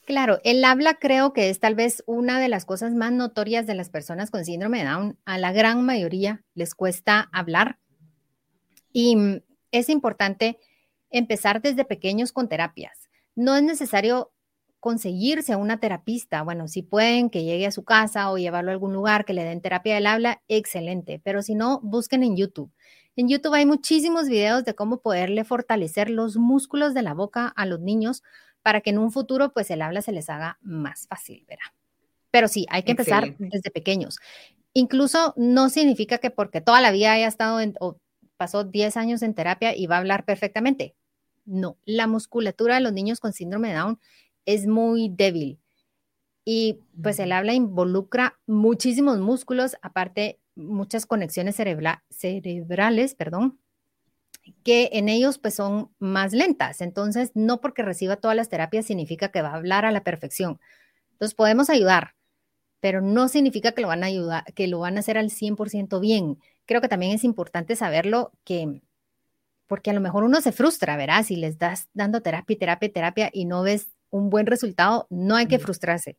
Claro, 0.05 0.39
el 0.45 0.63
habla 0.63 0.93
creo 0.93 1.33
que 1.33 1.49
es 1.49 1.59
tal 1.59 1.75
vez 1.75 2.01
una 2.05 2.39
de 2.39 2.47
las 2.47 2.63
cosas 2.63 2.93
más 2.93 3.11
notorias 3.11 3.67
de 3.67 3.75
las 3.75 3.89
personas 3.89 4.31
con 4.31 4.45
síndrome 4.45 4.79
de 4.79 4.85
Down. 4.85 5.19
A 5.25 5.37
la 5.37 5.51
gran 5.51 5.85
mayoría 5.85 6.45
les 6.53 6.75
cuesta 6.75 7.29
hablar 7.33 7.77
y 8.93 9.17
mm, 9.17 9.41
es 9.71 9.89
importante 9.89 10.59
empezar 11.09 11.61
desde 11.61 11.83
pequeños 11.83 12.31
con 12.31 12.47
terapias. 12.47 13.09
No 13.35 13.55
es 13.55 13.63
necesario 13.63 14.31
conseguirse 14.79 15.53
a 15.53 15.57
una 15.57 15.79
terapista. 15.79 16.43
Bueno, 16.43 16.67
si 16.67 16.81
pueden 16.81 17.29
que 17.29 17.43
llegue 17.43 17.65
a 17.65 17.71
su 17.71 17.83
casa 17.83 18.31
o 18.31 18.37
llevarlo 18.37 18.71
a 18.71 18.73
algún 18.73 18.93
lugar 18.93 19.25
que 19.25 19.33
le 19.33 19.43
den 19.43 19.61
terapia 19.61 19.95
del 19.95 20.07
habla, 20.07 20.41
excelente. 20.47 21.21
Pero 21.23 21.41
si 21.41 21.55
no, 21.55 21.79
busquen 21.81 22.23
en 22.23 22.35
YouTube. 22.35 22.71
En 23.15 23.27
YouTube 23.27 23.55
hay 23.55 23.65
muchísimos 23.65 24.29
videos 24.29 24.63
de 24.63 24.75
cómo 24.75 25.01
poderle 25.01 25.43
fortalecer 25.43 26.09
los 26.09 26.37
músculos 26.37 26.93
de 26.93 27.01
la 27.01 27.15
boca 27.15 27.47
a 27.47 27.65
los 27.65 27.79
niños 27.79 28.21
para 28.61 28.81
que 28.81 28.91
en 28.91 28.99
un 28.99 29.11
futuro 29.11 29.53
pues 29.53 29.71
el 29.71 29.81
habla 29.81 30.01
se 30.01 30.11
les 30.11 30.29
haga 30.29 30.59
más 30.61 31.07
fácil, 31.07 31.43
¿verdad? 31.47 31.73
Pero 32.29 32.47
sí, 32.47 32.67
hay 32.69 32.83
que 32.83 32.91
empezar 32.91 33.35
desde 33.39 33.71
pequeños. 33.71 34.19
Incluso 34.73 35.33
no 35.37 35.69
significa 35.69 36.19
que 36.19 36.29
porque 36.29 36.61
toda 36.61 36.81
la 36.81 36.91
vida 36.91 37.13
haya 37.13 37.27
estado 37.27 37.59
en, 37.59 37.73
o 37.79 37.97
pasó 38.37 38.63
10 38.63 38.97
años 38.97 39.21
en 39.23 39.33
terapia 39.33 39.75
y 39.75 39.87
va 39.87 39.95
a 39.95 39.99
hablar 39.99 40.23
perfectamente. 40.23 40.95
No, 41.45 41.77
la 41.85 42.07
musculatura 42.07 42.75
de 42.75 42.81
los 42.81 42.93
niños 42.93 43.19
con 43.19 43.33
síndrome 43.33 43.69
de 43.69 43.75
Down 43.75 43.99
es 44.47 44.65
muy 44.65 45.09
débil. 45.09 45.59
Y 46.43 46.79
pues 47.03 47.19
el 47.19 47.33
habla 47.33 47.53
involucra 47.53 48.39
muchísimos 48.47 49.19
músculos, 49.19 49.75
aparte 49.81 50.39
muchas 50.55 51.05
conexiones 51.05 51.57
cerebrales, 51.57 53.15
perdón, 53.15 53.59
que 54.63 54.89
en 54.93 55.09
ellos 55.09 55.37
pues 55.37 55.55
son 55.55 55.91
más 55.99 56.31
lentas. 56.31 56.79
Entonces, 56.79 57.31
no 57.35 57.59
porque 57.59 57.83
reciba 57.83 58.15
todas 58.15 58.37
las 58.37 58.47
terapias 58.47 58.85
significa 58.85 59.29
que 59.29 59.41
va 59.41 59.49
a 59.49 59.55
hablar 59.55 59.85
a 59.85 59.91
la 59.91 60.03
perfección. 60.03 60.59
Entonces, 61.11 61.35
podemos 61.35 61.69
ayudar, 61.69 62.15
pero 62.79 63.01
no 63.01 63.27
significa 63.27 63.73
que 63.73 63.81
lo 63.81 63.89
van 63.89 64.03
a 64.03 64.07
ayudar, 64.07 64.45
que 64.53 64.67
lo 64.67 64.79
van 64.79 64.95
a 64.95 65.01
hacer 65.01 65.17
al 65.17 65.31
100% 65.31 65.99
bien. 65.99 66.39
Creo 66.65 66.79
que 66.79 66.87
también 66.87 67.11
es 67.11 67.25
importante 67.25 67.75
saberlo 67.75 68.31
que, 68.45 68.81
porque 69.67 69.89
a 69.89 69.93
lo 69.93 69.99
mejor 69.99 70.23
uno 70.23 70.39
se 70.39 70.53
frustra, 70.53 70.95
¿verdad? 70.95 71.23
Si 71.23 71.35
les 71.35 71.57
das 71.59 71.89
dando 71.93 72.21
terapia, 72.21 72.57
terapia, 72.57 72.93
terapia 72.93 73.29
y 73.33 73.43
no 73.43 73.63
ves 73.63 73.96
un 74.09 74.29
buen 74.29 74.45
resultado, 74.45 75.07
no 75.09 75.35
hay 75.35 75.47
que 75.47 75.59
frustrarse. 75.59 76.17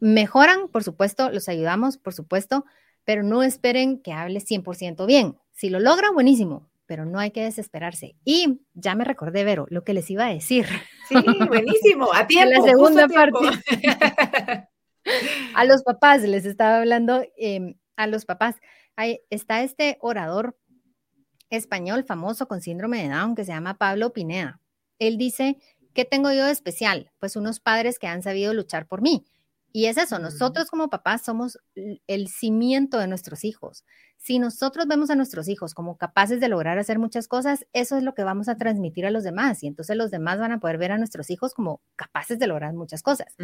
Mejoran, 0.00 0.68
por 0.68 0.84
supuesto, 0.84 1.30
los 1.30 1.48
ayudamos, 1.48 1.98
por 1.98 2.14
supuesto, 2.14 2.64
pero 3.04 3.22
no 3.22 3.42
esperen 3.42 4.00
que 4.00 4.12
hable 4.12 4.40
100% 4.40 5.06
bien. 5.06 5.36
Si 5.52 5.70
lo 5.70 5.80
logra, 5.80 6.10
buenísimo, 6.10 6.68
pero 6.86 7.04
no 7.04 7.18
hay 7.18 7.30
que 7.30 7.42
desesperarse. 7.42 8.16
Y 8.24 8.60
ya 8.74 8.94
me 8.94 9.04
recordé, 9.04 9.44
Vero, 9.44 9.66
lo 9.70 9.82
que 9.82 9.94
les 9.94 10.10
iba 10.10 10.26
a 10.26 10.32
decir. 10.32 10.66
Sí, 11.08 11.16
buenísimo, 11.46 12.12
a 12.12 12.26
tiempo. 12.28 12.54
la 12.54 12.62
segunda 12.62 13.08
parte. 13.08 13.38
a 15.54 15.64
los 15.64 15.82
papás, 15.82 16.22
les 16.22 16.44
estaba 16.44 16.78
hablando, 16.78 17.24
em, 17.36 17.74
a 17.96 18.06
los 18.06 18.24
papás. 18.24 18.56
Ahí 18.94 19.20
está 19.30 19.62
este 19.62 19.98
orador 20.00 20.56
español 21.50 22.04
famoso 22.04 22.46
con 22.46 22.60
síndrome 22.60 23.02
de 23.02 23.08
Down 23.08 23.34
que 23.34 23.44
se 23.44 23.52
llama 23.52 23.78
Pablo 23.78 24.12
Pineda. 24.12 24.60
Él 24.98 25.16
dice, 25.16 25.56
¿qué 25.98 26.04
tengo 26.04 26.30
yo 26.30 26.44
de 26.44 26.52
especial? 26.52 27.10
Pues 27.18 27.34
unos 27.34 27.58
padres 27.58 27.98
que 27.98 28.06
han 28.06 28.22
sabido 28.22 28.54
luchar 28.54 28.86
por 28.86 29.02
mí. 29.02 29.24
Y 29.72 29.86
es 29.86 29.98
eso, 29.98 30.20
nosotros 30.20 30.70
como 30.70 30.90
papás 30.90 31.22
somos 31.22 31.58
el 32.06 32.28
cimiento 32.28 32.98
de 32.98 33.08
nuestros 33.08 33.42
hijos. 33.42 33.84
Si 34.16 34.38
nosotros 34.38 34.86
vemos 34.86 35.10
a 35.10 35.16
nuestros 35.16 35.48
hijos 35.48 35.74
como 35.74 35.96
capaces 35.96 36.38
de 36.38 36.46
lograr 36.46 36.78
hacer 36.78 37.00
muchas 37.00 37.26
cosas, 37.26 37.66
eso 37.72 37.96
es 37.96 38.04
lo 38.04 38.14
que 38.14 38.22
vamos 38.22 38.48
a 38.48 38.56
transmitir 38.56 39.06
a 39.06 39.10
los 39.10 39.24
demás 39.24 39.64
y 39.64 39.66
entonces 39.66 39.96
los 39.96 40.12
demás 40.12 40.38
van 40.38 40.52
a 40.52 40.60
poder 40.60 40.78
ver 40.78 40.92
a 40.92 40.98
nuestros 40.98 41.30
hijos 41.30 41.52
como 41.52 41.80
capaces 41.96 42.38
de 42.38 42.46
lograr 42.46 42.74
muchas 42.74 43.02
cosas. 43.02 43.34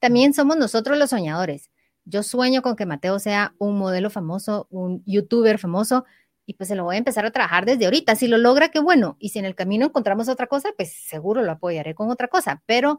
También 0.00 0.34
somos 0.34 0.56
nosotros 0.56 0.98
los 0.98 1.10
soñadores. 1.10 1.70
Yo 2.04 2.24
sueño 2.24 2.60
con 2.60 2.74
que 2.74 2.86
Mateo 2.86 3.20
sea 3.20 3.54
un 3.58 3.78
modelo 3.78 4.10
famoso, 4.10 4.66
un 4.70 5.04
youtuber 5.06 5.60
famoso 5.60 6.04
y 6.50 6.54
pues 6.54 6.66
se 6.66 6.74
lo 6.74 6.82
voy 6.82 6.96
a 6.96 6.98
empezar 6.98 7.24
a 7.24 7.30
trabajar 7.30 7.64
desde 7.64 7.84
ahorita. 7.84 8.16
Si 8.16 8.26
lo 8.26 8.36
logra, 8.36 8.70
qué 8.70 8.80
bueno. 8.80 9.16
Y 9.20 9.28
si 9.28 9.38
en 9.38 9.44
el 9.44 9.54
camino 9.54 9.86
encontramos 9.86 10.28
otra 10.28 10.48
cosa, 10.48 10.70
pues 10.76 10.92
seguro 10.92 11.42
lo 11.42 11.52
apoyaré 11.52 11.94
con 11.94 12.10
otra 12.10 12.26
cosa, 12.26 12.60
pero 12.66 12.98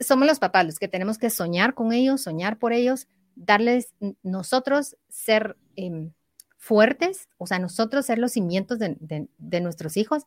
somos 0.00 0.26
los 0.26 0.38
papás 0.38 0.64
los 0.64 0.78
que 0.78 0.88
tenemos 0.88 1.18
que 1.18 1.28
soñar 1.28 1.74
con 1.74 1.92
ellos, 1.92 2.22
soñar 2.22 2.58
por 2.58 2.72
ellos, 2.72 3.06
darles 3.34 3.92
nosotros 4.22 4.96
ser 5.10 5.58
em, 5.76 6.12
fuertes, 6.56 7.28
o 7.36 7.46
sea, 7.46 7.58
nosotros 7.58 8.06
ser 8.06 8.18
los 8.18 8.32
cimientos 8.32 8.78
de, 8.78 8.96
de, 8.98 9.60
nuestros 9.60 9.98
hijos 9.98 10.22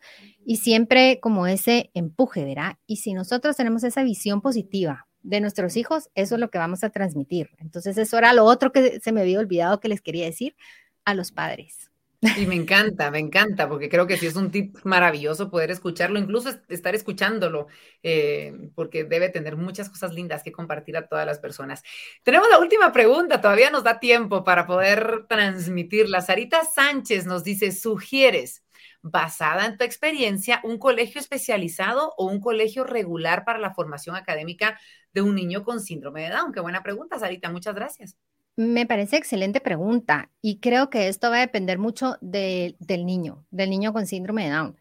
y 0.45 0.57
siempre 0.57 1.19
como 1.19 1.47
ese 1.47 1.89
empuje, 1.95 2.45
¿verdad? 2.45 2.77
Y 2.85 2.97
si 2.97 3.15
nosotros 3.15 3.57
tenemos 3.57 3.83
esa 3.83 4.03
visión 4.03 4.41
positiva 4.41 5.07
de 5.23 5.41
nuestros 5.41 5.75
hijos, 5.75 6.11
eso 6.13 6.35
es 6.35 6.39
lo 6.39 6.51
que 6.51 6.59
vamos 6.59 6.83
a 6.83 6.91
transmitir. 6.91 7.49
Entonces, 7.57 7.97
eso 7.97 8.15
era 8.19 8.31
lo 8.33 8.45
otro 8.45 8.71
que 8.71 8.99
se 8.99 9.11
me 9.11 9.21
había 9.21 9.39
olvidado 9.39 9.79
que 9.79 9.87
les 9.87 10.01
quería 10.01 10.25
decir 10.25 10.55
a 11.03 11.15
los 11.15 11.31
padres. 11.31 11.86
Y 12.21 12.47
me 12.47 12.55
encanta, 12.55 13.11
me 13.11 13.19
encanta, 13.19 13.69
porque 13.69 13.89
creo 13.89 14.07
que 14.07 14.17
sí 14.17 14.25
es 14.25 14.35
un 14.35 14.49
tip 14.49 14.75
maravilloso 14.83 15.51
poder 15.51 15.69
escucharlo, 15.69 16.17
incluso 16.17 16.49
estar 16.67 16.95
escuchándolo, 16.95 17.67
eh, 18.01 18.71
porque 18.73 19.03
debe 19.03 19.29
tener 19.29 19.55
muchas 19.55 19.87
cosas 19.89 20.13
lindas 20.15 20.41
que 20.41 20.51
compartir 20.51 20.97
a 20.97 21.07
todas 21.07 21.27
las 21.27 21.37
personas. 21.37 21.83
Tenemos 22.23 22.49
la 22.49 22.57
última 22.57 22.91
pregunta, 22.91 23.39
todavía 23.39 23.69
nos 23.69 23.83
da 23.83 23.99
tiempo 23.99 24.43
para 24.43 24.65
poder 24.65 25.25
transmitirla. 25.29 26.21
Sarita 26.21 26.63
Sánchez 26.65 27.27
nos 27.27 27.43
dice, 27.43 27.71
¿sugieres, 27.71 28.63
basada 29.03 29.67
en 29.67 29.77
tu 29.77 29.83
experiencia, 29.83 30.59
un 30.63 30.79
colegio 30.79 31.21
especializado 31.21 32.13
o 32.17 32.25
un 32.25 32.39
colegio 32.41 32.83
regular 32.83 33.45
para 33.45 33.59
la 33.59 33.75
formación 33.75 34.15
académica 34.15 34.79
de 35.13 35.21
un 35.21 35.35
niño 35.35 35.63
con 35.63 35.79
síndrome 35.79 36.23
de 36.23 36.29
Down? 36.29 36.51
Qué 36.51 36.61
buena 36.61 36.81
pregunta, 36.81 37.19
Sarita, 37.19 37.51
muchas 37.51 37.75
gracias. 37.75 38.17
Me 38.57 38.87
parece 38.87 39.17
excelente 39.17 39.61
pregunta 39.61 40.31
y 40.41 40.59
creo 40.59 40.89
que 40.89 41.09
esto 41.09 41.29
va 41.29 41.37
a 41.37 41.41
depender 41.41 41.77
mucho 41.77 42.17
del 42.21 42.75
niño, 43.05 43.45
del 43.51 43.69
niño 43.69 43.93
con 43.93 44.07
síndrome 44.07 44.45
de 44.45 44.49
Down. 44.49 44.77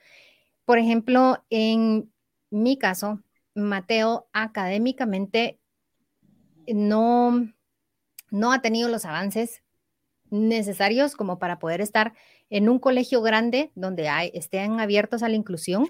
Por 0.64 0.78
ejemplo, 0.78 1.44
en 1.50 2.10
mi 2.48 2.78
caso, 2.78 3.22
Mateo 3.54 4.28
académicamente 4.32 5.60
no, 6.66 7.52
no 8.30 8.52
ha 8.52 8.62
tenido 8.62 8.88
los 8.88 9.04
avances 9.04 9.62
necesarios 10.30 11.14
como 11.14 11.38
para 11.38 11.58
poder 11.58 11.82
estar 11.82 12.14
en 12.48 12.70
un 12.70 12.78
colegio 12.78 13.20
grande 13.20 13.72
donde 13.74 14.08
hay, 14.08 14.30
estén 14.32 14.80
abiertos 14.80 15.22
a 15.22 15.28
la 15.28 15.36
inclusión. 15.36 15.86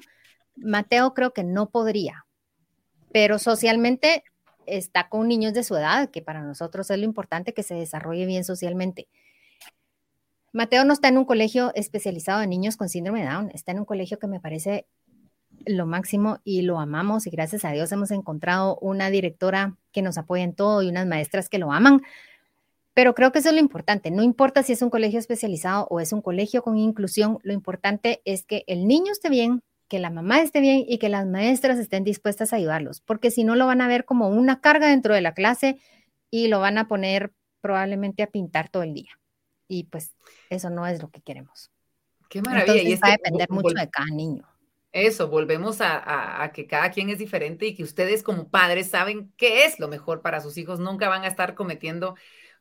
Mateo 0.57 1.15
creo 1.15 1.33
que 1.33 1.45
no 1.45 1.71
podría, 1.71 2.27
pero 3.13 3.39
socialmente 3.39 4.25
está 4.67 5.09
con 5.09 5.29
niños 5.29 5.55
de 5.55 5.65
su 5.65 5.77
edad, 5.77 6.11
que 6.11 6.23
para 6.23 6.43
nosotros 6.43 6.91
es 6.91 6.99
lo 6.99 7.05
importante 7.05 7.55
que 7.55 7.63
se 7.63 7.75
desarrolle 7.75 8.27
bien 8.27 8.45
socialmente. 8.45 9.09
Mateo 10.53 10.85
no 10.85 10.93
está 10.93 11.09
en 11.09 11.19
un 11.19 11.25
colegio 11.25 11.73
especializado 11.75 12.43
en 12.43 12.51
niños 12.51 12.77
con 12.77 12.89
síndrome 12.89 13.23
de 13.23 13.31
Down, 13.31 13.51
está 13.53 13.73
en 13.73 13.81
un 13.81 13.85
colegio 13.85 14.19
que 14.19 14.27
me 14.27 14.41
parece 14.41 14.87
lo 15.65 15.87
máximo 15.87 16.39
y 16.45 16.63
lo 16.63 16.79
amamos 16.79 17.27
y 17.27 17.31
gracias 17.31 17.65
a 17.65 17.73
Dios 17.73 17.91
hemos 17.93 18.11
encontrado 18.11 18.79
una 18.81 19.11
directora 19.11 19.77
que 19.93 20.03
nos 20.03 20.19
apoya 20.19 20.45
en 20.45 20.55
todo 20.55 20.83
y 20.83 20.89
unas 20.89 21.07
maestras 21.07 21.49
que 21.49 21.59
lo 21.59 21.73
aman. 21.73 22.03
Pero 22.95 23.15
creo 23.15 23.31
que 23.31 23.41
eso 23.41 23.51
es 23.51 23.55
lo 23.55 23.61
importante. 23.61 24.11
No 24.11 24.23
importa 24.23 24.63
si 24.63 24.73
es 24.73 24.81
un 24.81 24.89
colegio 24.89 25.19
especializado 25.19 25.87
o 25.91 26.01
es 26.01 26.13
un 26.15 26.23
colegio 26.23 26.63
con 26.63 26.79
inclusión, 26.79 27.39
lo 27.43 27.53
importante 27.53 28.23
es 28.25 28.47
que 28.47 28.65
el 28.67 28.89
niño 28.89 29.13
esté 29.13 29.29
bien, 29.29 29.63
que 29.89 29.99
la 29.99 30.11
mamá 30.11 30.41
esté 30.41 30.61
bien 30.61 30.85
y 30.87 30.99
que 30.99 31.09
las 31.09 31.27
maestras 31.27 31.79
estén 31.79 32.05
dispuestas 32.05 32.53
a 32.53 32.57
ayudarlos, 32.57 33.01
porque 33.01 33.31
si 33.31 33.45
no 33.45 33.55
lo 33.55 33.67
van 33.67 33.81
a 33.81 33.89
ver 33.89 34.05
como 34.05 34.29
una 34.29 34.61
carga 34.61 34.89
dentro 34.89 35.15
de 35.15 35.21
la 35.21 35.35
clase 35.35 35.79
y 36.31 36.49
lo 36.49 36.61
van 36.61 36.79
a 36.79 36.89
poner 36.89 37.33
probablemente 37.61 38.23
a 38.23 38.29
pintar 38.29 38.69
todo 38.69 38.83
el 38.83 38.95
día. 38.95 39.19
Y 39.69 39.85
pues 39.85 40.15
eso 40.51 40.71
no 40.71 40.87
es 40.87 41.03
lo 41.03 41.11
que 41.11 41.21
queremos. 41.21 41.71
Qué 42.29 42.43
maravilla. 42.43 42.83
y 42.83 42.95
va 42.97 43.09
a 43.09 43.13
depender 43.13 43.51
mucho 43.51 43.75
de 43.75 43.91
cada 43.91 44.09
niño. 44.09 44.47
Eso, 44.93 45.29
volvemos 45.29 45.81
a, 45.81 46.43
a, 46.43 46.53
que 46.53 46.67
cada 46.67 46.91
quien 46.91 47.11
es 47.11 47.19
diferente 47.19 47.67
y 47.67 47.75
que 47.75 47.83
ustedes 47.83 48.23
como 48.23 48.49
padres 48.49 48.89
saben 48.89 49.31
qué 49.37 49.67
es 49.67 49.79
lo 49.79 49.89
mejor 49.89 50.23
para 50.23 50.41
sus 50.41 50.57
hijos. 50.57 50.81
Nunca 50.81 51.09
van 51.09 51.23
a 51.25 51.27
estar 51.27 51.55
cometiendo 51.55 52.17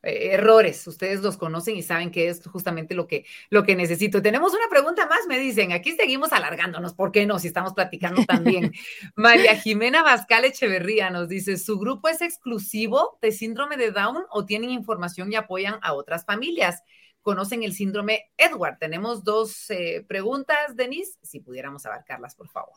eh, 0.06 0.32
errores. 0.32 0.86
Ustedes 0.86 1.20
los 1.20 1.36
conocen 1.36 1.76
y 1.76 1.82
saben 1.82 2.10
que 2.10 2.28
es 2.28 2.46
justamente 2.46 2.94
lo 2.94 3.06
que, 3.06 3.26
lo 3.50 3.64
que 3.64 3.76
necesito. 3.76 4.22
Tenemos 4.22 4.52
una 4.52 4.68
pregunta 4.70 5.06
más, 5.06 5.26
me 5.28 5.38
dicen. 5.38 5.72
Aquí 5.72 5.92
seguimos 5.92 6.32
alargándonos. 6.32 6.94
¿Por 6.94 7.12
qué 7.12 7.26
no? 7.26 7.38
Si 7.38 7.48
estamos 7.48 7.74
platicando 7.74 8.24
también. 8.24 8.72
María 9.16 9.56
Jimena 9.56 10.02
Bascal 10.02 10.44
Echeverría 10.44 11.10
nos 11.10 11.28
dice: 11.28 11.56
¿su 11.56 11.78
grupo 11.78 12.08
es 12.08 12.22
exclusivo 12.22 13.18
de 13.20 13.32
síndrome 13.32 13.76
de 13.76 13.90
Down 13.90 14.24
o 14.30 14.44
tienen 14.44 14.70
información 14.70 15.32
y 15.32 15.36
apoyan 15.36 15.78
a 15.82 15.92
otras 15.92 16.24
familias? 16.24 16.82
conocen 17.26 17.64
el 17.64 17.72
síndrome 17.72 18.30
Edward. 18.36 18.78
Tenemos 18.78 19.24
dos 19.24 19.68
eh, 19.70 20.04
preguntas, 20.06 20.76
Denise, 20.76 21.18
si 21.22 21.40
pudiéramos 21.40 21.84
abarcarlas, 21.84 22.36
por 22.36 22.48
favor. 22.48 22.76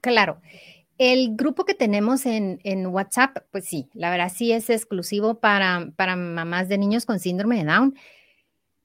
Claro. 0.00 0.40
El 0.98 1.36
grupo 1.36 1.64
que 1.64 1.74
tenemos 1.74 2.26
en, 2.26 2.86
WhatsApp, 2.86 3.38
pues 3.50 3.64
sí, 3.64 3.88
la 3.94 4.10
verdad 4.10 4.32
sí 4.34 4.52
es 4.52 4.70
exclusivo 4.70 5.40
para, 5.40 5.92
para 5.96 6.16
mamás 6.16 6.68
de 6.68 6.78
niños 6.78 7.06
con 7.06 7.18
síndrome 7.18 7.58
de 7.58 7.64
Down. 7.64 7.94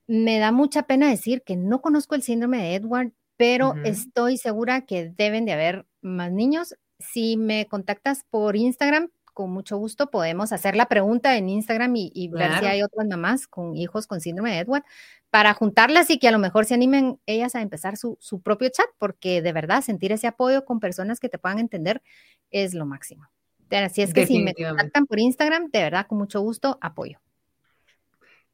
Me 0.07 0.39
da 0.39 0.51
mucha 0.51 0.83
pena 0.83 1.09
decir 1.09 1.43
que 1.43 1.55
no 1.55 1.81
conozco 1.81 2.15
el 2.15 2.23
síndrome 2.23 2.57
de 2.59 2.75
Edward, 2.75 3.11
pero 3.35 3.75
estoy 3.83 4.37
segura 4.37 4.81
que 4.81 5.09
deben 5.09 5.45
de 5.45 5.53
haber 5.53 5.85
más 6.01 6.31
niños. 6.31 6.75
Si 6.97 7.37
me 7.37 7.67
contactas 7.67 8.23
por 8.29 8.55
Instagram, 8.55 9.11
con 9.37 9.51
mucho 9.51 9.77
gusto 9.77 10.09
podemos 10.09 10.51
hacer 10.51 10.75
la 10.75 10.87
pregunta 10.87 11.37
en 11.37 11.47
Instagram 11.47 11.93
y, 11.95 12.27
ver 12.29 12.57
si 12.57 12.65
hay 12.65 12.81
otras 12.81 13.05
mamás 13.07 13.45
con 13.45 13.77
hijos 13.77 14.07
con 14.07 14.19
síndrome 14.19 14.49
de 14.49 14.57
Edward 14.61 14.83
para 15.29 15.53
juntarlas 15.53 16.09
y 16.09 16.17
que 16.17 16.27
a 16.27 16.31
lo 16.31 16.39
mejor 16.39 16.65
se 16.65 16.73
animen 16.73 17.19
ellas 17.27 17.53
a 17.53 17.61
empezar 17.61 17.97
su, 17.97 18.17
propio 18.43 18.69
chat, 18.69 18.87
porque 18.97 19.43
de 19.43 19.53
verdad 19.53 19.83
sentir 19.83 20.11
ese 20.11 20.25
apoyo 20.25 20.65
con 20.65 20.79
personas 20.79 21.19
que 21.19 21.29
te 21.29 21.37
puedan 21.37 21.59
entender 21.59 22.01
es 22.49 22.73
lo 22.73 22.87
máximo. 22.87 23.29
Así 23.69 24.01
es 24.01 24.11
que 24.11 24.25
si 24.25 24.39
me 24.39 24.55
contactan 24.55 25.05
por 25.05 25.19
Instagram, 25.19 25.69
de 25.69 25.83
verdad, 25.83 26.07
con 26.07 26.17
mucho 26.17 26.41
gusto, 26.41 26.79
apoyo. 26.81 27.19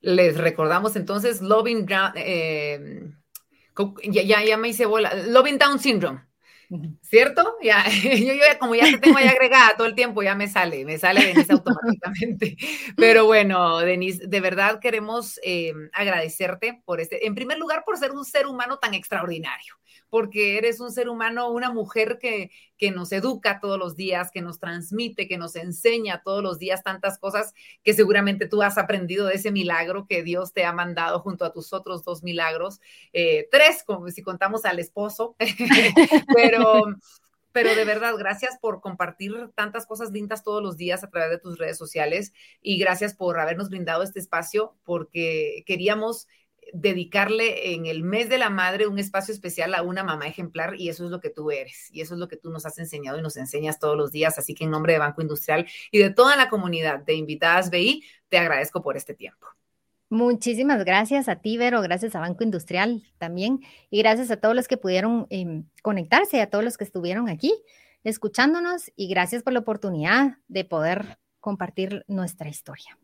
Les 0.02 0.38
recordamos 0.38 0.98
entonces 0.98 1.42
Loving, 1.42 1.88
eh, 2.16 3.10
ya, 4.10 4.44
ya 4.44 4.58
me 4.58 4.68
hice 4.68 4.86
bola, 4.86 5.14
Loving 5.14 5.58
Down 5.58 5.80
Syndrome. 5.80 6.26
¿Cierto? 7.02 7.56
Ya, 7.62 7.84
yo, 8.04 8.34
yo 8.34 8.44
como 8.60 8.76
ya 8.76 8.86
te 8.86 8.98
tengo 8.98 9.18
ahí 9.18 9.28
agregada 9.28 9.76
todo 9.76 9.88
el 9.88 9.96
tiempo, 9.96 10.24
ya 10.24 10.36
me 10.36 10.48
sale, 10.48 10.86
me 10.86 10.98
sale 10.98 11.26
Denise 11.26 11.54
automáticamente. 11.54 12.58
Pero 12.98 13.26
bueno, 13.26 13.80
Denise, 13.80 14.28
de 14.28 14.40
verdad 14.40 14.80
queremos 14.80 15.40
eh, 15.44 15.74
agradecerte 15.94 16.82
por 16.86 17.00
este, 17.00 17.28
en 17.28 17.36
primer 17.36 17.58
lugar, 17.58 17.84
por 17.86 17.98
ser 17.98 18.12
un 18.12 18.26
ser 18.26 18.48
humano 18.48 18.80
tan 18.80 18.94
extraordinario 18.94 19.76
porque 20.14 20.60
eres 20.60 20.80
un 20.80 20.92
ser 20.92 21.10
humano, 21.10 21.50
una 21.50 21.72
mujer 21.72 22.20
que, 22.22 22.52
que 22.78 22.92
nos 22.92 23.12
educa 23.12 23.60
todos 23.60 23.80
los 23.80 23.96
días, 23.96 24.30
que 24.30 24.44
nos 24.44 24.60
transmite, 24.60 25.28
que 25.28 25.40
nos 25.40 25.56
enseña 25.56 26.22
todos 26.24 26.44
los 26.44 26.60
días 26.60 26.84
tantas 26.84 27.18
cosas 27.18 27.56
que 27.84 27.96
seguramente 27.96 28.48
tú 28.48 28.62
has 28.62 28.78
aprendido 28.78 29.26
de 29.26 29.34
ese 29.34 29.52
milagro 29.52 30.06
que 30.06 30.22
Dios 30.22 30.54
te 30.54 30.66
ha 30.66 30.72
mandado 30.72 31.20
junto 31.22 31.46
a 31.46 31.52
tus 31.52 31.74
otros 31.74 32.04
dos 32.04 32.22
milagros, 32.22 32.80
eh, 33.12 33.48
tres, 33.50 33.84
como 33.84 34.08
si 34.10 34.22
contamos 34.22 34.66
al 34.66 34.78
esposo, 34.78 35.36
pero 36.36 36.84
pero 37.52 37.74
de 37.74 37.86
verdad, 37.86 38.14
gracias 38.16 38.60
por 38.62 38.82
compartir 38.82 39.34
tantas 39.56 39.88
cosas 39.88 40.12
lindas 40.12 40.44
todos 40.44 40.62
los 40.62 40.78
días 40.78 41.04
a 41.04 41.10
través 41.10 41.32
de 41.32 41.40
tus 41.40 41.58
redes 41.58 41.78
sociales 41.80 42.34
y 42.62 42.78
gracias 42.78 43.16
por 43.16 43.40
habernos 43.40 43.70
brindado 43.70 44.04
este 44.04 44.20
espacio 44.20 44.76
porque 44.84 45.64
queríamos 45.66 46.28
dedicarle 46.74 47.74
en 47.74 47.86
el 47.86 48.04
mes 48.04 48.28
de 48.30 48.38
la 48.38 48.50
madre 48.50 48.88
un 48.88 49.00
espacio 49.00 49.34
especial 49.34 49.76
a 49.76 49.84
una 49.84 50.04
mamá 50.04 50.28
ejemplar 50.28 50.76
y 50.78 50.90
eso 50.90 51.06
es 51.06 51.12
lo 51.12 51.20
que 51.20 51.30
tú 51.30 51.52
eres 51.52 51.90
y 51.92 52.02
eso 52.02 52.16
es 52.16 52.20
lo 52.20 52.28
que 52.28 52.36
tú 52.36 52.50
nos 52.50 52.66
has 52.66 52.78
enseñado 52.80 53.18
y 53.20 53.22
nos 53.22 53.38
enseñas 53.38 53.80
todos 53.80 53.96
los 53.96 54.12
días. 54.12 54.38
Así 54.38 54.54
que 54.54 54.66
en 54.66 54.72
nombre 54.72 54.94
de 54.94 55.00
Banco 55.00 55.22
Industrial 55.22 55.66
y 55.92 56.00
de 56.00 56.10
toda 56.10 56.36
la 56.36 56.50
comunidad 56.50 57.00
de 57.00 57.14
invitadas 57.14 57.70
BI, 57.70 58.04
te 58.28 58.38
agradezco 58.38 58.82
por 58.82 58.98
este 58.98 59.14
tiempo. 59.14 59.48
Muchísimas 60.10 60.84
gracias 60.84 61.30
a 61.30 61.38
ti, 61.38 61.58
Vero, 61.58 61.82
gracias 61.82 62.16
a 62.16 62.20
Banco 62.20 62.44
Industrial 62.44 63.04
también 63.18 63.62
y 63.90 64.00
gracias 64.00 64.30
a 64.32 64.38
todos 64.38 64.56
los 64.56 64.68
que 64.68 64.78
pudieron 64.78 65.28
eh, 65.30 65.64
conectarse, 65.82 66.42
a 66.42 66.50
todos 66.50 66.64
los 66.64 66.78
que 66.78 66.84
estuvieron 66.84 67.30
aquí 67.30 67.54
escuchándonos 68.04 68.92
y 68.96 69.08
gracias 69.08 69.44
por 69.44 69.54
la 69.54 69.60
oportunidad 69.60 70.38
de 70.48 70.66
poder 70.66 71.18
compartir 71.40 72.04
nuestra 72.08 72.50
historia. 72.50 72.98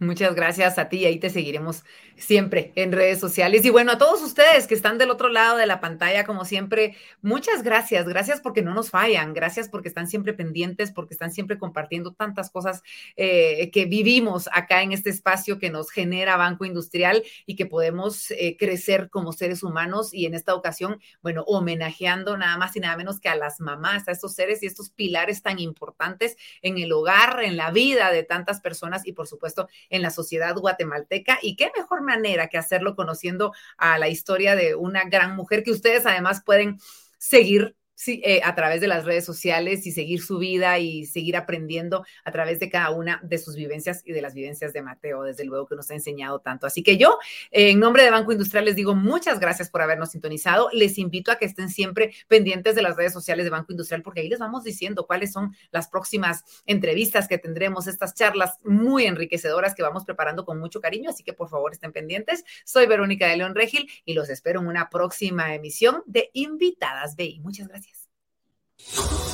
Muchas 0.00 0.34
gracias 0.34 0.76
a 0.78 0.88
ti 0.88 0.98
y 0.98 1.04
ahí 1.04 1.20
te 1.20 1.30
seguiremos 1.30 1.84
siempre 2.16 2.72
en 2.74 2.90
redes 2.90 3.20
sociales. 3.20 3.64
Y 3.64 3.70
bueno, 3.70 3.92
a 3.92 3.98
todos 3.98 4.22
ustedes 4.22 4.66
que 4.66 4.74
están 4.74 4.98
del 4.98 5.10
otro 5.10 5.28
lado 5.28 5.56
de 5.56 5.66
la 5.66 5.80
pantalla, 5.80 6.24
como 6.24 6.44
siempre, 6.44 6.96
muchas 7.22 7.62
gracias. 7.62 8.08
Gracias 8.08 8.40
porque 8.40 8.60
no 8.60 8.74
nos 8.74 8.90
fallan. 8.90 9.34
Gracias 9.34 9.68
porque 9.68 9.86
están 9.86 10.08
siempre 10.08 10.32
pendientes, 10.34 10.90
porque 10.90 11.14
están 11.14 11.30
siempre 11.30 11.58
compartiendo 11.58 12.12
tantas 12.12 12.50
cosas 12.50 12.82
eh, 13.14 13.70
que 13.70 13.84
vivimos 13.84 14.48
acá 14.52 14.82
en 14.82 14.90
este 14.90 15.10
espacio 15.10 15.60
que 15.60 15.70
nos 15.70 15.92
genera 15.92 16.36
Banco 16.36 16.64
Industrial 16.64 17.22
y 17.46 17.54
que 17.54 17.66
podemos 17.66 18.32
eh, 18.32 18.56
crecer 18.58 19.10
como 19.10 19.32
seres 19.32 19.62
humanos. 19.62 20.12
Y 20.12 20.26
en 20.26 20.34
esta 20.34 20.56
ocasión, 20.56 21.00
bueno, 21.22 21.44
homenajeando 21.46 22.36
nada 22.36 22.56
más 22.58 22.74
y 22.74 22.80
nada 22.80 22.96
menos 22.96 23.20
que 23.20 23.28
a 23.28 23.36
las 23.36 23.60
mamás, 23.60 24.08
a 24.08 24.10
estos 24.12 24.34
seres 24.34 24.60
y 24.64 24.66
estos 24.66 24.90
pilares 24.90 25.40
tan 25.42 25.60
importantes 25.60 26.36
en 26.62 26.78
el 26.78 26.90
hogar, 26.90 27.44
en 27.44 27.56
la 27.56 27.70
vida 27.70 28.10
de 28.10 28.24
tantas 28.24 28.60
personas 28.60 29.06
y 29.06 29.12
por 29.12 29.28
supuesto 29.28 29.68
en 29.94 30.02
la 30.02 30.10
sociedad 30.10 30.56
guatemalteca. 30.56 31.38
Y 31.40 31.56
qué 31.56 31.70
mejor 31.76 32.02
manera 32.02 32.48
que 32.48 32.58
hacerlo 32.58 32.96
conociendo 32.96 33.52
a 33.76 33.98
la 33.98 34.08
historia 34.08 34.56
de 34.56 34.74
una 34.74 35.04
gran 35.04 35.36
mujer 35.36 35.62
que 35.62 35.70
ustedes 35.70 36.04
además 36.04 36.42
pueden 36.44 36.78
seguir 37.18 37.76
sí, 37.94 38.20
eh, 38.24 38.40
a 38.44 38.54
través 38.54 38.80
de 38.80 38.88
las 38.88 39.04
redes 39.04 39.24
sociales 39.24 39.86
y 39.86 39.92
seguir 39.92 40.22
su 40.22 40.38
vida 40.38 40.78
y 40.78 41.06
seguir 41.06 41.36
aprendiendo 41.36 42.04
a 42.24 42.32
través 42.32 42.60
de 42.60 42.70
cada 42.70 42.90
una 42.90 43.20
de 43.22 43.38
sus 43.38 43.56
vivencias 43.56 44.02
y 44.04 44.12
de 44.12 44.22
las 44.22 44.34
vivencias 44.34 44.72
de 44.72 44.82
Mateo, 44.82 45.22
desde 45.22 45.44
luego 45.44 45.66
que 45.66 45.76
nos 45.76 45.90
ha 45.90 45.94
enseñado 45.94 46.40
tanto. 46.40 46.66
Así 46.66 46.82
que 46.82 46.96
yo, 46.96 47.18
en 47.50 47.78
nombre 47.80 48.02
de 48.02 48.10
Banco 48.10 48.32
Industrial, 48.32 48.64
les 48.64 48.76
digo 48.76 48.94
muchas 48.94 49.40
gracias 49.40 49.70
por 49.70 49.82
habernos 49.82 50.10
sintonizado. 50.10 50.68
Les 50.72 50.98
invito 50.98 51.30
a 51.30 51.36
que 51.36 51.44
estén 51.44 51.68
siempre 51.68 52.12
pendientes 52.28 52.74
de 52.74 52.82
las 52.82 52.96
redes 52.96 53.12
sociales 53.12 53.44
de 53.44 53.50
Banco 53.50 53.72
Industrial, 53.72 54.02
porque 54.02 54.20
ahí 54.20 54.28
les 54.28 54.38
vamos 54.38 54.64
diciendo 54.64 55.06
cuáles 55.06 55.32
son 55.32 55.54
las 55.70 55.88
próximas 55.88 56.44
entrevistas 56.66 57.28
que 57.28 57.38
tendremos, 57.38 57.86
estas 57.86 58.14
charlas 58.14 58.58
muy 58.64 59.06
enriquecedoras 59.06 59.74
que 59.74 59.82
vamos 59.82 60.04
preparando 60.04 60.44
con 60.44 60.58
mucho 60.58 60.80
cariño. 60.80 61.10
Así 61.10 61.22
que 61.22 61.32
por 61.32 61.48
favor 61.48 61.72
estén 61.72 61.92
pendientes. 61.92 62.44
Soy 62.64 62.86
Verónica 62.86 63.28
de 63.28 63.36
León 63.36 63.54
Regil 63.54 63.88
y 64.04 64.14
los 64.14 64.28
espero 64.30 64.60
en 64.60 64.66
una 64.66 64.90
próxima 64.90 65.54
emisión 65.54 66.02
de 66.06 66.30
Invitadas 66.32 67.16
BI. 67.16 67.40
Muchas 67.40 67.68
gracias. 67.68 67.83
哦。 68.92 69.24